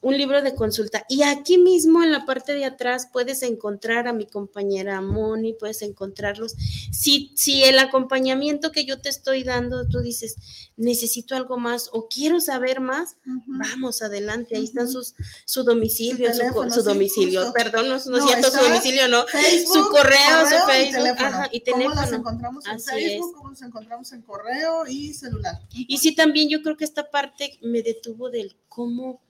un 0.00 0.16
libro 0.16 0.42
de 0.42 0.54
consulta. 0.54 1.04
Y 1.08 1.22
aquí 1.22 1.58
mismo 1.58 2.02
en 2.02 2.12
la 2.12 2.24
parte 2.24 2.54
de 2.54 2.64
atrás 2.64 3.08
puedes 3.12 3.42
encontrar 3.42 4.06
a 4.06 4.12
mi 4.12 4.26
compañera 4.26 5.00
Moni, 5.00 5.54
puedes 5.54 5.82
encontrarlos. 5.82 6.54
Si, 6.92 7.32
si 7.36 7.64
el 7.64 7.78
acompañamiento 7.78 8.70
que 8.70 8.84
yo 8.84 9.00
te 9.00 9.08
estoy 9.08 9.42
dando, 9.42 9.88
tú 9.88 10.00
dices, 10.00 10.36
necesito 10.76 11.34
algo 11.34 11.58
más 11.58 11.90
o 11.92 12.08
quiero 12.08 12.40
saber 12.40 12.80
más, 12.80 13.16
vamos 13.46 14.00
adelante. 14.02 14.56
Ahí 14.56 14.64
están 14.64 14.88
sus, 14.88 15.14
su 15.44 15.64
domicilio, 15.64 16.30
su, 16.32 16.82
domicilio, 16.82 17.52
perdón, 17.52 17.88
no, 17.88 17.94
no, 17.94 18.26
siento 18.26 18.50
su 18.50 18.62
domicilio, 18.62 19.08
no, 19.08 19.24
su 19.66 19.88
correo, 19.90 20.46
su 20.48 20.66
Facebook, 20.70 21.48
y 21.50 21.60
teléfono. 21.60 21.90
¿Cómo 21.90 22.02
nos 22.02 22.12
encontramos 22.12 22.64
en 22.66 22.80
Facebook? 22.80 23.34
¿Cómo 23.34 23.50
nos 23.50 23.62
encontramos 23.62 24.12
en 24.12 24.22
correo 24.22 24.86
y 24.86 25.12
celular? 25.12 25.60
Y 25.72 25.98
sí, 25.98 26.14
también 26.14 26.48
yo 26.48 26.62
creo 26.62 26.76
que 26.76 26.84
esta 26.84 27.10
parte 27.10 27.58
me 27.62 27.82
detuvo 27.82 28.30
del 28.30 28.56
cómo 28.68 29.20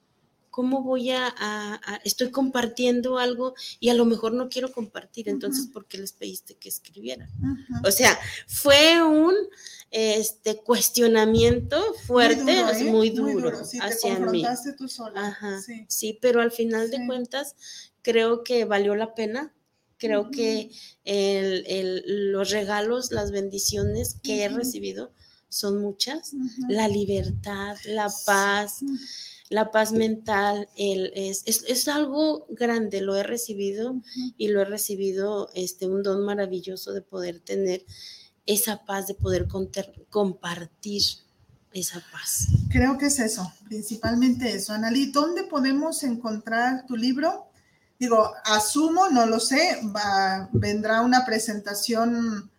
¿cómo 0.58 0.82
voy 0.82 1.12
a, 1.12 1.80
estoy 2.02 2.32
compartiendo 2.32 3.18
algo 3.18 3.54
y 3.78 3.90
a 3.90 3.94
lo 3.94 4.04
mejor 4.06 4.32
no 4.32 4.48
quiero 4.48 4.72
compartir, 4.72 5.28
entonces, 5.28 5.68
¿por 5.68 5.86
qué 5.86 5.98
les 5.98 6.10
pediste 6.10 6.56
que 6.56 6.68
escribieran? 6.68 7.30
O 7.84 7.92
sea, 7.92 8.18
fue 8.48 9.00
un 9.04 9.36
este 9.92 10.56
cuestionamiento 10.56 11.80
fuerte, 12.08 12.56
muy 12.90 13.10
duro, 13.10 13.52
hacia 13.80 14.18
mí. 14.18 14.44
sí. 15.86 16.18
pero 16.20 16.40
al 16.40 16.50
final 16.50 16.90
de 16.90 17.06
cuentas 17.06 17.54
creo 18.02 18.42
que 18.42 18.64
valió 18.64 18.96
la 18.96 19.14
pena. 19.14 19.54
Creo 19.96 20.32
que 20.32 20.72
los 21.04 22.50
regalos, 22.50 23.12
las 23.12 23.30
bendiciones 23.30 24.16
que 24.24 24.42
he 24.42 24.48
recibido 24.48 25.12
son 25.48 25.80
muchas. 25.80 26.32
La 26.68 26.88
libertad, 26.88 27.76
la 27.84 28.12
paz 28.26 28.80
la 29.50 29.70
paz 29.70 29.92
mental 29.92 30.68
el, 30.76 31.12
es, 31.14 31.44
es, 31.46 31.88
algo 31.88 32.46
grande, 32.50 33.00
lo 33.00 33.16
he 33.16 33.22
recibido 33.22 34.00
y 34.36 34.48
lo 34.48 34.60
he 34.60 34.64
recibido 34.64 35.50
este, 35.54 35.86
un 35.86 36.02
don 36.02 36.24
maravilloso 36.24 36.92
de 36.92 37.02
poder 37.02 37.40
tener 37.40 37.84
esa 38.46 38.84
paz, 38.84 39.06
de 39.06 39.14
poder 39.14 39.46
compartir 40.10 41.02
esa 41.72 42.02
paz. 42.12 42.48
Creo 42.70 42.98
que 42.98 43.06
es 43.06 43.18
eso, 43.18 43.50
principalmente 43.66 44.54
eso. 44.54 44.72
Analí, 44.72 45.10
¿dónde 45.10 45.44
podemos 45.44 46.02
encontrar 46.02 46.86
tu 46.86 46.96
libro? 46.96 47.46
Digo, 47.98 48.32
asumo, 48.44 49.08
no 49.08 49.26
lo 49.26 49.40
sé, 49.40 49.80
va, 49.94 50.48
vendrá 50.52 51.00
una 51.02 51.24
presentación 51.24 52.50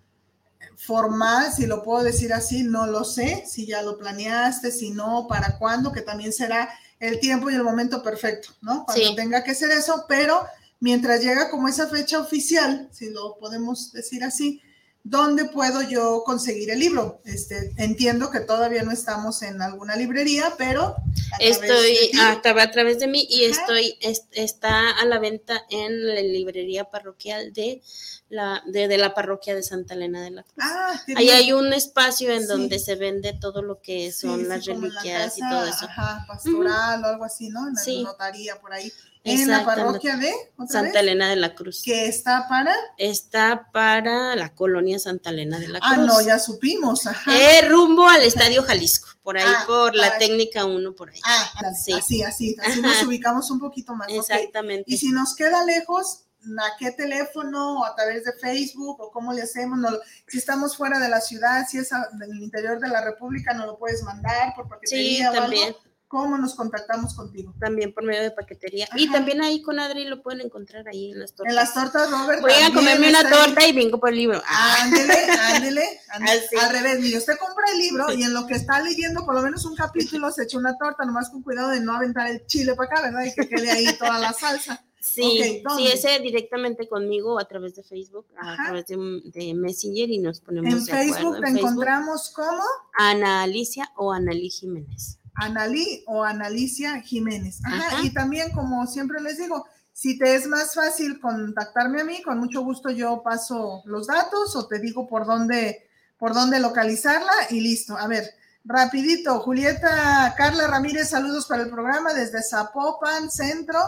formal, 0.80 1.52
si 1.52 1.66
lo 1.66 1.84
puedo 1.84 2.04
decir 2.04 2.32
así, 2.32 2.64
no 2.64 2.88
lo 2.88 3.04
sé, 3.04 3.44
si 3.46 3.66
ya 3.66 3.82
lo 3.82 3.98
planeaste, 3.98 4.72
si 4.72 4.92
no, 4.92 5.28
para 5.28 5.58
cuándo, 5.58 5.92
que 5.92 6.02
también 6.02 6.32
será 6.32 6.70
el 7.02 7.20
tiempo 7.20 7.50
y 7.50 7.56
el 7.56 7.64
momento 7.64 8.02
perfecto, 8.02 8.50
¿no? 8.62 8.86
Cuando 8.86 9.14
tenga 9.16 9.44
que 9.44 9.56
ser 9.56 9.72
eso, 9.72 10.06
pero 10.08 10.42
mientras 10.80 11.22
llega 11.22 11.50
como 11.50 11.68
esa 11.68 11.88
fecha 11.88 12.20
oficial, 12.20 12.88
si 12.94 13.10
lo 13.10 13.38
podemos 13.38 13.92
decir 13.92 14.24
así, 14.24 14.62
¿dónde 15.04 15.46
puedo 15.46 15.82
yo 15.82 16.24
conseguir 16.26 16.72
el 16.72 16.80
libro? 16.80 17.22
Este, 17.26 17.74
entiendo 17.78 18.30
que 18.30 18.40
todavía 18.42 18.84
no 18.84 18.92
estamos 18.92 19.42
en 19.42 19.62
alguna 19.62 19.96
librería, 19.96 20.54
pero... 20.58 20.96
estoy 21.40 22.12
a, 22.20 22.32
a, 22.32 22.72
través 22.72 23.00
de 23.00 23.08
mí 23.08 23.26
y 23.30 23.46
estoy, 23.46 23.98
está 24.32 24.92
a 24.92 25.06
la 25.06 25.20
venta 25.20 25.66
en 25.70 26.08
la 26.08 26.22
librería 26.22 26.86
parroquial 26.86 27.54
de 27.54 27.82
la, 28.30 28.62
de, 28.68 28.98
la 28.98 29.14
parroquia 29.14 29.56
de 29.56 29.64
Santa 29.64 29.96
Elena 29.96 30.22
de 30.22 30.32
la 30.32 30.44
Cruz. 30.44 30.56
Ah, 30.62 31.02
Ahí 31.16 31.30
hay 31.30 31.52
un 31.52 31.74
espacio 31.74 32.32
en 32.32 32.48
donde 32.48 32.78
se 32.78 32.96
vende 32.96 33.34
todo 33.34 33.64
lo 33.64 33.82
que 33.82 34.12
son 34.12 34.48
las 34.48 34.66
reliquias 34.66 35.38
y 35.38 35.42
todo 35.42 35.66
eso. 35.66 35.86
Ajá, 35.86 36.26
pastoral 36.28 37.04
o 37.04 37.08
algo 37.08 37.26
así, 37.26 37.50
¿no? 37.50 37.68
En 37.68 37.74
la 37.74 38.12
notaría 38.12 38.60
por 38.62 38.72
ahí 38.72 38.92
en 39.24 39.48
la 39.48 39.66
parroquia 39.66 40.18
de 40.18 40.34
Santa 40.68 41.00
Elena 41.00 41.30
de 41.30 41.36
la 41.36 41.54
Cruz. 41.56 41.82
¿Que 41.84 42.08
está 42.08 42.48
para? 42.48 42.74
Está 42.98 43.70
para 43.72 44.36
la 44.36 44.54
colonia 44.54 45.00
Santa 45.00 45.30
Elena 45.30 45.60
de 45.60 45.68
la 45.68 45.80
Cruz. 45.80 45.92
Ah, 45.94 45.98
no, 45.98 46.22
ya 46.22 46.40
supimos. 46.40 47.06
Ajá. 47.06 47.32
Eh, 47.36 47.68
rumbo 47.68 48.08
al 48.08 48.24
Estadio 48.24 48.64
Jalisco, 48.64 49.10
por 49.22 49.38
ahí, 49.38 49.46
ah, 49.46 49.64
por 49.68 49.96
la 49.96 50.18
técnica 50.18 50.66
1, 50.66 50.96
por 50.96 51.10
ahí. 51.10 51.20
Ah, 51.26 51.52
sí. 51.74 51.94
así, 51.94 52.24
así, 52.24 52.56
así 52.62 52.82
nos 52.82 53.04
ubicamos 53.04 53.52
un 53.52 53.60
poquito 53.60 53.96
más. 53.96 54.08
Exactamente. 54.10 54.86
Y 54.88 54.98
si 54.98 55.12
nos 55.12 55.36
queda 55.36 55.64
lejos, 55.66 56.26
¿a 56.58 56.78
qué 56.78 56.92
teléfono 56.92 57.80
o 57.80 57.86
a 57.86 57.96
través 57.96 58.24
de 58.24 58.34
Facebook 58.34 59.02
o 59.02 59.12
cómo 59.12 59.34
le 59.34 59.42
hacemos? 59.42 59.78
No, 59.80 59.90
si 60.28 60.38
estamos 60.38 60.78
fuera 60.78 61.00
de 61.00 61.10
la 61.10 61.22
ciudad, 61.22 61.68
si 61.68 61.78
es 61.78 61.92
en 61.92 62.22
el 62.22 62.42
interior 62.42 62.80
de 62.80 62.88
la 62.88 63.04
República, 63.04 63.54
no 63.54 63.66
lo 63.66 63.78
puedes 63.78 64.04
mandar 64.04 64.54
por 64.56 64.70
paquetería 64.70 65.32
sí, 65.32 65.38
también. 65.38 65.76
¿Cómo 66.10 66.40
nos 66.40 66.56
contactamos 66.56 67.14
contigo? 67.14 67.54
También 67.60 67.94
por 67.94 68.04
medio 68.04 68.24
de 68.24 68.32
paquetería. 68.32 68.90
Y 68.96 69.12
también 69.12 69.44
ahí 69.44 69.62
con 69.62 69.80
Adri 69.80 70.06
lo 70.06 70.24
pueden 70.24 70.42
encontrar 70.42 70.88
ahí 70.88 71.12
en 71.12 71.20
las 71.20 71.36
tortas. 71.36 71.52
En 71.52 71.56
las 71.56 71.72
tortas, 71.72 72.10
Robert. 72.10 72.42
Voy 72.42 72.52
a 72.52 72.74
comerme 72.74 73.10
una 73.10 73.30
torta 73.30 73.68
y 73.68 73.74
vengo 73.74 74.00
por 74.00 74.10
el 74.10 74.16
libro. 74.16 74.42
Ándele, 74.48 75.14
ándele. 75.40 75.84
Al 76.10 76.72
revés, 76.72 77.00
mire, 77.00 77.20
usted 77.20 77.38
compra 77.38 77.64
el 77.72 77.78
libro 77.78 78.12
y 78.12 78.24
en 78.24 78.34
lo 78.34 78.48
que 78.48 78.56
está 78.56 78.82
leyendo 78.82 79.24
por 79.24 79.36
lo 79.36 79.44
menos 79.44 79.64
un 79.66 79.76
capítulo 79.76 80.32
se 80.32 80.46
echa 80.46 80.58
una 80.58 80.76
torta, 80.80 81.06
nomás 81.06 81.30
con 81.30 81.44
cuidado 81.44 81.70
de 81.70 81.80
no 81.80 81.94
aventar 81.94 82.28
el 82.28 82.44
chile 82.48 82.74
para 82.74 82.92
acá, 82.92 83.02
¿verdad? 83.04 83.26
Y 83.26 83.36
que 83.36 83.48
quede 83.48 83.70
ahí 83.70 83.96
toda 84.00 84.18
la 84.18 84.34
salsa. 84.34 84.84
Sí, 85.02 85.64
sí, 85.78 85.88
ese 85.88 86.20
directamente 86.20 86.88
conmigo 86.88 87.40
a 87.40 87.46
través 87.46 87.76
de 87.76 87.84
Facebook, 87.84 88.26
a 88.36 88.56
través 88.56 88.86
de, 88.88 89.54
Messenger 89.54 90.10
y 90.10 90.18
nos 90.18 90.42
ponemos 90.42 90.74
en 90.74 90.86
Facebook 90.86 91.40
te 91.40 91.50
encontramos 91.50 92.32
como 92.32 92.64
Ana 92.94 93.44
Alicia 93.44 93.92
o 93.96 94.12
Analí 94.12 94.50
Jiménez. 94.50 95.19
Analí 95.40 96.04
o 96.08 96.24
Analicia 96.24 97.02
Jiménez. 97.02 97.60
Ajá, 97.64 98.04
Y 98.04 98.14
también, 98.14 98.52
como 98.52 98.86
siempre 98.88 99.22
les 99.22 99.38
digo, 99.38 99.66
si 99.94 100.18
te 100.18 100.36
es 100.36 100.48
más 100.48 100.76
fácil 100.76 101.20
contactarme 101.20 102.02
a 102.02 102.06
mí, 102.06 102.22
con 102.22 102.40
mucho 102.40 102.62
gusto 102.62 102.90
yo 102.90 103.22
paso 103.22 103.82
los 103.86 104.08
datos 104.08 104.56
o 104.56 104.68
te 104.68 104.80
digo 104.80 105.08
por 105.08 105.26
dónde, 105.26 105.90
por 106.18 106.34
dónde 106.34 106.60
localizarla 106.60 107.34
y 107.50 107.60
listo. 107.60 107.98
A 107.98 108.08
ver, 108.08 108.30
rapidito, 108.64 109.40
Julieta 109.40 110.34
Carla 110.38 110.68
Ramírez, 110.68 111.10
saludos 111.10 111.48
para 111.48 111.64
el 111.64 111.70
programa 111.70 112.14
desde 112.14 112.42
Zapopan, 112.42 113.30
Centro. 113.30 113.80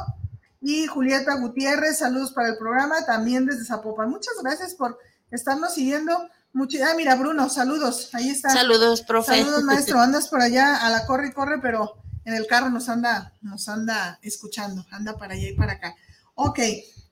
Y 0.63 0.85
Julieta 0.85 1.35
Gutiérrez, 1.35 1.97
saludos 1.97 2.33
para 2.33 2.49
el 2.49 2.57
programa 2.57 3.03
también 3.05 3.45
desde 3.45 3.65
Zapopan. 3.65 4.09
Muchas 4.09 4.35
gracias 4.43 4.75
por 4.75 4.99
estarnos 5.31 5.73
siguiendo. 5.73 6.29
Ah, 6.53 6.93
mira, 6.97 7.15
Bruno, 7.15 7.49
saludos. 7.49 8.09
Ahí 8.13 8.29
está. 8.29 8.49
Saludos, 8.49 9.01
profe. 9.03 9.37
Saludos, 9.37 9.63
maestro. 9.63 9.99
Andas 10.01 10.27
por 10.27 10.41
allá 10.41 10.85
a 10.85 10.89
la 10.89 11.05
corre 11.05 11.29
y 11.29 11.31
corre, 11.31 11.59
pero 11.61 11.97
en 12.25 12.33
el 12.33 12.45
carro 12.45 12.69
nos 12.69 12.89
anda, 12.89 13.33
nos 13.41 13.69
anda 13.69 14.19
escuchando. 14.21 14.85
Anda 14.91 15.17
para 15.17 15.33
allá 15.33 15.49
y 15.49 15.55
para 15.55 15.73
acá. 15.73 15.95
Ok. 16.35 16.59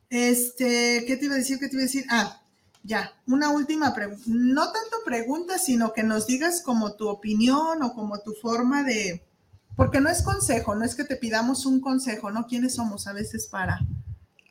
Este, 0.09 1.05
¿qué 1.05 1.17
te 1.17 1.25
iba 1.25 1.35
a 1.35 1.37
decir? 1.37 1.57
¿Qué 1.59 1.67
te 1.67 1.75
iba 1.75 1.81
a 1.81 1.85
decir? 1.85 2.05
Ah, 2.09 2.41
ya. 2.83 3.13
Una 3.27 3.49
última 3.49 3.93
pregunta. 3.93 4.23
No 4.27 4.65
tanto 4.71 4.97
pregunta, 5.05 5.57
sino 5.57 5.93
que 5.93 6.03
nos 6.03 6.27
digas 6.27 6.61
como 6.61 6.93
tu 6.95 7.07
opinión 7.07 7.81
o 7.81 7.93
como 7.93 8.19
tu 8.19 8.33
forma 8.33 8.83
de. 8.83 9.25
Porque 9.77 10.01
no 10.01 10.09
es 10.09 10.21
consejo, 10.21 10.75
no 10.75 10.83
es 10.83 10.93
que 10.93 11.05
te 11.05 11.15
pidamos 11.15 11.65
un 11.65 11.79
consejo, 11.79 12.31
¿no? 12.31 12.45
¿Quiénes 12.45 12.75
somos 12.75 13.07
a 13.07 13.13
veces 13.13 13.47
para, 13.47 13.79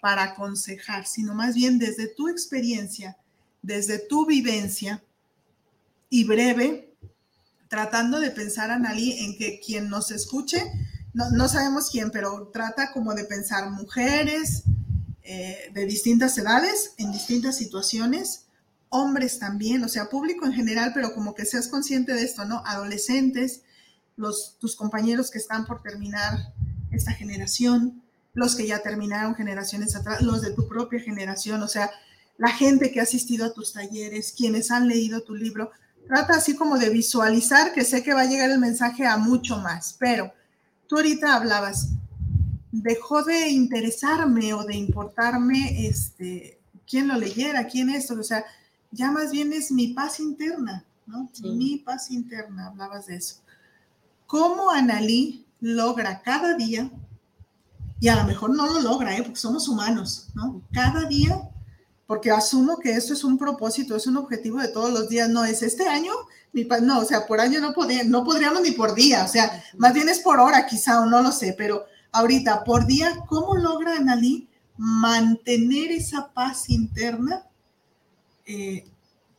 para 0.01 0.23
aconsejar? 0.23 1.07
Sino 1.07 1.35
más 1.35 1.55
bien 1.55 1.79
desde 1.79 2.09
tu 2.09 2.29
experiencia 2.29 3.19
desde 3.63 3.99
tu 3.99 4.27
vivencia 4.27 5.03
y 6.11 6.25
breve, 6.25 6.95
tratando 7.69 8.21
de 8.21 8.31
pensar, 8.31 8.71
Analí, 8.71 9.25
en 9.25 9.37
que 9.37 9.61
quien 9.61 9.89
nos 9.89 10.11
escuche, 10.11 10.73
no, 11.13 11.49
sabemos 11.49 11.91
quién, 11.91 12.11
pero 12.11 12.49
trata 12.53 12.93
como 12.93 13.15
de 13.15 13.25
pensar 13.25 13.71
mujeres 13.71 14.63
eh, 15.23 15.71
de 15.75 15.87
distintas 15.87 16.37
edades, 16.39 16.95
en 16.97 17.11
distintas 17.13 17.57
situaciones, 17.57 18.47
hombres 18.89 19.39
también, 19.39 19.83
o 19.85 19.89
sea, 19.89 20.09
público 20.09 20.47
en 20.47 20.53
general, 20.53 20.93
pero 20.95 21.15
como 21.15 21.35
que 21.35 21.45
seas 21.45 21.69
consciente 21.69 22.15
de 22.15 22.23
esto, 22.23 22.45
¿no? 22.45 22.63
Adolescentes, 22.65 23.63
los, 24.17 24.57
tus 24.59 24.77
compañeros 24.77 25.31
que 25.31 25.39
están 25.39 25.67
por 25.67 25.83
terminar 25.83 26.55
esta 26.91 27.13
generación, 27.13 28.03
los 28.33 28.55
que 28.55 28.67
ya 28.67 28.81
terminaron 28.81 29.35
generaciones 29.35 29.97
atrás, 29.97 30.23
los 30.23 30.41
de 30.41 30.53
tu 30.53 30.69
propia 30.69 31.01
generación, 31.01 31.63
o 31.63 31.69
sea, 31.69 31.91
la 32.39 32.51
gente 32.51 32.91
que 32.91 33.01
ha 33.01 33.03
asistido 33.03 33.45
a 33.45 33.53
tus 33.53 33.73
talleres, 33.73 34.33
quienes 34.35 34.71
han 34.71 34.89
leído 34.89 35.23
tu 35.23 35.35
libro. 35.35 35.71
Trata 36.07 36.37
así 36.37 36.55
como 36.57 36.79
de 36.79 36.89
visualizar 36.89 37.75
que 37.75 37.85
sé 37.85 38.03
que 38.03 38.15
va 38.15 38.23
a 38.23 38.27
llegar 38.27 38.49
el 38.51 38.61
mensaje 38.61 39.05
a 39.07 39.19
mucho 39.19 39.59
más, 39.59 39.97
pero 39.99 40.33
tú 40.87 40.97
ahorita 40.97 41.35
hablabas, 41.35 41.91
dejó 42.73 43.25
de 43.25 43.49
interesarme 43.49 44.55
o 44.55 44.65
de 44.65 44.77
importarme 44.77 45.87
este, 45.87 46.59
quién 46.89 47.09
lo 47.09 47.17
leyera, 47.17 47.67
quién 47.67 47.91
esto, 47.91 48.15
o 48.19 48.23
sea, 48.23 48.45
ya 48.91 49.11
más 49.11 49.33
bien 49.33 49.53
es 49.53 49.71
mi 49.71 49.89
paz 49.89 50.21
interna, 50.21 50.85
¿no? 51.07 51.29
Mi 51.43 51.77
paz 51.79 52.11
interna, 52.11 52.69
hablabas 52.69 53.07
de 53.07 53.17
eso. 53.17 53.37
¿Cómo 54.27 54.71
Analí 54.71 55.45
logra 55.61 56.23
cada 56.23 56.55
día, 56.55 56.91
y 58.01 58.09
a 58.09 58.17
lo 58.17 58.25
mejor 58.25 58.55
no 58.55 58.67
lo 58.67 58.81
logra, 58.81 59.17
¿eh? 59.17 59.23
porque 59.23 59.41
somos 59.41 59.69
humanos, 59.69 60.29
¿no? 60.35 60.63
Cada 60.73 61.05
día 61.05 61.51
porque 62.09 62.31
asumo 62.31 62.79
que 62.79 62.93
eso 62.93 63.13
es 63.13 63.23
un 63.23 63.37
propósito, 63.37 63.95
es 63.95 64.07
un 64.07 64.17
objetivo 64.17 64.59
de 64.61 64.69
todos 64.69 64.91
los 64.91 65.11
días, 65.11 65.29
no 65.29 65.45
es 65.45 65.63
este 65.63 65.87
año, 65.87 66.13
no, 66.81 67.01
o 67.01 67.05
sea, 67.05 67.27
por 67.27 67.39
año 67.39 67.61
no, 67.61 67.75
podía, 67.75 68.03
no 68.03 68.25
podríamos 68.25 68.63
ni 68.63 68.71
por 68.71 68.95
día, 68.95 69.25
o 69.25 69.29
sea, 69.29 69.63
más 69.77 69.93
bien 69.93 70.09
es 70.09 70.19
por 70.21 70.41
hora 70.41 70.65
quizá 70.65 71.03
o 71.03 71.07
no 71.07 71.21
lo 71.21 71.31
sé, 71.31 71.55
pero 71.57 71.85
ahorita, 72.13 72.65
por 72.65 72.87
día, 72.87 73.13
¿cómo 73.29 73.57
logra 73.57 73.97
Analí 73.97 74.49
mantener 74.79 75.93
esa 75.93 76.33
paz 76.33 76.71
interna? 76.71 77.47
Eh, 78.47 78.87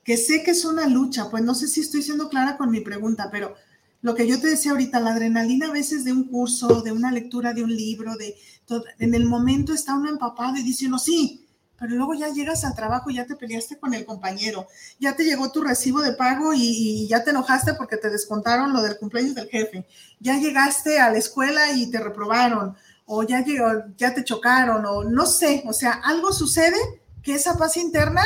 que 0.04 0.16
sé 0.16 0.44
que 0.44 0.52
es 0.52 0.64
una 0.64 0.88
lucha, 0.88 1.28
pues 1.32 1.42
no 1.44 1.56
sé 1.56 1.68
si 1.68 1.82
estoy 1.82 2.04
siendo 2.04 2.30
clara 2.30 2.56
con 2.56 2.70
mi 2.70 2.82
pregunta, 2.82 3.30
pero 3.32 3.56
lo 4.04 4.14
que 4.14 4.28
yo 4.28 4.40
te 4.40 4.46
decía 4.46 4.74
ahorita, 4.74 5.00
la 5.00 5.14
adrenalina 5.14 5.70
a 5.70 5.74
veces 5.74 6.04
de 6.04 6.12
un 6.12 6.26
curso, 6.26 6.84
de 6.84 6.92
una 6.92 7.12
lectura 7.12 7.52
de 7.52 7.64
un 7.64 7.76
libro, 7.76 8.16
de 8.16 8.36
todo, 8.68 8.84
en 9.00 9.16
el 9.16 9.26
momento 9.26 9.74
está 9.74 9.96
uno 9.96 10.08
empapado 10.08 10.56
y 10.58 10.62
dice 10.62 10.86
uno, 10.86 11.00
sí, 11.00 11.48
pero 11.80 11.96
luego 11.96 12.14
ya 12.14 12.30
llegas 12.30 12.66
al 12.66 12.76
trabajo 12.76 13.10
y 13.10 13.16
ya 13.16 13.26
te 13.26 13.36
peleaste 13.36 13.80
con 13.80 13.94
el 13.94 14.06
compañero, 14.06 14.68
ya 15.00 15.16
te 15.16 15.24
llegó 15.24 15.52
tu 15.52 15.62
recibo 15.62 16.02
de 16.02 16.14
pago 16.14 16.54
y, 16.54 17.08
ya 17.08 17.24
te 17.24 17.30
enojaste 17.30 17.74
porque 17.76 17.98
te 17.98 18.10
descontaron 18.10 18.74
lo 18.74 18.82
del 18.82 18.98
cumpleaños 18.98 19.36
del 19.36 19.50
jefe, 19.50 19.88
ya 20.20 20.38
llegaste 20.38 21.00
a 21.00 21.10
la 21.10 21.18
escuela 21.18 21.72
y 21.72 21.90
te 21.90 22.00
reprobaron, 22.00 22.76
o 23.06 23.24
ya, 23.24 23.44
llegó, 23.44 23.68
ya 23.98 24.14
te 24.14 24.24
chocaron, 24.24 24.86
o 24.86 25.04
no 25.04 25.26
sé, 25.26 25.64
o 25.66 25.74
sea, 25.74 25.94
algo 26.04 26.32
sucede 26.32 26.78
que 27.24 27.34
esa 27.34 27.58
paz 27.58 27.78
interna 27.78 28.22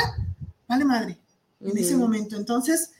vale 0.68 0.84
madre 0.84 1.18
en 1.60 1.78
ese 1.78 1.96
momento. 1.96 2.36
Entonces, 2.36 2.90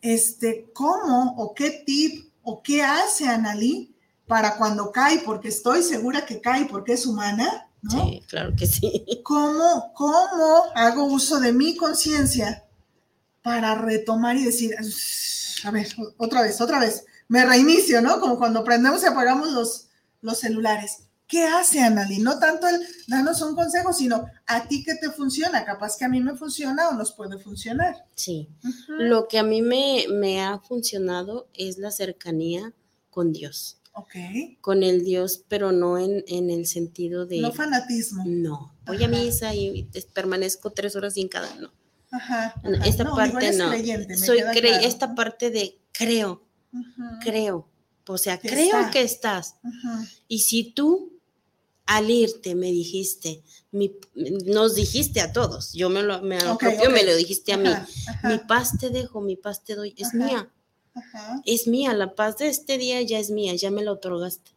este, 0.00 0.70
¿cómo 0.72 1.34
o 1.36 1.54
qué 1.54 1.82
tip 1.86 2.30
o 2.42 2.62
qué 2.62 2.82
hace 2.82 3.28
Analí 3.28 3.94
para 4.26 4.56
cuando 4.56 4.90
cae? 4.92 5.20
Porque 5.24 5.48
estoy 5.48 5.82
segura 5.82 6.26
que 6.26 6.40
cae 6.40 6.66
porque 6.66 6.94
es 6.94 7.06
humana 7.06 7.68
Sí, 7.88 8.22
claro 8.28 8.54
que 8.56 8.66
sí. 8.66 9.04
¿Cómo, 9.22 9.92
cómo 9.94 10.64
hago 10.74 11.04
uso 11.04 11.40
de 11.40 11.52
mi 11.52 11.76
conciencia 11.76 12.64
para 13.42 13.74
retomar 13.74 14.36
y 14.36 14.44
decir, 14.44 14.74
a 15.64 15.70
ver, 15.70 15.88
otra 16.16 16.42
vez, 16.42 16.60
otra 16.60 16.78
vez, 16.78 17.04
me 17.28 17.44
reinicio, 17.44 18.00
¿no? 18.00 18.20
Como 18.20 18.38
cuando 18.38 18.64
prendemos 18.64 19.02
y 19.02 19.06
apagamos 19.06 19.52
los, 19.52 19.88
los 20.22 20.38
celulares. 20.38 21.04
¿Qué 21.26 21.44
hace 21.44 21.80
Analí? 21.80 22.18
No 22.18 22.38
tanto 22.38 22.68
el 22.68 22.86
danos 23.06 23.40
un 23.42 23.54
consejo, 23.54 23.92
sino 23.92 24.26
a 24.46 24.68
ti 24.68 24.84
que 24.84 24.94
te 24.94 25.10
funciona. 25.10 25.64
Capaz 25.64 25.96
que 25.96 26.04
a 26.04 26.08
mí 26.08 26.20
me 26.20 26.36
funciona 26.36 26.88
o 26.88 26.94
nos 26.94 27.12
puede 27.12 27.38
funcionar. 27.38 28.06
Sí. 28.14 28.48
Lo 28.88 29.26
que 29.26 29.38
a 29.38 29.42
mí 29.42 29.62
me, 29.62 30.04
me 30.10 30.42
ha 30.42 30.58
funcionado 30.58 31.48
es 31.54 31.78
la 31.78 31.90
cercanía 31.90 32.72
con 33.10 33.32
Dios. 33.32 33.78
Con 34.60 34.82
el 34.82 35.04
Dios, 35.04 35.44
pero 35.48 35.72
no 35.72 35.98
en, 35.98 36.24
el 36.28 36.66
sentido 36.66 37.26
de... 37.26 37.40
No 37.40 37.52
fanatismo. 37.52 38.24
No. 38.26 38.74
Voy 38.86 39.02
a 39.02 39.08
misa 39.08 39.54
y 39.54 39.88
permanezco 40.12 40.70
tres 40.70 40.96
horas 40.96 41.14
sin 41.14 41.28
cada... 41.28 41.54
No. 41.56 41.72
Ajá, 42.10 42.54
Esta 42.84 43.10
parte 43.10 43.52
no. 43.52 43.72
Soy 44.16 44.40
cre 44.52 44.86
esta 44.86 45.16
parte 45.16 45.50
de 45.50 45.80
creo, 45.90 46.44
creo. 47.22 47.68
O 48.06 48.18
sea, 48.18 48.38
creo 48.38 48.90
que 48.92 49.02
estás. 49.02 49.56
Y 50.28 50.40
si 50.40 50.72
tú 50.72 51.12
al 51.86 52.10
irte 52.10 52.54
me 52.54 52.68
dijiste, 52.68 53.42
nos 54.46 54.74
dijiste 54.74 55.20
a 55.20 55.32
todos, 55.32 55.72
yo 55.72 55.90
me 55.90 56.02
lo, 56.02 56.22
me, 56.22 56.38
me 56.38 57.04
lo 57.04 57.16
dijiste 57.16 57.52
a 57.52 57.56
mí, 57.56 57.68
mi 58.24 58.38
paz 58.38 58.78
te 58.78 58.90
dejo, 58.90 59.20
mi 59.20 59.36
paz 59.36 59.64
te 59.64 59.74
doy, 59.74 59.94
es 59.98 60.14
mía. 60.14 60.48
Es 61.44 61.66
mía, 61.66 61.92
la 61.94 62.14
paz 62.14 62.38
de 62.38 62.48
este 62.48 62.78
día 62.78 63.02
ya 63.02 63.18
es 63.18 63.30
mía, 63.30 63.54
ya 63.54 63.70
me 63.70 63.82
la 63.82 63.92
otorgaste. 63.92 64.52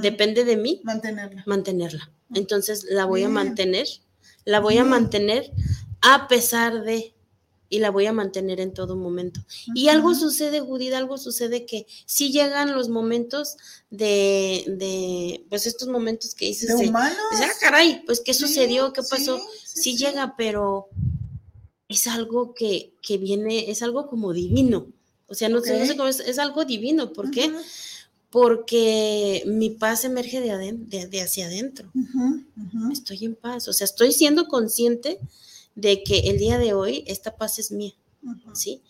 Depende 0.00 0.44
de 0.44 0.56
mí 0.56 0.80
mantenerla. 0.84 1.42
Mantenerla. 1.46 2.10
Entonces 2.34 2.84
la 2.90 3.06
voy 3.06 3.22
a 3.22 3.28
mantener, 3.28 3.86
la 4.44 4.60
voy 4.60 4.78
a 4.78 4.84
mantener 4.84 5.50
a 6.02 6.28
pesar 6.28 6.82
de 6.82 7.14
y 7.74 7.80
la 7.80 7.90
voy 7.90 8.06
a 8.06 8.12
mantener 8.12 8.60
en 8.60 8.72
todo 8.72 8.94
momento. 8.94 9.40
Y 9.74 9.88
algo 9.88 10.14
sucede, 10.14 10.60
Judith, 10.60 10.92
algo 10.92 11.18
sucede 11.18 11.66
que 11.66 11.86
si 12.06 12.30
llegan 12.30 12.72
los 12.72 12.88
momentos 12.88 13.56
de, 13.90 14.64
de 14.66 15.44
pues 15.48 15.66
estos 15.66 15.88
momentos 15.88 16.34
que 16.36 16.44
dices, 16.46 16.78
de, 16.78 16.88
humanos? 16.88 17.18
ah, 17.32 17.50
caray, 17.60 18.04
pues 18.06 18.20
qué 18.20 18.32
sucedió, 18.32 18.92
qué 18.92 19.02
pasó, 19.02 19.40
sí, 19.64 19.96
llega, 19.96 20.36
pero 20.36 20.88
es 21.88 22.06
algo 22.06 22.54
que, 22.54 22.92
que, 23.02 23.18
viene, 23.18 23.70
es 23.70 23.82
algo 23.82 24.06
como 24.06 24.32
divino. 24.32 24.86
O 25.28 25.34
sea, 25.34 25.48
no, 25.48 25.60
sé 25.60 25.96
cómo 25.96 26.08
es, 26.08 26.20
es, 26.20 26.38
algo 26.38 26.64
divino. 26.64 27.12
¿Por 27.12 27.30
qué? 27.30 27.52
Porque 28.30 29.42
mi 29.46 29.70
paz 29.70 30.04
emerge 30.04 30.40
de, 30.40 31.06
de, 31.06 31.20
hacia 31.22 31.46
adentro. 31.46 31.90
Estoy 32.92 33.24
en 33.24 33.34
paz. 33.34 33.68
O 33.68 33.72
sea, 33.72 33.84
estoy 33.84 34.12
siendo 34.12 34.48
consciente 34.48 35.18
de 35.74 36.02
que 36.02 36.30
el 36.30 36.38
día 36.38 36.58
de 36.58 36.74
hoy 36.74 37.04
esta 37.06 37.36
paz 37.36 37.58
es 37.58 37.70
mía, 37.70 37.94
¿sí? 38.52 38.82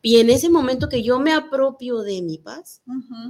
Y 0.00 0.18
en 0.18 0.30
ese 0.30 0.50
momento 0.50 0.88
que 0.88 1.02
yo 1.02 1.20
me 1.20 1.32
apropio 1.32 2.02
de 2.02 2.22
mi 2.22 2.38
paz, 2.38 2.82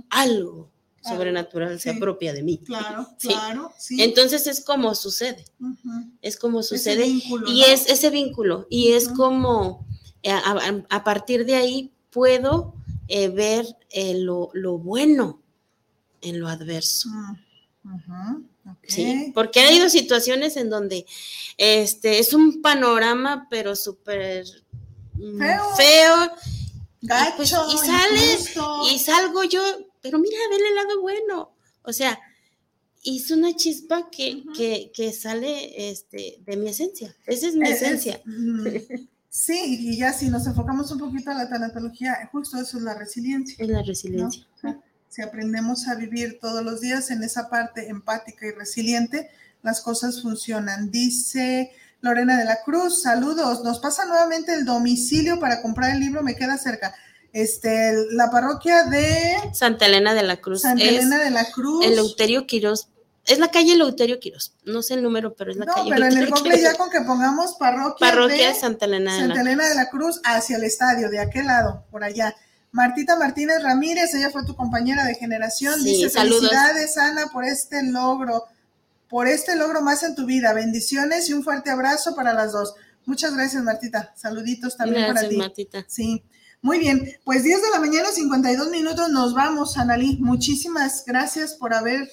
algo 0.08 0.70
sobrenatural 1.02 1.78
se 1.80 1.90
apropia 1.90 2.32
de 2.32 2.42
mí. 2.42 2.58
Claro, 2.58 3.08
claro. 3.18 3.72
Entonces 3.90 4.46
es 4.46 4.64
como 4.64 4.94
sucede, 4.94 5.44
es 6.22 6.36
como 6.36 6.62
sucede 6.62 7.06
y 7.06 7.62
es 7.62 7.88
ese 7.88 8.10
vínculo 8.10 8.66
y 8.70 8.92
es 8.92 9.08
como 9.08 9.86
eh, 10.22 10.32
a, 10.32 11.04
partir 11.04 11.44
de 11.44 11.56
ahí 11.56 11.92
puedo 12.12 12.74
eh, 13.08 13.28
ver 13.28 13.66
eh, 13.90 14.14
lo, 14.14 14.50
bueno 14.78 15.40
en 16.20 16.40
lo 16.40 16.48
adverso. 16.48 17.08
Mm, 17.82 18.44
Sí, 18.86 19.32
porque 19.34 19.60
ha 19.60 19.68
habido 19.68 19.88
situaciones 19.88 20.56
en 20.56 20.70
donde 20.70 21.04
este 21.56 22.20
es 22.20 22.32
un 22.32 22.62
panorama, 22.62 23.48
pero 23.50 23.74
súper 23.74 24.44
mm, 25.14 25.40
feo. 25.76 26.30
Pues, 26.30 27.50
Gacho, 27.50 27.66
y, 27.72 27.78
sale, 27.78 28.92
y 28.92 28.98
salgo 29.00 29.42
yo, 29.42 29.62
pero 30.00 30.20
mira, 30.20 30.36
ve 30.48 30.56
el 30.56 30.74
lado 30.76 31.00
bueno. 31.00 31.52
O 31.82 31.92
sea, 31.92 32.20
hizo 33.02 33.34
una 33.34 33.56
chispa 33.56 34.08
que, 34.10 34.44
que, 34.94 35.12
sale 35.12 35.90
este, 35.90 36.38
de 36.44 36.56
mi 36.56 36.68
esencia. 36.68 37.16
Esa 37.26 37.48
es 37.48 37.56
mi 37.56 37.68
esencia. 37.68 38.22
Mm, 38.24 38.66
sí, 39.32 39.78
y 39.80 39.96
ya 39.96 40.12
si 40.12 40.28
nos 40.28 40.46
enfocamos 40.46 40.90
un 40.92 40.98
poquito 40.98 41.30
a 41.30 41.34
la 41.34 41.48
tanatología, 41.48 42.28
justo 42.30 42.60
eso 42.60 42.76
es 42.76 42.82
la 42.82 42.94
resiliencia. 42.94 43.56
Es 43.58 43.68
la 43.68 43.82
resiliencia 43.82 44.46
si 45.12 45.20
aprendemos 45.20 45.88
a 45.88 45.94
vivir 45.94 46.38
todos 46.40 46.64
los 46.64 46.80
días 46.80 47.10
en 47.10 47.22
esa 47.22 47.50
parte 47.50 47.90
empática 47.90 48.46
y 48.46 48.52
resiliente, 48.52 49.28
las 49.62 49.82
cosas 49.82 50.22
funcionan. 50.22 50.90
Dice 50.90 51.70
Lorena 52.00 52.38
de 52.38 52.46
la 52.46 52.62
Cruz, 52.64 53.02
saludos, 53.02 53.62
nos 53.62 53.78
pasa 53.78 54.06
nuevamente 54.06 54.54
el 54.54 54.64
domicilio 54.64 55.38
para 55.38 55.60
comprar 55.60 55.94
el 55.94 56.00
libro, 56.00 56.22
me 56.22 56.34
queda 56.34 56.56
cerca. 56.56 56.94
Este, 57.34 57.92
la 58.12 58.30
parroquia 58.30 58.84
de 58.84 59.36
Santa 59.52 59.84
Elena 59.84 60.14
de 60.14 60.22
la 60.22 60.38
Cruz. 60.38 60.62
Santa 60.62 60.82
Elena 60.82 61.22
de 61.22 61.30
la 61.30 61.44
Cruz. 61.50 61.84
El 61.84 61.98
Euterio 61.98 62.46
Quirós. 62.46 62.88
Es 63.26 63.38
la 63.38 63.50
calle 63.50 63.76
Leuterio 63.76 64.18
Quirós. 64.18 64.54
No 64.64 64.82
sé 64.82 64.94
el 64.94 65.02
número, 65.02 65.34
pero 65.34 65.52
es 65.52 65.56
la 65.56 65.66
calle. 65.66 65.90
No, 65.90 65.96
pero 65.96 66.06
en 66.06 66.18
el 66.18 66.30
Google 66.30 66.60
ya 66.60 66.74
con 66.74 66.90
que 66.90 67.00
pongamos 67.02 67.54
parroquia, 67.54 68.08
parroquia 68.08 68.48
de 68.48 68.54
Santa 68.54 68.86
Elena 68.86 69.14
de 69.14 69.20
Santa 69.20 69.40
Elena 69.40 69.68
de 69.68 69.74
la 69.76 69.88
Cruz 69.90 70.20
hacia 70.24 70.56
el 70.56 70.64
estadio, 70.64 71.08
de 71.08 71.20
aquel 71.20 71.46
lado, 71.46 71.84
por 71.90 72.02
allá. 72.02 72.34
Martita 72.72 73.16
Martínez 73.16 73.62
Ramírez, 73.62 74.14
ella 74.14 74.30
fue 74.30 74.44
tu 74.44 74.56
compañera 74.56 75.04
de 75.04 75.14
generación. 75.14 75.84
Dice, 75.84 76.10
felicidades, 76.10 76.96
Ana, 76.96 77.26
por 77.32 77.44
este 77.44 77.82
logro, 77.84 78.46
por 79.08 79.28
este 79.28 79.54
logro 79.54 79.82
más 79.82 80.02
en 80.02 80.14
tu 80.14 80.24
vida. 80.24 80.52
Bendiciones 80.52 81.28
y 81.28 81.34
un 81.34 81.44
fuerte 81.44 81.70
abrazo 81.70 82.16
para 82.16 82.32
las 82.32 82.52
dos. 82.52 82.74
Muchas 83.04 83.34
gracias, 83.34 83.62
Martita. 83.62 84.12
Saluditos 84.16 84.76
también 84.76 85.06
para 85.06 85.28
ti. 85.28 85.36
Martita. 85.36 85.84
Sí. 85.86 86.24
Muy 86.62 86.78
bien, 86.78 87.18
pues 87.24 87.42
10 87.42 87.60
de 87.60 87.70
la 87.70 87.80
mañana, 87.80 88.08
52 88.10 88.70
minutos, 88.70 89.10
nos 89.10 89.34
vamos, 89.34 89.76
Analí. 89.76 90.16
Muchísimas 90.20 91.04
gracias 91.04 91.54
por 91.54 91.74
haber 91.74 92.08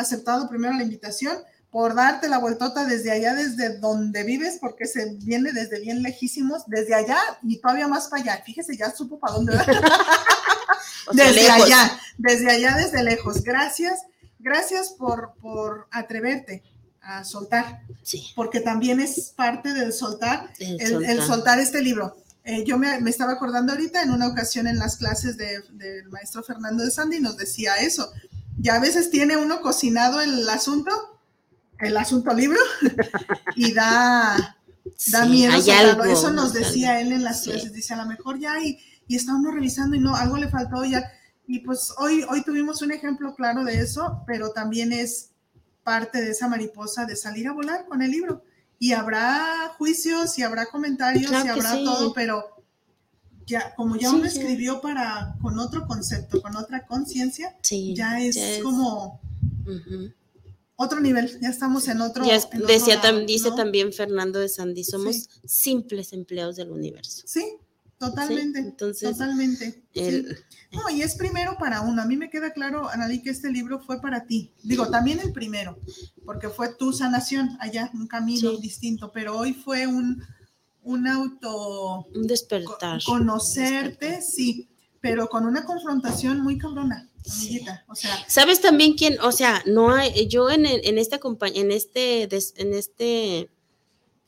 aceptado 0.00 0.48
primero 0.48 0.74
la 0.74 0.82
invitación 0.82 1.36
por 1.70 1.94
darte 1.94 2.28
la 2.28 2.38
vueltota 2.38 2.86
desde 2.86 3.10
allá, 3.10 3.34
desde 3.34 3.78
donde 3.78 4.24
vives, 4.24 4.58
porque 4.60 4.86
se 4.86 5.14
viene 5.16 5.52
desde 5.52 5.80
bien 5.80 6.02
lejísimos, 6.02 6.62
desde 6.66 6.94
allá 6.94 7.18
y 7.42 7.60
todavía 7.60 7.88
más 7.88 8.08
para 8.08 8.22
allá. 8.22 8.42
Fíjese, 8.44 8.76
ya 8.76 8.90
supo 8.90 9.18
para 9.18 9.34
dónde 9.34 9.54
va. 9.54 9.66
desde 11.12 11.50
allá, 11.50 12.00
desde 12.16 12.50
allá, 12.50 12.76
desde 12.76 13.02
lejos. 13.02 13.42
Gracias, 13.42 14.00
gracias 14.38 14.90
por, 14.90 15.34
por 15.40 15.88
atreverte 15.90 16.62
a 17.02 17.24
soltar, 17.24 17.82
sí. 18.02 18.32
porque 18.34 18.60
también 18.60 19.00
es 19.00 19.32
parte 19.34 19.72
del 19.72 19.92
soltar, 19.92 20.50
el, 20.58 21.22
soltar. 21.22 21.58
este 21.58 21.82
libro. 21.82 22.16
Eh, 22.44 22.64
yo 22.64 22.78
me, 22.78 22.98
estaba 23.08 23.32
acordando 23.32 23.72
ahorita 23.72 24.02
en 24.02 24.10
una 24.10 24.28
ocasión 24.28 24.66
en 24.66 24.78
las 24.78 24.96
clases 24.96 25.36
del 25.36 26.08
maestro 26.10 26.42
Fernando 26.42 26.84
de 26.84 26.90
Sandy, 26.90 27.20
nos 27.20 27.36
decía 27.36 27.76
eso. 27.76 28.10
Ya 28.58 28.74
a 28.74 28.80
veces 28.80 29.10
tiene 29.10 29.36
uno 29.36 29.60
cocinado 29.60 30.20
el 30.20 30.48
asunto 30.48 31.18
el 31.80 31.96
asunto 31.96 32.34
libro 32.34 32.58
y 33.56 33.72
da, 33.72 34.56
da 35.12 35.26
miedo. 35.26 35.56
Eso 36.04 36.32
nos 36.32 36.52
decía 36.52 37.00
él 37.00 37.12
en 37.12 37.24
las 37.24 37.42
clases. 37.42 37.72
Dice, 37.72 37.94
a 37.94 37.98
lo 37.98 38.06
mejor 38.06 38.38
ya 38.38 38.58
y, 38.60 38.78
y 39.06 39.16
está 39.16 39.34
uno 39.34 39.50
revisando 39.50 39.96
y 39.96 40.00
no, 40.00 40.14
algo 40.14 40.36
le 40.36 40.48
faltó 40.48 40.84
ya. 40.84 41.10
Y 41.46 41.60
pues 41.60 41.94
hoy, 41.98 42.24
hoy 42.28 42.42
tuvimos 42.42 42.82
un 42.82 42.92
ejemplo 42.92 43.34
claro 43.34 43.64
de 43.64 43.80
eso, 43.80 44.22
pero 44.26 44.50
también 44.50 44.92
es 44.92 45.30
parte 45.82 46.20
de 46.20 46.30
esa 46.30 46.48
mariposa 46.48 47.06
de 47.06 47.16
salir 47.16 47.48
a 47.48 47.52
volar 47.52 47.86
con 47.86 48.02
el 48.02 48.10
libro. 48.10 48.42
Y 48.78 48.92
habrá 48.92 49.72
juicios 49.78 50.38
y 50.38 50.42
habrá 50.42 50.66
comentarios 50.66 51.30
y 51.30 51.48
habrá 51.48 51.72
todo, 51.84 52.12
pero 52.12 52.57
ya, 53.48 53.74
como 53.74 53.96
ya 53.96 54.10
uno 54.10 54.26
escribió 54.26 54.80
para, 54.80 55.34
con 55.40 55.58
otro 55.58 55.86
concepto, 55.86 56.40
con 56.42 56.54
otra 56.56 56.86
conciencia, 56.86 57.56
ya, 57.94 58.20
es 58.20 58.62
como 58.62 59.20
otro 60.76 61.00
nivel, 61.00 61.40
ya 61.40 61.48
estamos 61.48 61.88
en 61.88 62.02
otro. 62.02 62.24
Ya 62.24 62.38
decía, 62.66 63.00
dice 63.26 63.50
también 63.56 63.92
Fernando 63.92 64.38
de 64.38 64.48
Sandy, 64.48 64.84
somos 64.84 65.28
simples 65.44 66.12
empleados 66.12 66.56
del 66.56 66.70
universo. 66.70 67.22
Sí, 67.26 67.54
totalmente. 67.98 68.58
Entonces, 68.58 69.10
totalmente. 69.10 69.82
No, 70.70 70.90
y 70.90 71.00
es 71.00 71.14
primero 71.14 71.56
para 71.58 71.80
uno. 71.80 72.02
A 72.02 72.04
mí 72.04 72.18
me 72.18 72.28
queda 72.28 72.52
claro, 72.52 72.90
Analí, 72.90 73.22
que 73.22 73.30
este 73.30 73.50
libro 73.50 73.80
fue 73.80 74.02
para 74.02 74.26
ti. 74.26 74.52
Digo, 74.62 74.88
también 74.88 75.20
el 75.20 75.32
primero, 75.32 75.78
porque 76.26 76.50
fue 76.50 76.74
tu 76.74 76.92
sanación 76.92 77.56
allá, 77.60 77.90
un 77.94 78.06
camino 78.06 78.54
distinto, 78.58 79.10
pero 79.10 79.38
hoy 79.38 79.54
fue 79.54 79.86
un, 79.86 80.22
un 80.88 81.06
auto. 81.06 82.06
Un 82.14 82.26
despertar. 82.26 83.02
Conocerte, 83.04 84.20
sí, 84.22 84.68
pero 85.00 85.28
con 85.28 85.46
una 85.46 85.64
confrontación 85.64 86.40
muy 86.40 86.58
cabrona 86.58 87.08
o 87.86 87.94
sea. 87.94 88.24
¿Sabes 88.26 88.60
también 88.60 88.94
quién? 88.94 89.20
O 89.20 89.32
sea, 89.32 89.62
no 89.66 89.92
hay, 89.92 90.28
yo 90.28 90.50
en, 90.50 90.66
en 90.66 90.98
esta 90.98 91.18
compañía, 91.18 91.62
en 91.62 91.72
este, 91.72 92.22
en 92.22 92.74
este, 92.74 93.50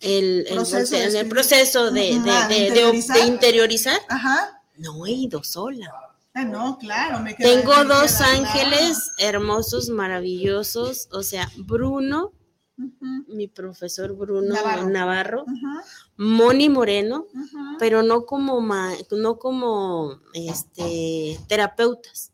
el, 0.01 0.47
proceso, 0.51 0.97
el 0.97 1.29
proceso 1.29 1.91
de, 1.91 2.11
interiorizar, 3.27 4.01
no 4.77 5.07
he 5.07 5.13
ido 5.13 5.43
sola. 5.43 5.91
Ah, 6.33 6.45
no, 6.45 6.79
claro, 6.79 7.25
Tengo 7.39 7.85
dos 7.85 8.21
ángeles 8.21 9.11
hermosos, 9.19 9.89
maravillosos, 9.89 11.09
o 11.11 11.23
sea, 11.23 11.51
Bruno, 11.57 12.33
mi 13.27 13.49
profesor 13.49 14.15
Bruno 14.17 14.55
Navarro, 14.89 15.45
Moni 16.23 16.69
Moreno, 16.69 17.27
pero 17.79 18.03
no 18.03 18.27
como 18.27 18.61
no 18.61 19.39
como 19.39 20.21
este 20.35 21.41
terapeutas, 21.49 22.33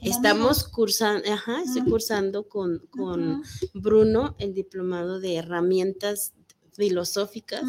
Estamos 0.00 0.64
cursando, 0.64 1.32
ajá, 1.32 1.62
estoy 1.62 1.82
cursando 1.82 2.48
con, 2.48 2.86
con 2.90 3.42
Bruno 3.72 4.34
el 4.38 4.52
diplomado 4.52 5.20
de 5.20 5.36
herramientas 5.36 6.32
filosóficas. 6.74 7.62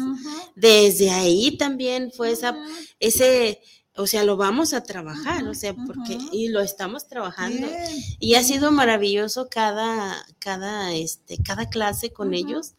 Desde 0.54 1.10
ahí 1.10 1.56
también 1.56 2.12
fue 2.12 2.32
esa, 2.32 2.56
ese, 3.00 3.60
o 3.96 4.06
sea, 4.08 4.24
lo 4.24 4.36
vamos 4.36 4.74
a 4.74 4.82
trabajar, 4.82 5.46
o 5.46 5.54
sea, 5.54 5.74
porque, 5.74 6.18
y 6.32 6.48
lo 6.48 6.60
estamos 6.60 7.06
trabajando. 7.06 7.68
Y 8.18 8.34
ha 8.34 8.42
sido 8.42 8.72
maravilloso 8.72 9.48
cada, 9.48 10.16
cada, 10.40 10.92
este, 10.94 11.38
cada 11.38 11.68
clase 11.68 12.10
con 12.10 12.34
ellos, 12.34 12.74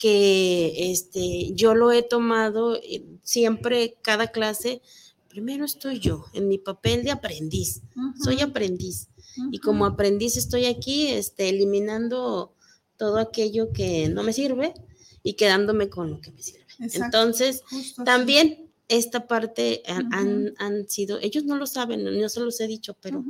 que 0.00 0.90
este, 0.90 1.52
yo 1.54 1.74
lo 1.74 1.92
he 1.92 2.02
tomado 2.02 2.74
eh, 2.76 3.04
siempre, 3.22 3.98
cada 4.02 4.28
clase, 4.28 4.82
primero 5.28 5.64
estoy 5.64 6.00
yo, 6.00 6.24
en 6.32 6.48
mi 6.48 6.58
papel 6.58 7.04
de 7.04 7.12
aprendiz, 7.12 7.82
soy 8.22 8.40
aprendiz. 8.40 9.08
Y 9.52 9.58
como 9.58 9.86
aprendiz 9.86 10.36
estoy 10.36 10.66
aquí, 10.66 11.06
este, 11.08 11.50
eliminando 11.50 12.52
todo 12.96 13.18
aquello 13.18 13.72
que 13.72 14.08
no 14.08 14.24
me 14.24 14.32
sirve 14.32 14.74
y 15.22 15.34
quedándome 15.34 15.88
con 15.88 16.10
lo 16.10 16.20
que 16.20 16.32
me 16.32 16.42
sirve. 16.42 16.66
Entonces, 16.80 17.62
también 18.04 18.67
esta 18.88 19.26
parte 19.26 19.82
han, 19.86 20.54
han, 20.58 20.88
sido, 20.88 21.18
ellos 21.20 21.44
no 21.44 21.56
lo 21.56 21.66
saben, 21.66 22.04
no 22.20 22.28
se 22.28 22.40
los 22.40 22.58
he 22.60 22.66
dicho, 22.66 22.96
pero 23.00 23.22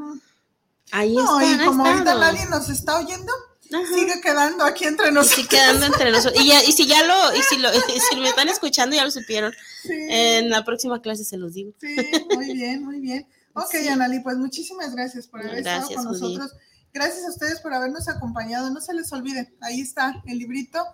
ahí 0.92 1.14
no, 1.14 1.22
Y 1.42 1.66
como 1.66 1.84
ahorita 1.84 2.14
nadie 2.14 2.46
nos 2.46 2.68
está 2.68 2.98
oyendo, 2.98 3.32
sigue 3.94 4.20
quedando 4.22 4.64
aquí 4.64 4.84
entre 4.84 5.10
nosotros. 5.10 5.34
Sigue 5.34 5.48
quedando 5.48 5.86
entre 5.86 6.10
nosotros. 6.10 6.42
Y, 6.42 6.52
y 6.52 6.72
si 6.72 6.86
ya 6.86 7.04
lo, 7.04 7.36
y 7.36 7.42
si 7.42 7.58
lo, 7.58 7.70
si 8.10 8.16
me 8.16 8.28
están 8.28 8.48
escuchando, 8.48 8.96
ya 8.96 9.04
lo 9.04 9.10
supieron. 9.10 9.52
En 9.84 10.48
la 10.50 10.64
próxima 10.64 11.02
clase 11.02 11.24
se 11.24 11.36
los 11.36 11.54
digo. 11.54 11.72
Sí, 11.80 11.96
muy 12.34 12.52
bien, 12.54 12.84
muy 12.84 13.00
bien. 13.00 13.26
Ok, 13.54 13.74
Anali, 13.90 14.20
pues 14.20 14.36
muchísimas 14.36 14.94
gracias 14.94 15.26
por 15.26 15.42
haber 15.42 15.58
estado 15.58 15.88
con 15.88 16.04
nosotros. 16.04 16.52
Gracias 16.92 17.26
a 17.26 17.30
ustedes 17.30 17.60
por 17.60 17.74
habernos 17.74 18.08
acompañado. 18.08 18.70
No 18.70 18.80
se 18.80 18.94
les 18.94 19.12
olvide, 19.12 19.52
ahí 19.60 19.80
está 19.80 20.22
el 20.26 20.38
librito 20.38 20.84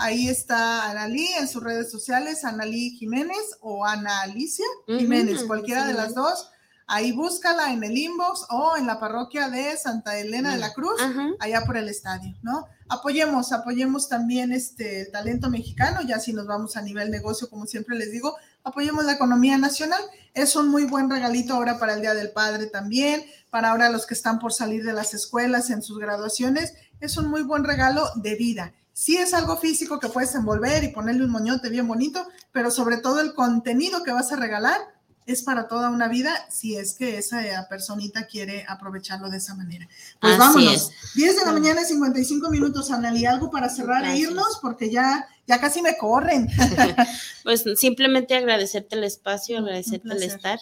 Ahí 0.00 0.28
está 0.28 0.88
Analí 0.88 1.26
en 1.40 1.48
sus 1.48 1.60
redes 1.60 1.90
sociales, 1.90 2.44
Analí 2.44 2.90
Jiménez 2.90 3.58
o 3.60 3.84
Ana 3.84 4.20
Alicia 4.20 4.64
Jiménez, 4.86 5.42
cualquiera 5.42 5.88
de 5.88 5.92
las 5.92 6.14
dos. 6.14 6.50
Ahí 6.86 7.10
búscala 7.10 7.72
en 7.72 7.82
el 7.82 7.98
inbox 7.98 8.46
o 8.48 8.76
en 8.76 8.86
la 8.86 9.00
parroquia 9.00 9.50
de 9.50 9.76
Santa 9.76 10.16
Elena 10.16 10.52
de 10.52 10.58
la 10.58 10.72
Cruz, 10.72 11.00
allá 11.40 11.62
por 11.66 11.76
el 11.76 11.88
estadio, 11.88 12.32
¿no? 12.42 12.68
Apoyemos, 12.88 13.50
apoyemos 13.50 14.08
también 14.08 14.52
este 14.52 15.06
talento 15.06 15.50
mexicano, 15.50 16.00
ya 16.02 16.20
si 16.20 16.32
nos 16.32 16.46
vamos 16.46 16.76
a 16.76 16.82
nivel 16.82 17.10
negocio, 17.10 17.50
como 17.50 17.66
siempre 17.66 17.96
les 17.96 18.12
digo, 18.12 18.36
apoyemos 18.62 19.04
la 19.04 19.14
economía 19.14 19.58
nacional. 19.58 20.00
Es 20.32 20.54
un 20.54 20.68
muy 20.68 20.84
buen 20.84 21.10
regalito 21.10 21.54
ahora 21.54 21.80
para 21.80 21.94
el 21.94 22.02
Día 22.02 22.14
del 22.14 22.30
Padre 22.30 22.66
también, 22.66 23.24
para 23.50 23.70
ahora 23.70 23.90
los 23.90 24.06
que 24.06 24.14
están 24.14 24.38
por 24.38 24.52
salir 24.52 24.84
de 24.84 24.92
las 24.92 25.12
escuelas 25.12 25.70
en 25.70 25.82
sus 25.82 25.98
graduaciones, 25.98 26.74
es 27.00 27.16
un 27.16 27.26
muy 27.26 27.42
buen 27.42 27.64
regalo 27.64 28.08
de 28.14 28.36
vida. 28.36 28.74
Sí 28.98 29.16
es 29.16 29.32
algo 29.32 29.56
físico 29.56 30.00
que 30.00 30.08
puedes 30.08 30.34
envolver 30.34 30.82
y 30.82 30.88
ponerle 30.88 31.24
un 31.24 31.30
moñote 31.30 31.68
bien 31.68 31.86
bonito, 31.86 32.26
pero 32.50 32.68
sobre 32.72 32.96
todo 32.96 33.20
el 33.20 33.32
contenido 33.32 34.02
que 34.02 34.10
vas 34.10 34.32
a 34.32 34.36
regalar 34.36 34.76
es 35.24 35.44
para 35.44 35.68
toda 35.68 35.90
una 35.90 36.08
vida 36.08 36.32
si 36.50 36.74
es 36.74 36.94
que 36.94 37.16
esa 37.16 37.46
eh, 37.46 37.66
personita 37.70 38.26
quiere 38.26 38.66
aprovecharlo 38.66 39.30
de 39.30 39.36
esa 39.36 39.54
manera. 39.54 39.86
Pues 40.20 40.36
vámonos. 40.36 40.90
10 41.14 41.36
de 41.36 41.44
la 41.44 41.52
mañana, 41.52 41.84
55 41.84 42.50
minutos, 42.50 42.90
Anali, 42.90 43.24
algo 43.24 43.52
para 43.52 43.68
cerrar 43.68 44.04
e 44.04 44.16
irnos 44.18 44.58
porque 44.60 44.90
ya, 44.90 45.28
ya 45.46 45.60
casi 45.60 45.80
me 45.80 45.96
corren. 45.96 46.48
pues 47.44 47.62
simplemente 47.76 48.34
agradecerte 48.34 48.96
el 48.96 49.04
espacio, 49.04 49.58
agradecerte 49.58 50.08
el 50.08 50.24
estar. 50.24 50.58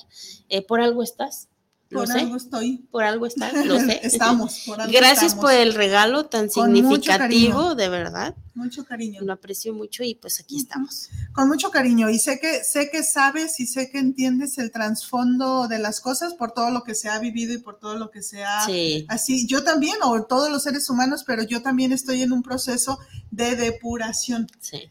Eh, 0.51 0.61
por 0.61 0.83
algo 0.83 1.03
estás. 1.03 1.49
Por 1.91 2.11
algo 2.11 2.37
estoy. 2.37 2.79
Por 2.91 3.05
algo 3.05 3.27
está, 3.27 3.53
lo 3.65 3.79
sé. 3.79 4.01
estamos. 4.07 4.65
Gracias 4.91 5.35
por 5.35 5.53
el 5.53 5.73
regalo 5.73 6.27
tan 6.27 6.51
significativo, 6.51 7.77
de 7.77 7.89
verdad. 7.89 8.35
Mucho 8.55 8.85
cariño. 8.85 9.21
Lo 9.23 9.35
aprecio 9.35 9.73
mucho 9.73 10.03
y 10.03 10.15
pues 10.15 10.41
aquí 10.41 10.57
estamos. 10.57 11.11
Con 11.33 11.47
mucho 11.47 11.71
cariño. 11.71 12.11
Y 12.11 12.19
sé 12.19 12.41
que, 12.41 12.65
sé 12.65 12.91
que 12.91 13.05
sabes 13.05 13.61
y 13.61 13.67
sé 13.67 13.91
que 13.91 13.99
entiendes 13.99 14.59
el 14.59 14.73
trasfondo 14.73 15.69
de 15.69 15.79
las 15.79 16.01
cosas 16.01 16.35
por 16.35 16.53
todo 16.53 16.71
lo 16.71 16.83
que 16.83 16.95
se 16.95 17.09
ha 17.09 17.19
vivido 17.21 17.55
y 17.55 17.59
por 17.59 17.79
todo 17.79 17.97
lo 17.97 18.11
que 18.11 18.23
se 18.23 18.43
ha 18.43 18.67
así. 19.09 19.47
Yo 19.47 19.63
también, 19.63 19.97
o 20.03 20.25
todos 20.25 20.51
los 20.51 20.65
seres 20.65 20.91
humanos, 20.91 21.23
pero 21.25 21.45
yo 21.45 21.63
también 21.63 21.93
estoy 21.93 22.23
en 22.23 22.33
un 22.33 22.43
proceso 22.43 22.99
de 23.31 23.55
depuración 23.55 24.49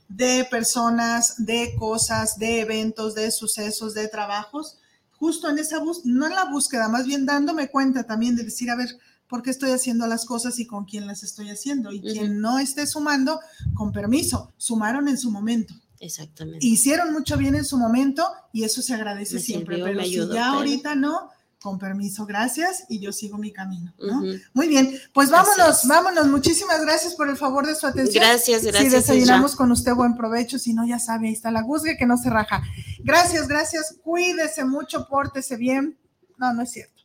de 0.07 0.45
personas, 0.49 1.45
de 1.45 1.75
cosas, 1.77 2.37
de 2.37 2.61
eventos, 2.61 3.15
de 3.15 3.31
sucesos, 3.31 3.93
de 3.93 4.07
trabajos 4.07 4.77
justo 5.17 5.49
en 5.49 5.59
esa 5.59 5.79
búsqueda, 5.79 6.13
no 6.13 6.27
en 6.27 6.35
la 6.35 6.45
búsqueda, 6.45 6.89
más 6.89 7.05
bien 7.05 7.25
dándome 7.25 7.69
cuenta 7.69 8.03
también 8.03 8.35
de 8.35 8.43
decir, 8.43 8.69
a 8.69 8.75
ver, 8.75 8.89
¿por 9.27 9.41
qué 9.41 9.49
estoy 9.49 9.71
haciendo 9.71 10.07
las 10.07 10.25
cosas 10.25 10.59
y 10.59 10.67
con 10.67 10.85
quién 10.85 11.07
las 11.07 11.23
estoy 11.23 11.49
haciendo? 11.49 11.91
Y 11.91 12.01
quien 12.01 12.39
no 12.41 12.59
esté 12.59 12.85
sumando, 12.87 13.39
con 13.73 13.91
permiso, 13.91 14.53
sumaron 14.57 15.07
en 15.07 15.17
su 15.17 15.31
momento. 15.31 15.73
Exactamente. 15.99 16.65
Hicieron 16.65 17.13
mucho 17.13 17.37
bien 17.37 17.55
en 17.55 17.65
su 17.65 17.77
momento 17.77 18.27
y 18.51 18.63
eso 18.63 18.81
se 18.81 18.93
agradece 18.93 19.39
siempre, 19.39 19.81
pero 19.81 20.03
si 20.03 20.27
ya 20.31 20.49
ahorita 20.49 20.95
no, 20.95 21.29
con 21.65 21.79
permiso, 21.79 22.27
gracias, 22.27 22.85
y 22.89 22.99
yo 22.99 23.11
sigo 23.11 23.39
mi 23.39 23.51
camino, 23.51 23.91
¿no? 23.97 24.21
Muy 24.53 24.67
bien, 24.67 25.01
pues 25.15 25.31
vámonos, 25.31 25.87
vámonos, 25.87 26.27
muchísimas 26.27 26.79
gracias 26.81 27.15
por 27.15 27.27
el 27.27 27.37
favor 27.37 27.65
de 27.65 27.73
su 27.73 27.87
atención. 27.87 28.23
Gracias, 28.23 28.61
gracias. 28.61 28.83
Si 28.83 28.89
desayunamos 29.13 29.55
con 29.55 29.71
usted, 29.71 29.95
buen 29.95 30.15
provecho, 30.15 30.59
si 30.59 30.73
no, 30.73 30.85
ya 30.85 30.99
sabe, 30.99 31.25
ahí 31.25 31.33
está 31.33 31.49
la 31.49 31.63
guzga 31.63 31.97
que 31.97 32.05
no 32.05 32.17
se 32.17 32.29
raja. 32.29 32.61
Gracias, 32.99 33.47
gracias, 33.47 33.95
cuídese 34.03 34.63
mucho, 34.63 35.07
pórtese 35.07 35.57
bien. 35.57 35.97
No, 36.37 36.53
no 36.53 36.61
es 36.61 36.71
cierto. 36.71 37.01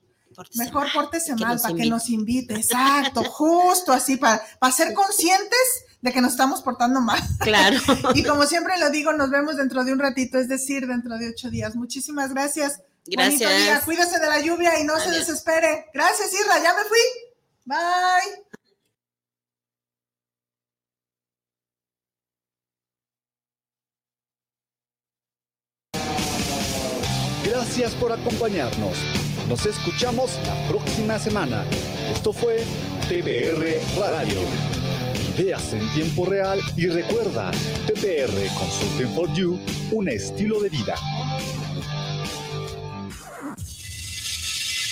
Mejor 0.56 0.88
pórtese 0.92 1.34
mal 1.36 1.58
para 1.58 1.74
que 1.74 1.86
nos 1.86 2.10
invite, 2.10 2.54
exacto, 2.54 3.24
justo 3.24 3.94
así, 3.94 4.18
para, 4.18 4.42
para 4.58 4.72
ser 4.74 4.92
conscientes 4.92 5.86
de 6.02 6.12
que 6.12 6.20
nos 6.20 6.32
estamos 6.32 6.60
portando 6.60 7.00
mal. 7.00 7.22
Claro. 7.38 7.78
y 8.14 8.24
como 8.24 8.42
siempre 8.42 8.78
lo 8.78 8.90
digo, 8.90 9.14
nos 9.14 9.30
vemos 9.30 9.56
dentro 9.56 9.84
de 9.84 9.94
un 9.94 10.00
ratito, 10.00 10.36
es 10.36 10.48
decir, 10.48 10.86
dentro 10.86 11.16
de 11.16 11.30
ocho 11.30 11.48
días. 11.48 11.74
Muchísimas 11.76 12.34
gracias. 12.34 12.82
Gracias. 13.06 13.84
Cuídese 13.84 14.18
de 14.18 14.26
la 14.26 14.40
lluvia 14.40 14.78
y 14.78 14.84
no 14.84 14.98
se 14.98 15.10
desespere. 15.10 15.86
Gracias, 15.92 16.32
Irra. 16.32 16.62
Ya 16.62 16.74
me 16.74 16.84
fui. 16.84 16.98
Bye. 17.64 18.50
Gracias 27.44 27.94
por 27.94 28.12
acompañarnos. 28.12 28.96
Nos 29.48 29.66
escuchamos 29.66 30.38
la 30.46 30.68
próxima 30.68 31.18
semana. 31.18 31.64
Esto 32.12 32.32
fue 32.32 32.64
TBR 33.08 33.80
Radio. 33.98 34.40
Ideas 35.36 35.72
en 35.72 35.92
tiempo 35.92 36.26
real 36.26 36.60
y 36.76 36.86
recuerda, 36.86 37.50
TBR 37.86 38.46
Consulting 38.58 39.14
for 39.14 39.32
You, 39.32 39.58
un 39.90 40.08
estilo 40.08 40.60
de 40.60 40.68
vida. 40.68 40.94